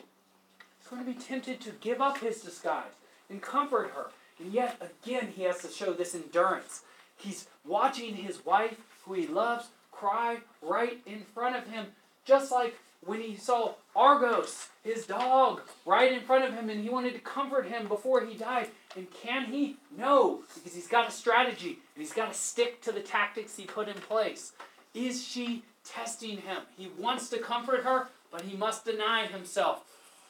He's 0.80 0.88
going 0.90 1.04
to 1.04 1.12
be 1.12 1.20
tempted 1.20 1.60
to 1.62 1.72
give 1.82 2.02
up 2.02 2.20
his 2.20 2.42
disguise 2.42 2.94
and 3.30 3.42
comfort 3.42 3.92
her. 3.96 4.08
And 4.40 4.54
yet, 4.54 4.82
again, 4.82 5.34
he 5.36 5.44
has 5.44 5.60
to 5.60 5.70
show 5.70 5.94
this 5.94 6.16
endurance. 6.16 6.84
He's 7.18 7.48
watching 7.66 8.16
his 8.16 8.46
wife, 8.46 8.78
who 9.04 9.14
he 9.14 9.28
loves, 9.28 9.68
cry 9.92 10.38
right 10.62 11.00
in 11.06 11.22
front 11.22 11.56
of 11.56 11.68
him, 11.68 11.88
just 12.24 12.52
like 12.52 12.76
when 13.06 13.22
he 13.22 13.36
saw 13.36 13.74
Argos, 13.96 14.70
his 14.84 15.06
dog, 15.06 15.62
right 15.86 16.12
in 16.12 16.22
front 16.22 16.46
of 16.46 16.54
him, 16.54 16.70
and 16.70 16.82
he 16.82 16.90
wanted 16.90 17.14
to 17.14 17.20
comfort 17.20 17.68
him 17.68 17.88
before 17.88 18.26
he 18.26 18.36
died. 18.36 18.70
And 18.96 19.08
can 19.12 19.46
he? 19.46 19.78
No, 19.98 20.42
because 20.54 20.74
he's 20.76 20.88
got 20.88 21.08
a 21.08 21.12
strategy 21.12 21.80
and 21.96 22.04
he's 22.04 22.14
got 22.14 22.32
to 22.32 22.38
stick 22.38 22.82
to 22.84 22.92
the 22.92 23.00
tactics 23.00 23.56
he 23.56 23.66
put 23.66 23.88
in 23.88 23.96
place. 23.96 24.54
Is 24.94 25.24
she 25.24 25.64
testing 25.90 26.38
him? 26.38 26.64
He 26.78 26.90
wants 26.98 27.30
to 27.30 27.38
comfort 27.40 27.84
her, 27.84 28.08
but 28.32 28.42
he 28.42 28.56
must 28.58 28.86
deny 28.86 29.26
himself. 29.26 29.84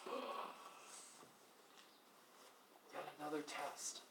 Yet 2.94 3.04
another 3.20 3.42
test. 3.42 4.02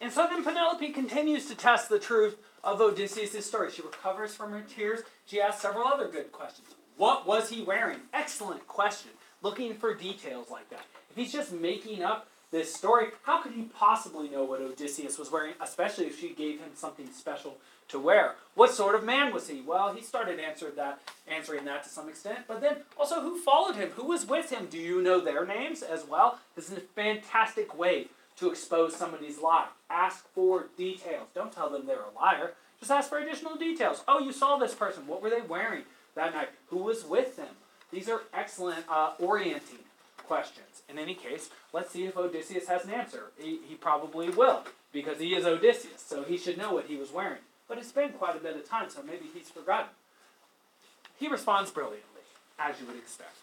And 0.00 0.12
so 0.12 0.26
then 0.28 0.44
Penelope 0.44 0.88
continues 0.90 1.46
to 1.48 1.54
test 1.54 1.88
the 1.88 1.98
truth 1.98 2.36
of 2.62 2.80
Odysseus' 2.80 3.46
story. 3.46 3.70
She 3.70 3.82
recovers 3.82 4.34
from 4.34 4.52
her 4.52 4.62
tears. 4.62 5.00
She 5.24 5.40
asks 5.40 5.62
several 5.62 5.86
other 5.86 6.08
good 6.08 6.32
questions. 6.32 6.68
What 6.96 7.26
was 7.26 7.48
he 7.50 7.62
wearing? 7.62 8.00
Excellent 8.12 8.66
question. 8.66 9.10
Looking 9.42 9.74
for 9.74 9.94
details 9.94 10.50
like 10.50 10.68
that. 10.70 10.84
If 11.10 11.16
he's 11.16 11.32
just 11.32 11.52
making 11.52 12.02
up 12.02 12.28
this 12.50 12.74
story, 12.74 13.08
how 13.24 13.42
could 13.42 13.52
he 13.52 13.62
possibly 13.62 14.28
know 14.28 14.44
what 14.44 14.60
Odysseus 14.60 15.18
was 15.18 15.30
wearing, 15.30 15.54
especially 15.60 16.06
if 16.06 16.20
she 16.20 16.30
gave 16.30 16.60
him 16.60 16.70
something 16.74 17.10
special 17.12 17.58
to 17.88 17.98
wear? 17.98 18.36
What 18.54 18.72
sort 18.72 18.94
of 18.94 19.04
man 19.04 19.32
was 19.32 19.48
he? 19.48 19.60
Well, 19.60 19.94
he 19.94 20.02
started 20.02 20.38
answering 20.38 20.76
that, 20.76 21.00
answering 21.26 21.64
that 21.64 21.82
to 21.84 21.88
some 21.88 22.08
extent, 22.08 22.40
but 22.46 22.60
then 22.60 22.76
also 22.96 23.20
who 23.20 23.40
followed 23.40 23.76
him? 23.76 23.90
Who 23.90 24.06
was 24.06 24.26
with 24.26 24.50
him? 24.50 24.66
Do 24.70 24.78
you 24.78 25.02
know 25.02 25.20
their 25.20 25.44
names 25.44 25.82
as 25.82 26.04
well? 26.04 26.38
This 26.54 26.70
is 26.70 26.78
a 26.78 26.80
fantastic 26.80 27.76
way 27.76 28.08
to 28.36 28.50
expose 28.50 28.94
somebody's 28.94 29.38
lie. 29.38 29.66
Ask 29.90 30.26
for 30.34 30.66
details. 30.76 31.28
Don't 31.34 31.52
tell 31.52 31.70
them 31.70 31.86
they're 31.86 31.96
a 31.96 32.18
liar. 32.18 32.52
Just 32.78 32.90
ask 32.90 33.08
for 33.08 33.18
additional 33.18 33.56
details. 33.56 34.04
Oh, 34.06 34.18
you 34.18 34.32
saw 34.32 34.58
this 34.58 34.74
person. 34.74 35.06
What 35.06 35.22
were 35.22 35.30
they 35.30 35.40
wearing? 35.40 35.84
that 36.16 36.34
night. 36.34 36.48
Who 36.68 36.78
was 36.78 37.04
with 37.04 37.36
them? 37.36 37.54
These 37.92 38.08
are 38.08 38.22
excellent 38.34 38.84
uh, 38.90 39.12
orienting 39.20 39.78
questions. 40.26 40.82
In 40.88 40.98
any 40.98 41.14
case, 41.14 41.50
let's 41.72 41.92
see 41.92 42.04
if 42.04 42.16
Odysseus 42.16 42.68
has 42.68 42.84
an 42.84 42.90
answer. 42.90 43.32
He, 43.38 43.60
he 43.68 43.74
probably 43.74 44.28
will, 44.28 44.64
because 44.92 45.18
he 45.18 45.34
is 45.34 45.46
Odysseus, 45.46 46.04
so 46.04 46.22
he 46.22 46.36
should 46.36 46.58
know 46.58 46.72
what 46.72 46.86
he 46.86 46.96
was 46.96 47.12
wearing. 47.12 47.40
But 47.68 47.78
it's 47.78 47.92
been 47.92 48.10
quite 48.10 48.36
a 48.36 48.40
bit 48.40 48.56
of 48.56 48.68
time, 48.68 48.90
so 48.90 49.02
maybe 49.02 49.26
he's 49.32 49.48
forgotten. 49.48 49.90
He 51.18 51.28
responds 51.28 51.70
brilliantly, 51.70 52.22
as 52.58 52.80
you 52.80 52.86
would 52.86 52.96
expect. 52.96 53.36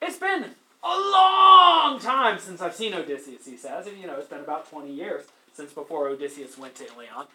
It's 0.00 0.18
been 0.18 0.44
a 0.82 0.88
long 0.88 2.00
time 2.00 2.38
since 2.38 2.60
I've 2.60 2.74
seen 2.74 2.94
Odysseus, 2.94 3.46
he 3.46 3.56
says. 3.56 3.86
And, 3.86 3.98
you 3.98 4.06
know, 4.06 4.16
it's 4.16 4.28
been 4.28 4.40
about 4.40 4.68
20 4.68 4.92
years 4.92 5.24
since 5.52 5.72
before 5.72 6.08
Odysseus 6.08 6.58
went 6.58 6.74
to 6.76 6.86
Ilion. 6.86 7.26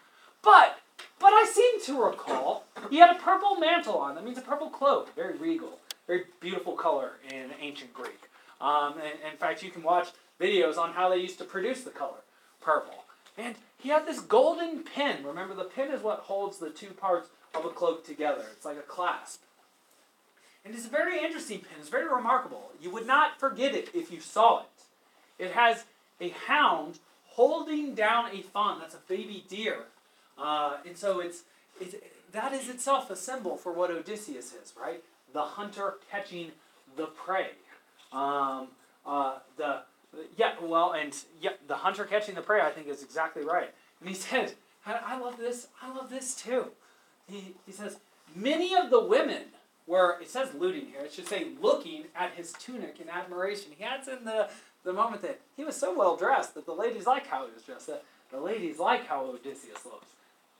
But 0.42 0.78
but 1.18 1.32
I 1.32 1.44
seem 1.46 1.80
to 1.82 2.04
recall 2.04 2.64
he 2.90 2.98
had 2.98 3.14
a 3.14 3.18
purple 3.18 3.56
mantle 3.56 3.98
on. 3.98 4.14
That 4.14 4.24
means 4.24 4.38
a 4.38 4.42
purple 4.42 4.68
cloak. 4.68 5.14
Very 5.14 5.36
regal. 5.36 5.78
Very 6.06 6.24
beautiful 6.40 6.72
color 6.74 7.12
in 7.32 7.50
ancient 7.60 7.92
Greek. 7.92 8.27
Um, 8.60 8.94
and, 8.94 9.32
in 9.32 9.38
fact, 9.38 9.62
you 9.62 9.70
can 9.70 9.82
watch 9.82 10.08
videos 10.40 10.78
on 10.78 10.92
how 10.92 11.08
they 11.08 11.18
used 11.18 11.38
to 11.38 11.44
produce 11.44 11.82
the 11.82 11.90
color 11.90 12.18
purple. 12.60 13.04
And 13.36 13.54
he 13.78 13.88
had 13.88 14.06
this 14.06 14.20
golden 14.20 14.82
pin. 14.82 15.24
Remember, 15.24 15.54
the 15.54 15.64
pin 15.64 15.90
is 15.90 16.02
what 16.02 16.20
holds 16.20 16.58
the 16.58 16.70
two 16.70 16.88
parts 16.88 17.28
of 17.54 17.64
a 17.64 17.68
cloak 17.68 18.04
together. 18.04 18.44
It's 18.52 18.64
like 18.64 18.76
a 18.76 18.82
clasp. 18.82 19.42
And 20.64 20.74
it's 20.74 20.86
a 20.86 20.90
very 20.90 21.22
interesting 21.24 21.60
pin. 21.60 21.78
It's 21.78 21.88
very 21.88 22.08
remarkable. 22.08 22.72
You 22.80 22.90
would 22.90 23.06
not 23.06 23.38
forget 23.38 23.74
it 23.74 23.90
if 23.94 24.10
you 24.10 24.20
saw 24.20 24.60
it. 24.60 25.44
It 25.44 25.52
has 25.52 25.84
a 26.20 26.30
hound 26.30 26.98
holding 27.26 27.94
down 27.94 28.34
a 28.34 28.42
fawn. 28.42 28.80
That's 28.80 28.94
a 28.94 29.00
baby 29.08 29.44
deer 29.48 29.84
uh, 30.38 30.76
and 30.86 30.96
so 30.96 31.20
it's, 31.20 31.42
it's, 31.80 31.96
that 32.32 32.52
is 32.52 32.68
itself 32.68 33.10
a 33.10 33.16
symbol 33.16 33.56
for 33.56 33.72
what 33.72 33.90
Odysseus 33.90 34.54
is, 34.54 34.72
right? 34.80 35.02
The 35.32 35.42
hunter 35.42 35.94
catching 36.10 36.52
the 36.96 37.06
prey. 37.06 37.50
Um, 38.12 38.68
uh, 39.06 39.38
the, 39.56 39.82
yeah, 40.36 40.54
well, 40.62 40.92
and 40.92 41.14
yeah, 41.40 41.50
the 41.66 41.76
hunter 41.76 42.04
catching 42.04 42.34
the 42.34 42.40
prey, 42.40 42.60
I 42.60 42.70
think, 42.70 42.88
is 42.88 43.02
exactly 43.02 43.44
right. 43.44 43.72
And 44.00 44.08
he 44.08 44.14
says, 44.14 44.54
I, 44.86 45.18
love 45.18 45.36
this, 45.36 45.68
I 45.82 45.94
love 45.94 46.10
this 46.10 46.34
too. 46.34 46.68
He, 47.28 47.54
he 47.66 47.72
says, 47.72 47.98
many 48.34 48.74
of 48.74 48.90
the 48.90 49.00
women 49.00 49.42
were, 49.86 50.18
it 50.20 50.30
says 50.30 50.54
looting 50.54 50.86
here, 50.86 51.02
it 51.04 51.12
should 51.12 51.28
say 51.28 51.48
looking 51.60 52.04
at 52.16 52.32
his 52.34 52.52
tunic 52.54 53.00
in 53.00 53.08
admiration. 53.08 53.72
He 53.76 53.84
adds 53.84 54.08
in 54.08 54.24
the, 54.24 54.48
the 54.84 54.92
moment 54.92 55.22
that 55.22 55.40
he 55.56 55.64
was 55.64 55.76
so 55.76 55.96
well 55.96 56.16
dressed 56.16 56.54
that 56.54 56.66
the 56.66 56.72
ladies 56.72 57.06
like 57.06 57.26
how 57.26 57.46
he 57.46 57.52
was 57.52 57.62
dressed, 57.62 57.88
that 57.88 58.04
the 58.30 58.40
ladies 58.40 58.78
like 58.78 59.06
how 59.06 59.24
Odysseus 59.26 59.84
looks. 59.84 60.08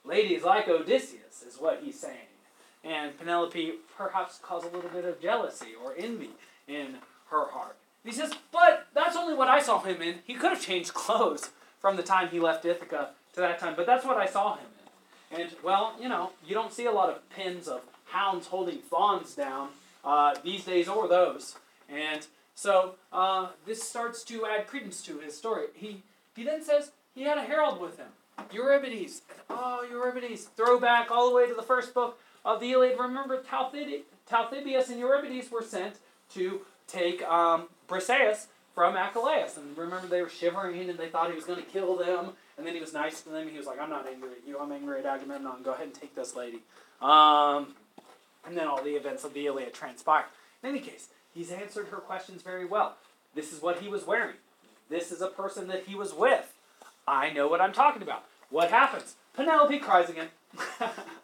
Ladies 0.05 0.43
like 0.43 0.69
Odysseus, 0.69 1.45
is 1.47 1.57
what 1.59 1.83
he's 1.83 1.99
saying. 1.99 2.29
And 2.85 3.19
Penelope 3.19 3.75
perhaps 3.97 4.39
caused 4.43 4.67
a 4.67 4.75
little 4.75 4.91
bit 4.91 5.05
of 5.05 5.21
jealousy 5.21 5.75
or 5.83 5.95
envy 5.99 6.31
in 6.67 6.97
her 7.31 7.47
heart. 7.51 7.77
he 8.05 8.13
says, 8.13 8.33
But 8.53 8.87
that's 8.95 9.17
only 9.17 9.35
what 9.35 9.49
I 9.49 9.61
saw 9.61 9.81
him 9.81 10.01
in. 10.03 10.17
He 10.25 10.35
could 10.35 10.51
have 10.51 10.61
changed 10.61 10.95
clothes 10.95 11.51
from 11.81 11.97
the 11.97 12.03
time 12.03 12.29
he 12.29 12.41
left 12.41 12.65
Ithaca 12.65 13.11
to 13.35 13.41
that 13.41 13.59
time, 13.59 13.75
but 13.77 13.87
that's 13.87 14.05
what 14.05 14.17
I 14.17 14.27
saw 14.27 14.57
him 14.57 14.67
in. 15.33 15.41
And, 15.41 15.51
well, 15.63 15.95
you 16.01 16.09
know, 16.09 16.33
you 16.47 16.55
don't 16.55 16.73
see 16.73 16.87
a 16.87 16.91
lot 16.93 17.11
of 17.11 17.29
pins 17.31 17.69
of 17.69 17.83
hounds 18.07 18.47
holding 18.47 18.79
fawns 18.79 19.35
down 19.35 19.69
uh, 20.05 20.35
these 20.43 20.65
days 20.65 20.89
or 20.89 21.07
those. 21.07 21.57
And 21.89 22.27
so 22.55 22.95
uh, 23.13 23.49
this 23.67 23.83
starts 23.83 24.25
to 24.25 24.47
add 24.47 24.67
credence 24.67 25.03
to 25.03 25.19
his 25.19 25.37
story. 25.37 25.67
He, 25.75 26.03
he 26.35 26.45
then 26.45 26.63
says 26.63 26.93
he 27.15 27.23
had 27.23 27.39
a 27.39 27.43
herald 27.43 27.81
with 27.81 27.99
him. 27.99 28.09
Eurybates. 28.53 29.21
Oh, 29.51 29.85
Eurybates. 29.93 30.47
Throwback 30.57 31.11
all 31.11 31.29
the 31.29 31.35
way 31.35 31.47
to 31.47 31.55
the 31.55 31.63
first 31.63 31.93
book 31.93 32.19
of 32.45 32.61
the 32.61 32.73
Iliad. 32.73 32.99
Remember, 32.99 33.43
Talthybius 33.43 34.89
and 34.89 35.03
Eurybates 35.03 35.51
were 35.51 35.63
sent 35.63 35.97
to 36.35 36.61
take 36.89 37.23
um, 37.23 37.69
Briseis 37.89 38.47
from 38.75 38.97
Achilles. 38.97 39.57
And 39.57 39.77
remember, 39.77 40.09
they 40.09 40.23
were 40.23 40.29
shivering 40.29 40.89
and 40.91 40.99
they 40.99 41.09
thought 41.09 41.31
he 41.31 41.37
was 41.37 41.45
going 41.45 41.61
to 41.61 41.65
kill 41.65 41.97
them. 41.97 42.31
And 42.57 42.67
then 42.67 42.75
he 42.75 42.81
was 42.81 42.93
nice 42.93 43.21
to 43.23 43.29
them. 43.29 43.49
He 43.49 43.57
was 43.57 43.67
like, 43.67 43.81
I'm 43.81 43.91
not 43.91 44.09
angry 44.09 44.31
at 44.31 44.49
you. 44.49 44.59
I'm 44.59 44.73
angry 44.73 44.99
at 44.99 45.07
Agamemnon. 45.07 45.63
Go 45.63 45.73
ahead 45.73 45.87
and 45.87 45.95
take 45.95 46.15
this 46.17 46.35
lady. 46.35 46.63
Um, 47.01 47.75
and 48.47 48.57
then 48.57 48.67
all 48.67 48.83
the 48.83 48.97
events 48.97 49.23
of 49.25 49.35
the 49.35 49.47
Iliad 49.47 49.75
transpire. 49.75 50.25
In 50.63 50.71
any 50.71 50.81
case, 50.81 51.09
he's 51.33 51.53
answered 51.53 51.89
her 51.89 51.99
questions 51.99 52.43
very 52.43 52.65
well. 52.65 52.97
This 53.35 53.53
is 53.53 53.63
what 53.63 53.81
he 53.81 53.89
was 53.89 54.07
wearing. 54.07 54.37
This 54.89 55.13
is 55.13 55.21
a 55.21 55.29
person 55.29 55.69
that 55.69 55.85
he 55.85 55.95
was 55.95 56.15
with. 56.15 56.55
I 57.07 57.31
know 57.31 57.47
what 57.47 57.61
I'm 57.61 57.73
talking 57.73 58.03
about. 58.03 58.25
What 58.51 58.71
happens? 58.71 59.17
Penelope 59.35 59.79
cries 59.79 60.09
again. 60.09 60.29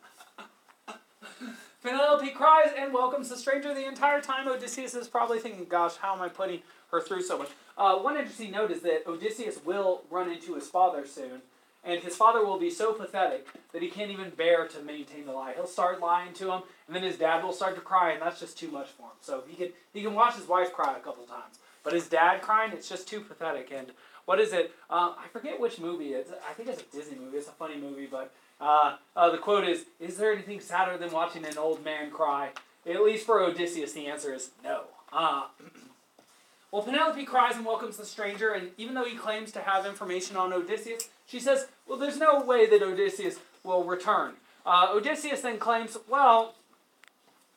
Penelope 1.84 2.30
cries 2.30 2.70
and 2.78 2.94
welcomes 2.94 3.28
the 3.28 3.36
stranger 3.36 3.74
the 3.74 3.86
entire 3.86 4.22
time. 4.22 4.48
Odysseus 4.48 4.94
is 4.94 5.06
probably 5.06 5.38
thinking, 5.38 5.66
gosh, 5.66 5.96
how 5.96 6.14
am 6.14 6.22
I 6.22 6.30
putting 6.30 6.60
her 6.90 6.98
through 6.98 7.20
so 7.20 7.36
much? 7.36 7.50
Uh, 7.76 7.96
one 7.96 8.16
interesting 8.16 8.52
note 8.52 8.70
is 8.70 8.80
that 8.80 9.06
Odysseus 9.06 9.62
will 9.66 10.00
run 10.10 10.30
into 10.30 10.54
his 10.54 10.66
father 10.66 11.06
soon, 11.06 11.42
and 11.84 12.02
his 12.02 12.16
father 12.16 12.42
will 12.42 12.58
be 12.58 12.70
so 12.70 12.94
pathetic 12.94 13.48
that 13.74 13.82
he 13.82 13.88
can't 13.88 14.10
even 14.10 14.30
bear 14.30 14.66
to 14.66 14.80
maintain 14.80 15.26
the 15.26 15.32
lie. 15.32 15.52
He'll 15.52 15.66
start 15.66 16.00
lying 16.00 16.32
to 16.34 16.52
him, 16.52 16.62
and 16.86 16.96
then 16.96 17.02
his 17.02 17.18
dad 17.18 17.44
will 17.44 17.52
start 17.52 17.74
to 17.74 17.82
cry, 17.82 18.12
and 18.12 18.22
that's 18.22 18.40
just 18.40 18.58
too 18.58 18.70
much 18.70 18.88
for 18.88 19.02
him. 19.02 19.18
So 19.20 19.44
he 19.46 19.54
can 19.54 19.68
he 19.92 20.00
can 20.00 20.14
watch 20.14 20.36
his 20.36 20.48
wife 20.48 20.72
cry 20.72 20.96
a 20.96 21.00
couple 21.00 21.24
times, 21.24 21.58
but 21.82 21.92
his 21.92 22.08
dad 22.08 22.40
crying, 22.40 22.72
it's 22.72 22.88
just 22.88 23.06
too 23.06 23.20
pathetic. 23.20 23.70
And 23.70 23.88
what 24.24 24.40
is 24.40 24.54
it? 24.54 24.72
Uh, 24.88 25.12
I 25.22 25.28
forget 25.30 25.60
which 25.60 25.78
movie 25.78 26.14
it's. 26.14 26.30
I 26.48 26.54
think 26.54 26.70
it's 26.70 26.80
a 26.80 26.96
Disney 26.96 27.18
movie. 27.18 27.36
It's 27.36 27.48
a 27.48 27.52
funny 27.52 27.76
movie, 27.76 28.08
but 28.10 28.32
uh, 28.64 28.96
uh, 29.14 29.30
the 29.30 29.38
quote 29.38 29.68
is: 29.68 29.84
"Is 30.00 30.16
there 30.16 30.32
anything 30.32 30.60
sadder 30.60 30.96
than 30.96 31.12
watching 31.12 31.44
an 31.44 31.58
old 31.58 31.84
man 31.84 32.10
cry?" 32.10 32.50
At 32.86 33.02
least 33.02 33.26
for 33.26 33.42
Odysseus, 33.42 33.92
the 33.92 34.06
answer 34.06 34.32
is 34.32 34.50
no. 34.62 34.84
Uh, 35.12 35.44
well, 36.70 36.82
Penelope 36.82 37.24
cries 37.26 37.56
and 37.56 37.66
welcomes 37.66 37.98
the 37.98 38.06
stranger, 38.06 38.52
and 38.52 38.70
even 38.78 38.94
though 38.94 39.04
he 39.04 39.16
claims 39.16 39.52
to 39.52 39.60
have 39.60 39.86
information 39.86 40.36
on 40.36 40.52
Odysseus, 40.52 41.10
she 41.26 41.38
says, 41.38 41.66
"Well, 41.86 41.98
there's 41.98 42.18
no 42.18 42.40
way 42.40 42.66
that 42.66 42.82
Odysseus 42.82 43.38
will 43.62 43.84
return." 43.84 44.34
Uh, 44.64 44.88
Odysseus 44.92 45.42
then 45.42 45.58
claims, 45.58 45.98
"Well, 46.08 46.54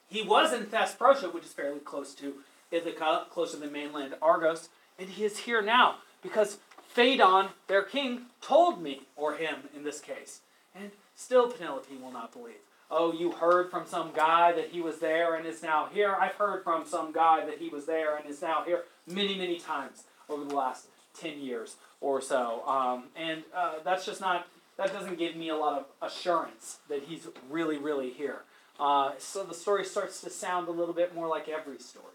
he 0.09 0.23
was 0.23 0.51
in 0.51 0.65
Thesprotia, 0.65 1.29
which 1.29 1.45
is 1.45 1.53
fairly 1.53 1.79
close 1.79 2.13
to 2.15 2.35
Ithaca, 2.69 3.27
closer 3.29 3.57
than 3.57 3.71
mainland 3.71 4.15
Argos, 4.21 4.67
and 4.99 5.09
he 5.09 5.23
is 5.23 5.39
here 5.39 5.61
now 5.61 5.95
because 6.21 6.57
Phaedon, 6.89 7.49
their 7.67 7.83
king, 7.83 8.23
told 8.41 8.81
me, 8.81 9.03
or 9.15 9.35
him 9.35 9.69
in 9.75 9.83
this 9.83 10.01
case. 10.01 10.41
And 10.79 10.91
still 11.15 11.49
Penelope 11.49 11.95
will 12.01 12.11
not 12.11 12.31
believe. 12.33 12.55
oh, 12.89 13.11
you 13.11 13.31
heard 13.31 13.69
from 13.69 13.85
some 13.85 14.11
guy 14.15 14.53
that 14.53 14.69
he 14.69 14.79
was 14.79 14.99
there 14.99 15.35
and 15.35 15.45
is 15.45 15.61
now 15.61 15.89
here. 15.91 16.15
I've 16.15 16.35
heard 16.35 16.63
from 16.63 16.85
some 16.85 17.11
guy 17.11 17.45
that 17.45 17.57
he 17.57 17.67
was 17.69 17.85
there 17.85 18.15
and 18.15 18.25
is 18.25 18.41
now 18.41 18.63
here 18.65 18.83
many, 19.05 19.37
many 19.37 19.59
times 19.59 20.03
over 20.29 20.45
the 20.45 20.55
last 20.55 20.87
10 21.19 21.39
years 21.39 21.75
or 21.99 22.21
so. 22.21 22.65
Um, 22.65 23.05
and 23.15 23.43
uh, 23.53 23.75
that's 23.83 24.05
just 24.05 24.21
not, 24.21 24.47
that 24.77 24.93
doesn't 24.93 25.17
give 25.17 25.35
me 25.35 25.49
a 25.49 25.55
lot 25.55 25.79
of 25.79 25.85
assurance 26.01 26.77
that 26.89 27.03
he's 27.03 27.27
really, 27.49 27.77
really 27.77 28.11
here. 28.11 28.43
Uh, 28.79 29.11
so 29.17 29.43
the 29.43 29.53
story 29.53 29.83
starts 29.83 30.21
to 30.21 30.29
sound 30.29 30.67
a 30.67 30.71
little 30.71 30.93
bit 30.93 31.13
more 31.13 31.27
like 31.27 31.49
every 31.49 31.79
story 31.79 32.05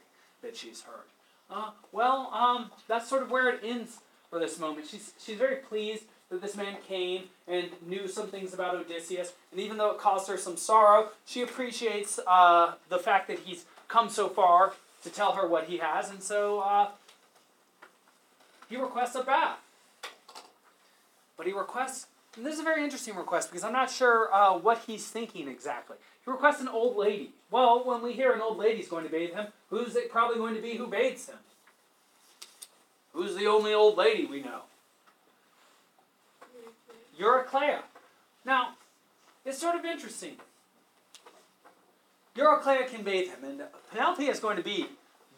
that 0.42 0.56
she's 0.56 0.82
heard. 0.82 1.04
Uh, 1.50 1.70
well, 1.90 2.30
um, 2.32 2.70
that's 2.88 3.08
sort 3.08 3.22
of 3.22 3.30
where 3.30 3.50
it 3.50 3.60
ends 3.62 3.98
for 4.30 4.38
this 4.38 4.58
moment. 4.58 4.86
She's, 4.86 5.12
she's 5.22 5.36
very 5.36 5.56
pleased 5.56 6.04
that 6.32 6.40
this 6.40 6.56
man 6.56 6.76
came 6.88 7.24
and 7.46 7.68
knew 7.86 8.08
some 8.08 8.26
things 8.26 8.54
about 8.54 8.74
Odysseus, 8.74 9.34
and 9.50 9.60
even 9.60 9.76
though 9.76 9.90
it 9.90 9.98
caused 9.98 10.28
her 10.28 10.38
some 10.38 10.56
sorrow, 10.56 11.10
she 11.26 11.42
appreciates 11.42 12.18
uh, 12.26 12.72
the 12.88 12.98
fact 12.98 13.28
that 13.28 13.40
he's 13.40 13.66
come 13.86 14.08
so 14.08 14.28
far 14.28 14.72
to 15.02 15.10
tell 15.10 15.32
her 15.32 15.46
what 15.46 15.64
he 15.64 15.76
has, 15.76 16.10
and 16.10 16.22
so 16.22 16.60
uh, 16.60 16.88
he 18.68 18.76
requests 18.76 19.14
a 19.14 19.22
bath. 19.22 19.58
But 21.36 21.46
he 21.46 21.52
requests, 21.52 22.06
and 22.36 22.46
this 22.46 22.54
is 22.54 22.60
a 22.60 22.64
very 22.64 22.82
interesting 22.82 23.14
request 23.14 23.50
because 23.50 23.62
I'm 23.62 23.72
not 23.72 23.90
sure 23.90 24.32
uh, 24.32 24.56
what 24.56 24.78
he's 24.86 25.06
thinking 25.08 25.48
exactly. 25.48 25.98
He 26.24 26.30
requests 26.30 26.62
an 26.62 26.68
old 26.68 26.96
lady. 26.96 27.32
Well, 27.50 27.84
when 27.84 28.02
we 28.02 28.14
hear 28.14 28.32
an 28.32 28.40
old 28.40 28.56
lady's 28.56 28.88
going 28.88 29.04
to 29.04 29.10
bathe 29.10 29.34
him, 29.34 29.48
who's 29.68 29.96
it 29.96 30.10
probably 30.10 30.36
going 30.36 30.54
to 30.54 30.62
be 30.62 30.76
who 30.76 30.86
bathes 30.86 31.28
him? 31.28 31.36
Who's 33.12 33.36
the 33.36 33.46
only 33.46 33.74
old 33.74 33.98
lady 33.98 34.24
we 34.24 34.40
know? 34.40 34.62
Eurycleia. 37.18 37.80
Now, 38.44 38.74
it's 39.44 39.58
sort 39.58 39.76
of 39.76 39.84
interesting. 39.84 40.36
Eurycleia 42.36 42.88
can 42.88 43.02
bathe 43.02 43.28
him, 43.28 43.44
and 43.44 43.62
Penelope 43.90 44.24
is 44.24 44.40
going 44.40 44.56
to 44.56 44.62
be 44.62 44.86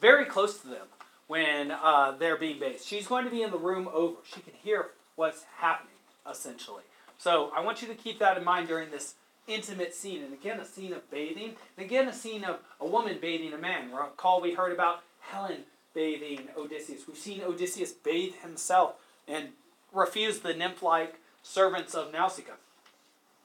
very 0.00 0.24
close 0.24 0.60
to 0.60 0.68
them 0.68 0.86
when 1.26 1.70
uh, 1.70 2.14
they're 2.18 2.36
being 2.36 2.60
bathed. 2.60 2.84
She's 2.84 3.06
going 3.06 3.24
to 3.24 3.30
be 3.30 3.42
in 3.42 3.50
the 3.50 3.58
room 3.58 3.88
over. 3.92 4.16
She 4.24 4.40
can 4.40 4.52
hear 4.62 4.90
what's 5.16 5.44
happening, 5.58 5.94
essentially. 6.30 6.82
So 7.18 7.50
I 7.56 7.60
want 7.60 7.82
you 7.82 7.88
to 7.88 7.94
keep 7.94 8.18
that 8.18 8.36
in 8.36 8.44
mind 8.44 8.68
during 8.68 8.90
this 8.90 9.14
intimate 9.46 9.94
scene. 9.94 10.22
And 10.22 10.32
again, 10.32 10.60
a 10.60 10.64
scene 10.64 10.92
of 10.92 11.10
bathing. 11.10 11.54
And 11.76 11.86
again, 11.86 12.08
a 12.08 12.12
scene 12.12 12.44
of 12.44 12.58
a 12.80 12.86
woman 12.86 13.18
bathing 13.20 13.52
a 13.52 13.58
man. 13.58 13.92
Recall 13.92 14.40
we 14.40 14.54
heard 14.54 14.72
about 14.72 15.00
Helen 15.20 15.64
bathing 15.94 16.48
Odysseus. 16.56 17.06
We've 17.06 17.16
seen 17.16 17.42
Odysseus 17.42 17.92
bathe 17.92 18.34
himself 18.42 18.94
and 19.26 19.48
refuse 19.92 20.40
the 20.40 20.54
nymph-like 20.54 21.20
servants 21.44 21.94
of 21.94 22.12
Nausicaa. 22.12 22.54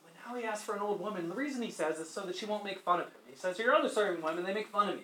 But 0.04 0.14
now 0.26 0.40
he 0.40 0.46
asks 0.46 0.64
for 0.64 0.76
an 0.76 0.82
old 0.82 1.00
woman. 1.00 1.30
The 1.30 1.36
reason 1.36 1.62
he 1.62 1.70
says 1.70 2.00
is 2.00 2.10
so 2.10 2.22
that 2.22 2.36
she 2.36 2.48
won't 2.48 2.64
make 2.64 2.80
fun 2.80 3.00
of 3.00 3.08
him. 3.08 3.22
He 3.30 3.36
says, 3.36 3.60
Your 3.60 3.76
other 3.76 3.90
serving 3.90 4.24
women, 4.24 4.44
they 4.44 4.54
make 4.54 4.70
fun 4.70 4.90
of 4.90 4.96
me. 4.96 5.04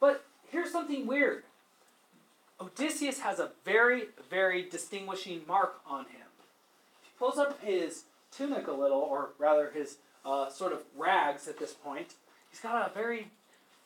But 0.00 0.24
here's 0.48 0.72
something 0.72 1.06
weird. 1.06 1.42
Odysseus 2.58 3.20
has 3.20 3.38
a 3.38 3.50
very, 3.64 4.04
very 4.30 4.68
distinguishing 4.70 5.42
mark 5.46 5.80
on 5.86 6.04
him. 6.04 6.28
He 7.02 7.10
pulls 7.18 7.36
up 7.36 7.62
his 7.62 8.04
tunic 8.30 8.66
a 8.66 8.72
little, 8.72 9.00
or 9.00 9.30
rather 9.38 9.70
his 9.70 9.98
uh, 10.24 10.48
sort 10.48 10.72
of 10.72 10.82
rags 10.96 11.48
at 11.48 11.58
this 11.58 11.72
point. 11.72 12.14
He's 12.50 12.60
got 12.60 12.90
a 12.90 12.94
very 12.94 13.28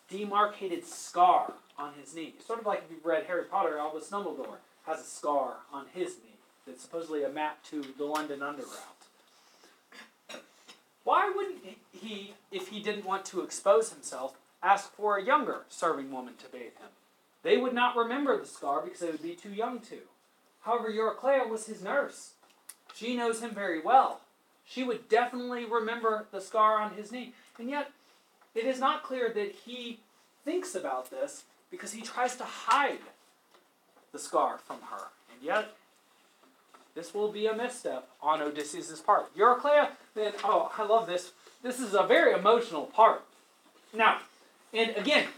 demarcated 0.09 0.85
scar 0.85 1.55
on 1.79 1.95
his 2.01 2.15
knee. 2.15 2.35
Sort 2.47 2.61
of 2.61 2.67
like 2.67 2.83
if 2.85 2.91
you've 2.91 3.05
read 3.05 3.25
Harry 3.27 3.45
Potter, 3.45 3.79
Albus 3.79 4.09
Dumbledore 4.11 4.59
has 4.87 5.01
a 5.01 5.05
scar 5.05 5.57
on 5.73 5.87
his 5.93 6.19
knee 6.19 6.30
that's 6.67 6.83
supposedly 6.83 7.25
a 7.25 7.29
map 7.29 7.63
to 7.65 7.85
the 7.97 8.05
London 8.05 8.43
Underground. 8.43 8.77
Why 11.05 11.33
wouldn't 11.35 11.59
he, 11.93 12.35
if 12.53 12.69
he 12.69 12.83
didn't 12.83 13.07
want 13.07 13.25
to 13.27 13.41
expose 13.41 13.93
himself, 13.93 14.37
ask 14.63 14.93
for 14.95 15.17
a 15.17 15.25
younger 15.25 15.63
serving 15.69 16.13
woman 16.13 16.35
to 16.39 16.49
bathe 16.51 16.77
him? 16.79 16.91
They 17.43 17.57
would 17.57 17.73
not 17.73 17.97
remember 17.97 18.39
the 18.39 18.47
scar 18.47 18.83
because 18.83 19.01
they 19.01 19.11
would 19.11 19.23
be 19.23 19.35
too 19.35 19.53
young 19.53 19.81
to. 19.81 19.99
However, 20.61 20.91
Eurycleia 20.91 21.49
was 21.49 21.67
his 21.67 21.83
nurse. 21.83 22.33
She 22.95 23.17
knows 23.17 23.41
him 23.41 23.55
very 23.55 23.81
well. 23.81 24.21
She 24.65 24.85
would 24.85 25.09
definitely 25.09 25.65
remember 25.65 26.27
the 26.31 26.41
scar 26.41 26.79
on 26.79 26.95
his 26.95 27.11
knee. 27.11 27.33
And 27.59 27.71
yet, 27.71 27.91
it 28.55 28.65
is 28.65 28.79
not 28.79 29.03
clear 29.03 29.33
that 29.33 29.53
he 29.53 30.01
thinks 30.45 30.75
about 30.75 31.11
this 31.11 31.45
because 31.71 31.93
he 31.93 32.03
tries 32.03 32.37
to 32.37 32.45
hide 32.45 32.99
the 34.13 34.19
scar 34.19 34.59
from 34.59 34.81
her. 34.91 35.05
And 35.33 35.43
yet, 35.43 35.75
this 36.95 37.15
will 37.15 37.31
be 37.31 37.47
a 37.47 37.55
misstep 37.55 38.09
oh, 38.23 38.29
on 38.29 38.43
Odysseus' 38.43 39.01
part. 39.01 39.35
Eurycleia, 39.37 39.91
then, 40.15 40.33
oh, 40.45 40.73
I 40.77 40.85
love 40.85 41.07
this. 41.07 41.33
This 41.63 41.81
is 41.81 41.95
a 41.95 42.03
very 42.03 42.33
emotional 42.33 42.87
part. 42.87 43.23
Now, 43.93 44.19
and 44.73 44.97
again, 44.97 45.29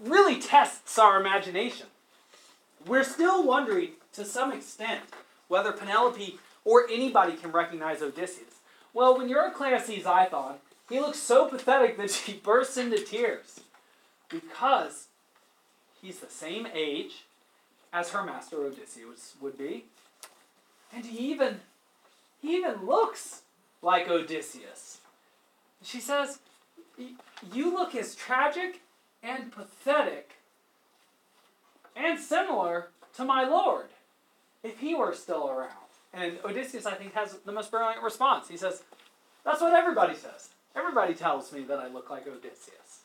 really 0.00 0.40
tests 0.40 0.98
our 0.98 1.20
imagination. 1.20 1.86
We're 2.86 3.04
still 3.04 3.46
wondering, 3.46 3.90
to 4.12 4.24
some 4.24 4.52
extent, 4.52 5.00
whether 5.48 5.72
Penelope 5.72 6.38
or 6.64 6.86
anybody 6.90 7.34
can 7.34 7.52
recognize 7.52 8.02
Odysseus. 8.02 8.60
Well, 8.92 9.16
when 9.16 9.28
Eurycleia 9.28 9.80
sees 9.80 10.04
Aethon, 10.04 10.56
he 10.88 11.00
looks 11.00 11.18
so 11.18 11.46
pathetic 11.46 11.96
that 11.96 12.10
she 12.10 12.32
bursts 12.44 12.76
into 12.76 13.02
tears 13.02 13.60
because 14.28 15.06
he's 16.00 16.20
the 16.20 16.30
same 16.30 16.66
age 16.72 17.24
as 17.92 18.10
her 18.10 18.24
master 18.24 18.64
Odysseus 18.64 19.34
would 19.40 19.56
be. 19.56 19.84
And 20.94 21.04
he 21.04 21.32
even 21.32 21.60
he 22.40 22.56
even 22.56 22.86
looks 22.86 23.42
like 23.82 24.08
Odysseus. 24.08 25.00
She 25.82 26.00
says, 26.00 26.38
"You 27.52 27.72
look 27.72 27.94
as 27.94 28.14
tragic 28.14 28.80
and 29.22 29.50
pathetic 29.50 30.36
and 31.96 32.18
similar 32.18 32.88
to 33.16 33.24
my 33.24 33.44
lord 33.44 33.88
if 34.62 34.78
he 34.80 34.94
were 34.94 35.14
still 35.14 35.48
around." 35.50 35.72
And 36.12 36.38
Odysseus, 36.44 36.86
I 36.86 36.94
think, 36.94 37.14
has 37.14 37.38
the 37.44 37.52
most 37.52 37.70
brilliant 37.70 38.02
response. 38.02 38.48
He 38.48 38.56
says, 38.56 38.84
"That's 39.44 39.60
what 39.60 39.74
everybody 39.74 40.14
says. 40.14 40.50
Everybody 40.76 41.14
tells 41.14 41.52
me 41.52 41.62
that 41.64 41.78
I 41.78 41.88
look 41.88 42.08
like 42.10 42.26
Odysseus." 42.26 43.00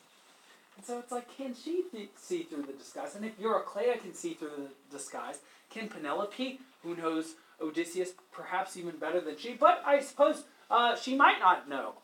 And 0.76 0.86
so 0.86 0.98
it's 0.98 1.12
like, 1.12 1.28
can 1.36 1.54
she 1.54 1.84
th- 1.92 2.08
see 2.16 2.44
through 2.44 2.62
the 2.62 2.72
disguise? 2.72 3.14
And 3.14 3.22
if 3.22 3.38
Eurycleia 3.38 4.00
can 4.00 4.14
see 4.14 4.32
through 4.32 4.52
the 4.56 4.96
disguise, 4.96 5.40
can 5.68 5.88
Penelope, 5.88 6.58
who 6.82 6.96
knows 6.96 7.34
Odysseus 7.60 8.12
perhaps 8.32 8.76
even 8.76 8.96
better 8.96 9.20
than 9.20 9.36
she, 9.36 9.54
but 9.54 9.82
I 9.84 10.00
suppose 10.00 10.44
uh, 10.70 10.96
she 10.96 11.16
might 11.16 11.38
not 11.40 11.68
know 11.68 11.94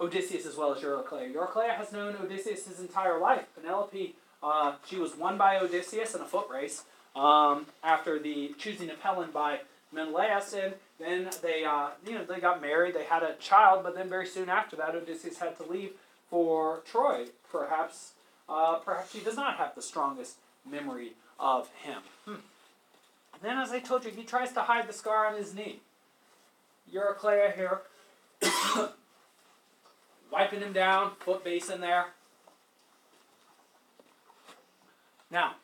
Odysseus 0.00 0.46
as 0.46 0.56
well 0.56 0.72
as 0.72 0.82
Eurycleia. 0.82 1.32
Eurycleia 1.34 1.74
has 1.74 1.92
known 1.92 2.16
Odysseus 2.16 2.66
his 2.66 2.80
entire 2.80 3.18
life. 3.18 3.44
Penelope, 3.54 4.14
uh, 4.42 4.74
she 4.86 4.96
was 4.96 5.16
won 5.16 5.38
by 5.38 5.58
Odysseus 5.58 6.14
in 6.14 6.20
a 6.20 6.24
foot 6.24 6.48
race 6.50 6.84
um, 7.14 7.66
after 7.82 8.18
the 8.18 8.54
choosing 8.58 8.90
of 8.90 9.00
Helen 9.00 9.30
by 9.32 9.60
Menelaus, 9.92 10.52
and 10.52 10.74
then 10.98 11.30
they, 11.42 11.64
uh, 11.64 11.88
you 12.06 12.12
know, 12.12 12.24
they 12.24 12.40
got 12.40 12.60
married. 12.60 12.94
They 12.94 13.04
had 13.04 13.22
a 13.22 13.34
child, 13.34 13.82
but 13.82 13.94
then 13.94 14.08
very 14.08 14.26
soon 14.26 14.48
after 14.48 14.76
that, 14.76 14.94
Odysseus 14.94 15.38
had 15.38 15.56
to 15.56 15.64
leave 15.64 15.92
for 16.28 16.80
Troy. 16.84 17.26
Perhaps, 17.50 18.12
uh, 18.48 18.76
perhaps 18.76 19.12
she 19.12 19.20
does 19.20 19.36
not 19.36 19.56
have 19.56 19.74
the 19.74 19.82
strongest 19.82 20.36
memory 20.68 21.12
of 21.38 21.68
him. 21.82 22.02
Hmm. 22.24 22.34
Then, 23.42 23.58
as 23.58 23.70
I 23.70 23.80
told 23.80 24.04
you, 24.04 24.10
he 24.10 24.24
tries 24.24 24.52
to 24.52 24.62
hide 24.62 24.88
the 24.88 24.92
scar 24.92 25.26
on 25.26 25.36
his 25.36 25.54
knee. 25.54 25.80
Eurycleia 26.92 27.54
here, 27.54 27.82
wiping 30.32 30.60
him 30.60 30.72
down, 30.72 31.12
foot 31.20 31.44
base 31.44 31.68
in 31.68 31.80
there. 31.80 32.06
Now, 35.30 35.56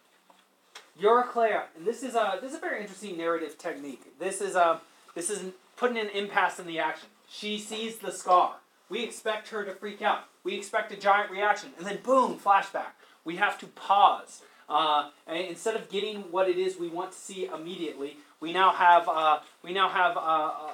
Eurycleia, 1.00 1.64
and 1.76 1.86
this 1.86 2.02
is 2.02 2.14
a 2.14 2.38
this 2.40 2.50
is 2.50 2.58
a 2.58 2.60
very 2.60 2.80
interesting 2.80 3.16
narrative 3.16 3.56
technique. 3.56 4.18
This 4.18 4.40
is 4.40 4.56
a 4.56 4.80
this 5.14 5.30
is 5.30 5.52
putting 5.76 5.98
an 5.98 6.08
impasse 6.08 6.58
in 6.58 6.66
the 6.66 6.78
action. 6.78 7.08
She 7.28 7.58
sees 7.58 7.98
the 7.98 8.12
scar. 8.12 8.56
We 8.88 9.02
expect 9.02 9.48
her 9.48 9.64
to 9.64 9.72
freak 9.72 10.02
out. 10.02 10.24
We 10.44 10.54
expect 10.54 10.92
a 10.92 10.96
giant 10.96 11.30
reaction, 11.30 11.70
and 11.78 11.86
then 11.86 12.00
boom, 12.02 12.38
flashback. 12.38 12.92
We 13.24 13.36
have 13.36 13.58
to 13.60 13.66
pause 13.66 14.42
uh, 14.68 15.10
instead 15.28 15.76
of 15.76 15.90
getting 15.90 16.22
what 16.30 16.48
it 16.48 16.58
is 16.58 16.78
we 16.78 16.88
want 16.88 17.12
to 17.12 17.18
see 17.18 17.46
immediately, 17.46 18.16
we 18.40 18.52
now 18.52 18.72
have 18.72 19.08
uh, 19.08 19.38
we 19.62 19.72
now 19.72 19.88
have 19.88 20.16
uh, 20.16 20.20
uh, 20.20 20.70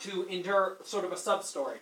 to 0.00 0.26
endure 0.28 0.76
sort 0.84 1.04
of 1.04 1.12
a 1.12 1.16
sub 1.16 1.42
story. 1.44 1.78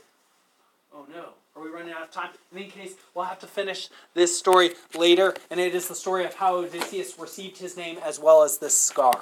Oh 0.93 1.07
no, 1.13 1.31
are 1.57 1.63
we 1.63 1.71
running 1.71 1.93
out 1.93 2.03
of 2.03 2.11
time? 2.11 2.31
In 2.53 2.59
any 2.59 2.69
case, 2.69 2.95
we'll 3.15 3.25
have 3.25 3.39
to 3.41 3.47
finish 3.47 3.89
this 4.15 4.39
story 4.39 4.73
later, 4.97 5.35
and 5.51 5.61
it 5.61 5.75
is 5.75 5.89
the 5.89 5.95
story 5.95 6.25
of 6.25 6.35
how 6.35 6.57
Odysseus 6.57 7.19
received 7.19 7.59
his 7.59 7.77
name 7.77 7.99
as 8.05 8.19
well 8.19 8.43
as 8.43 8.59
this 8.59 8.79
scar. 8.79 9.21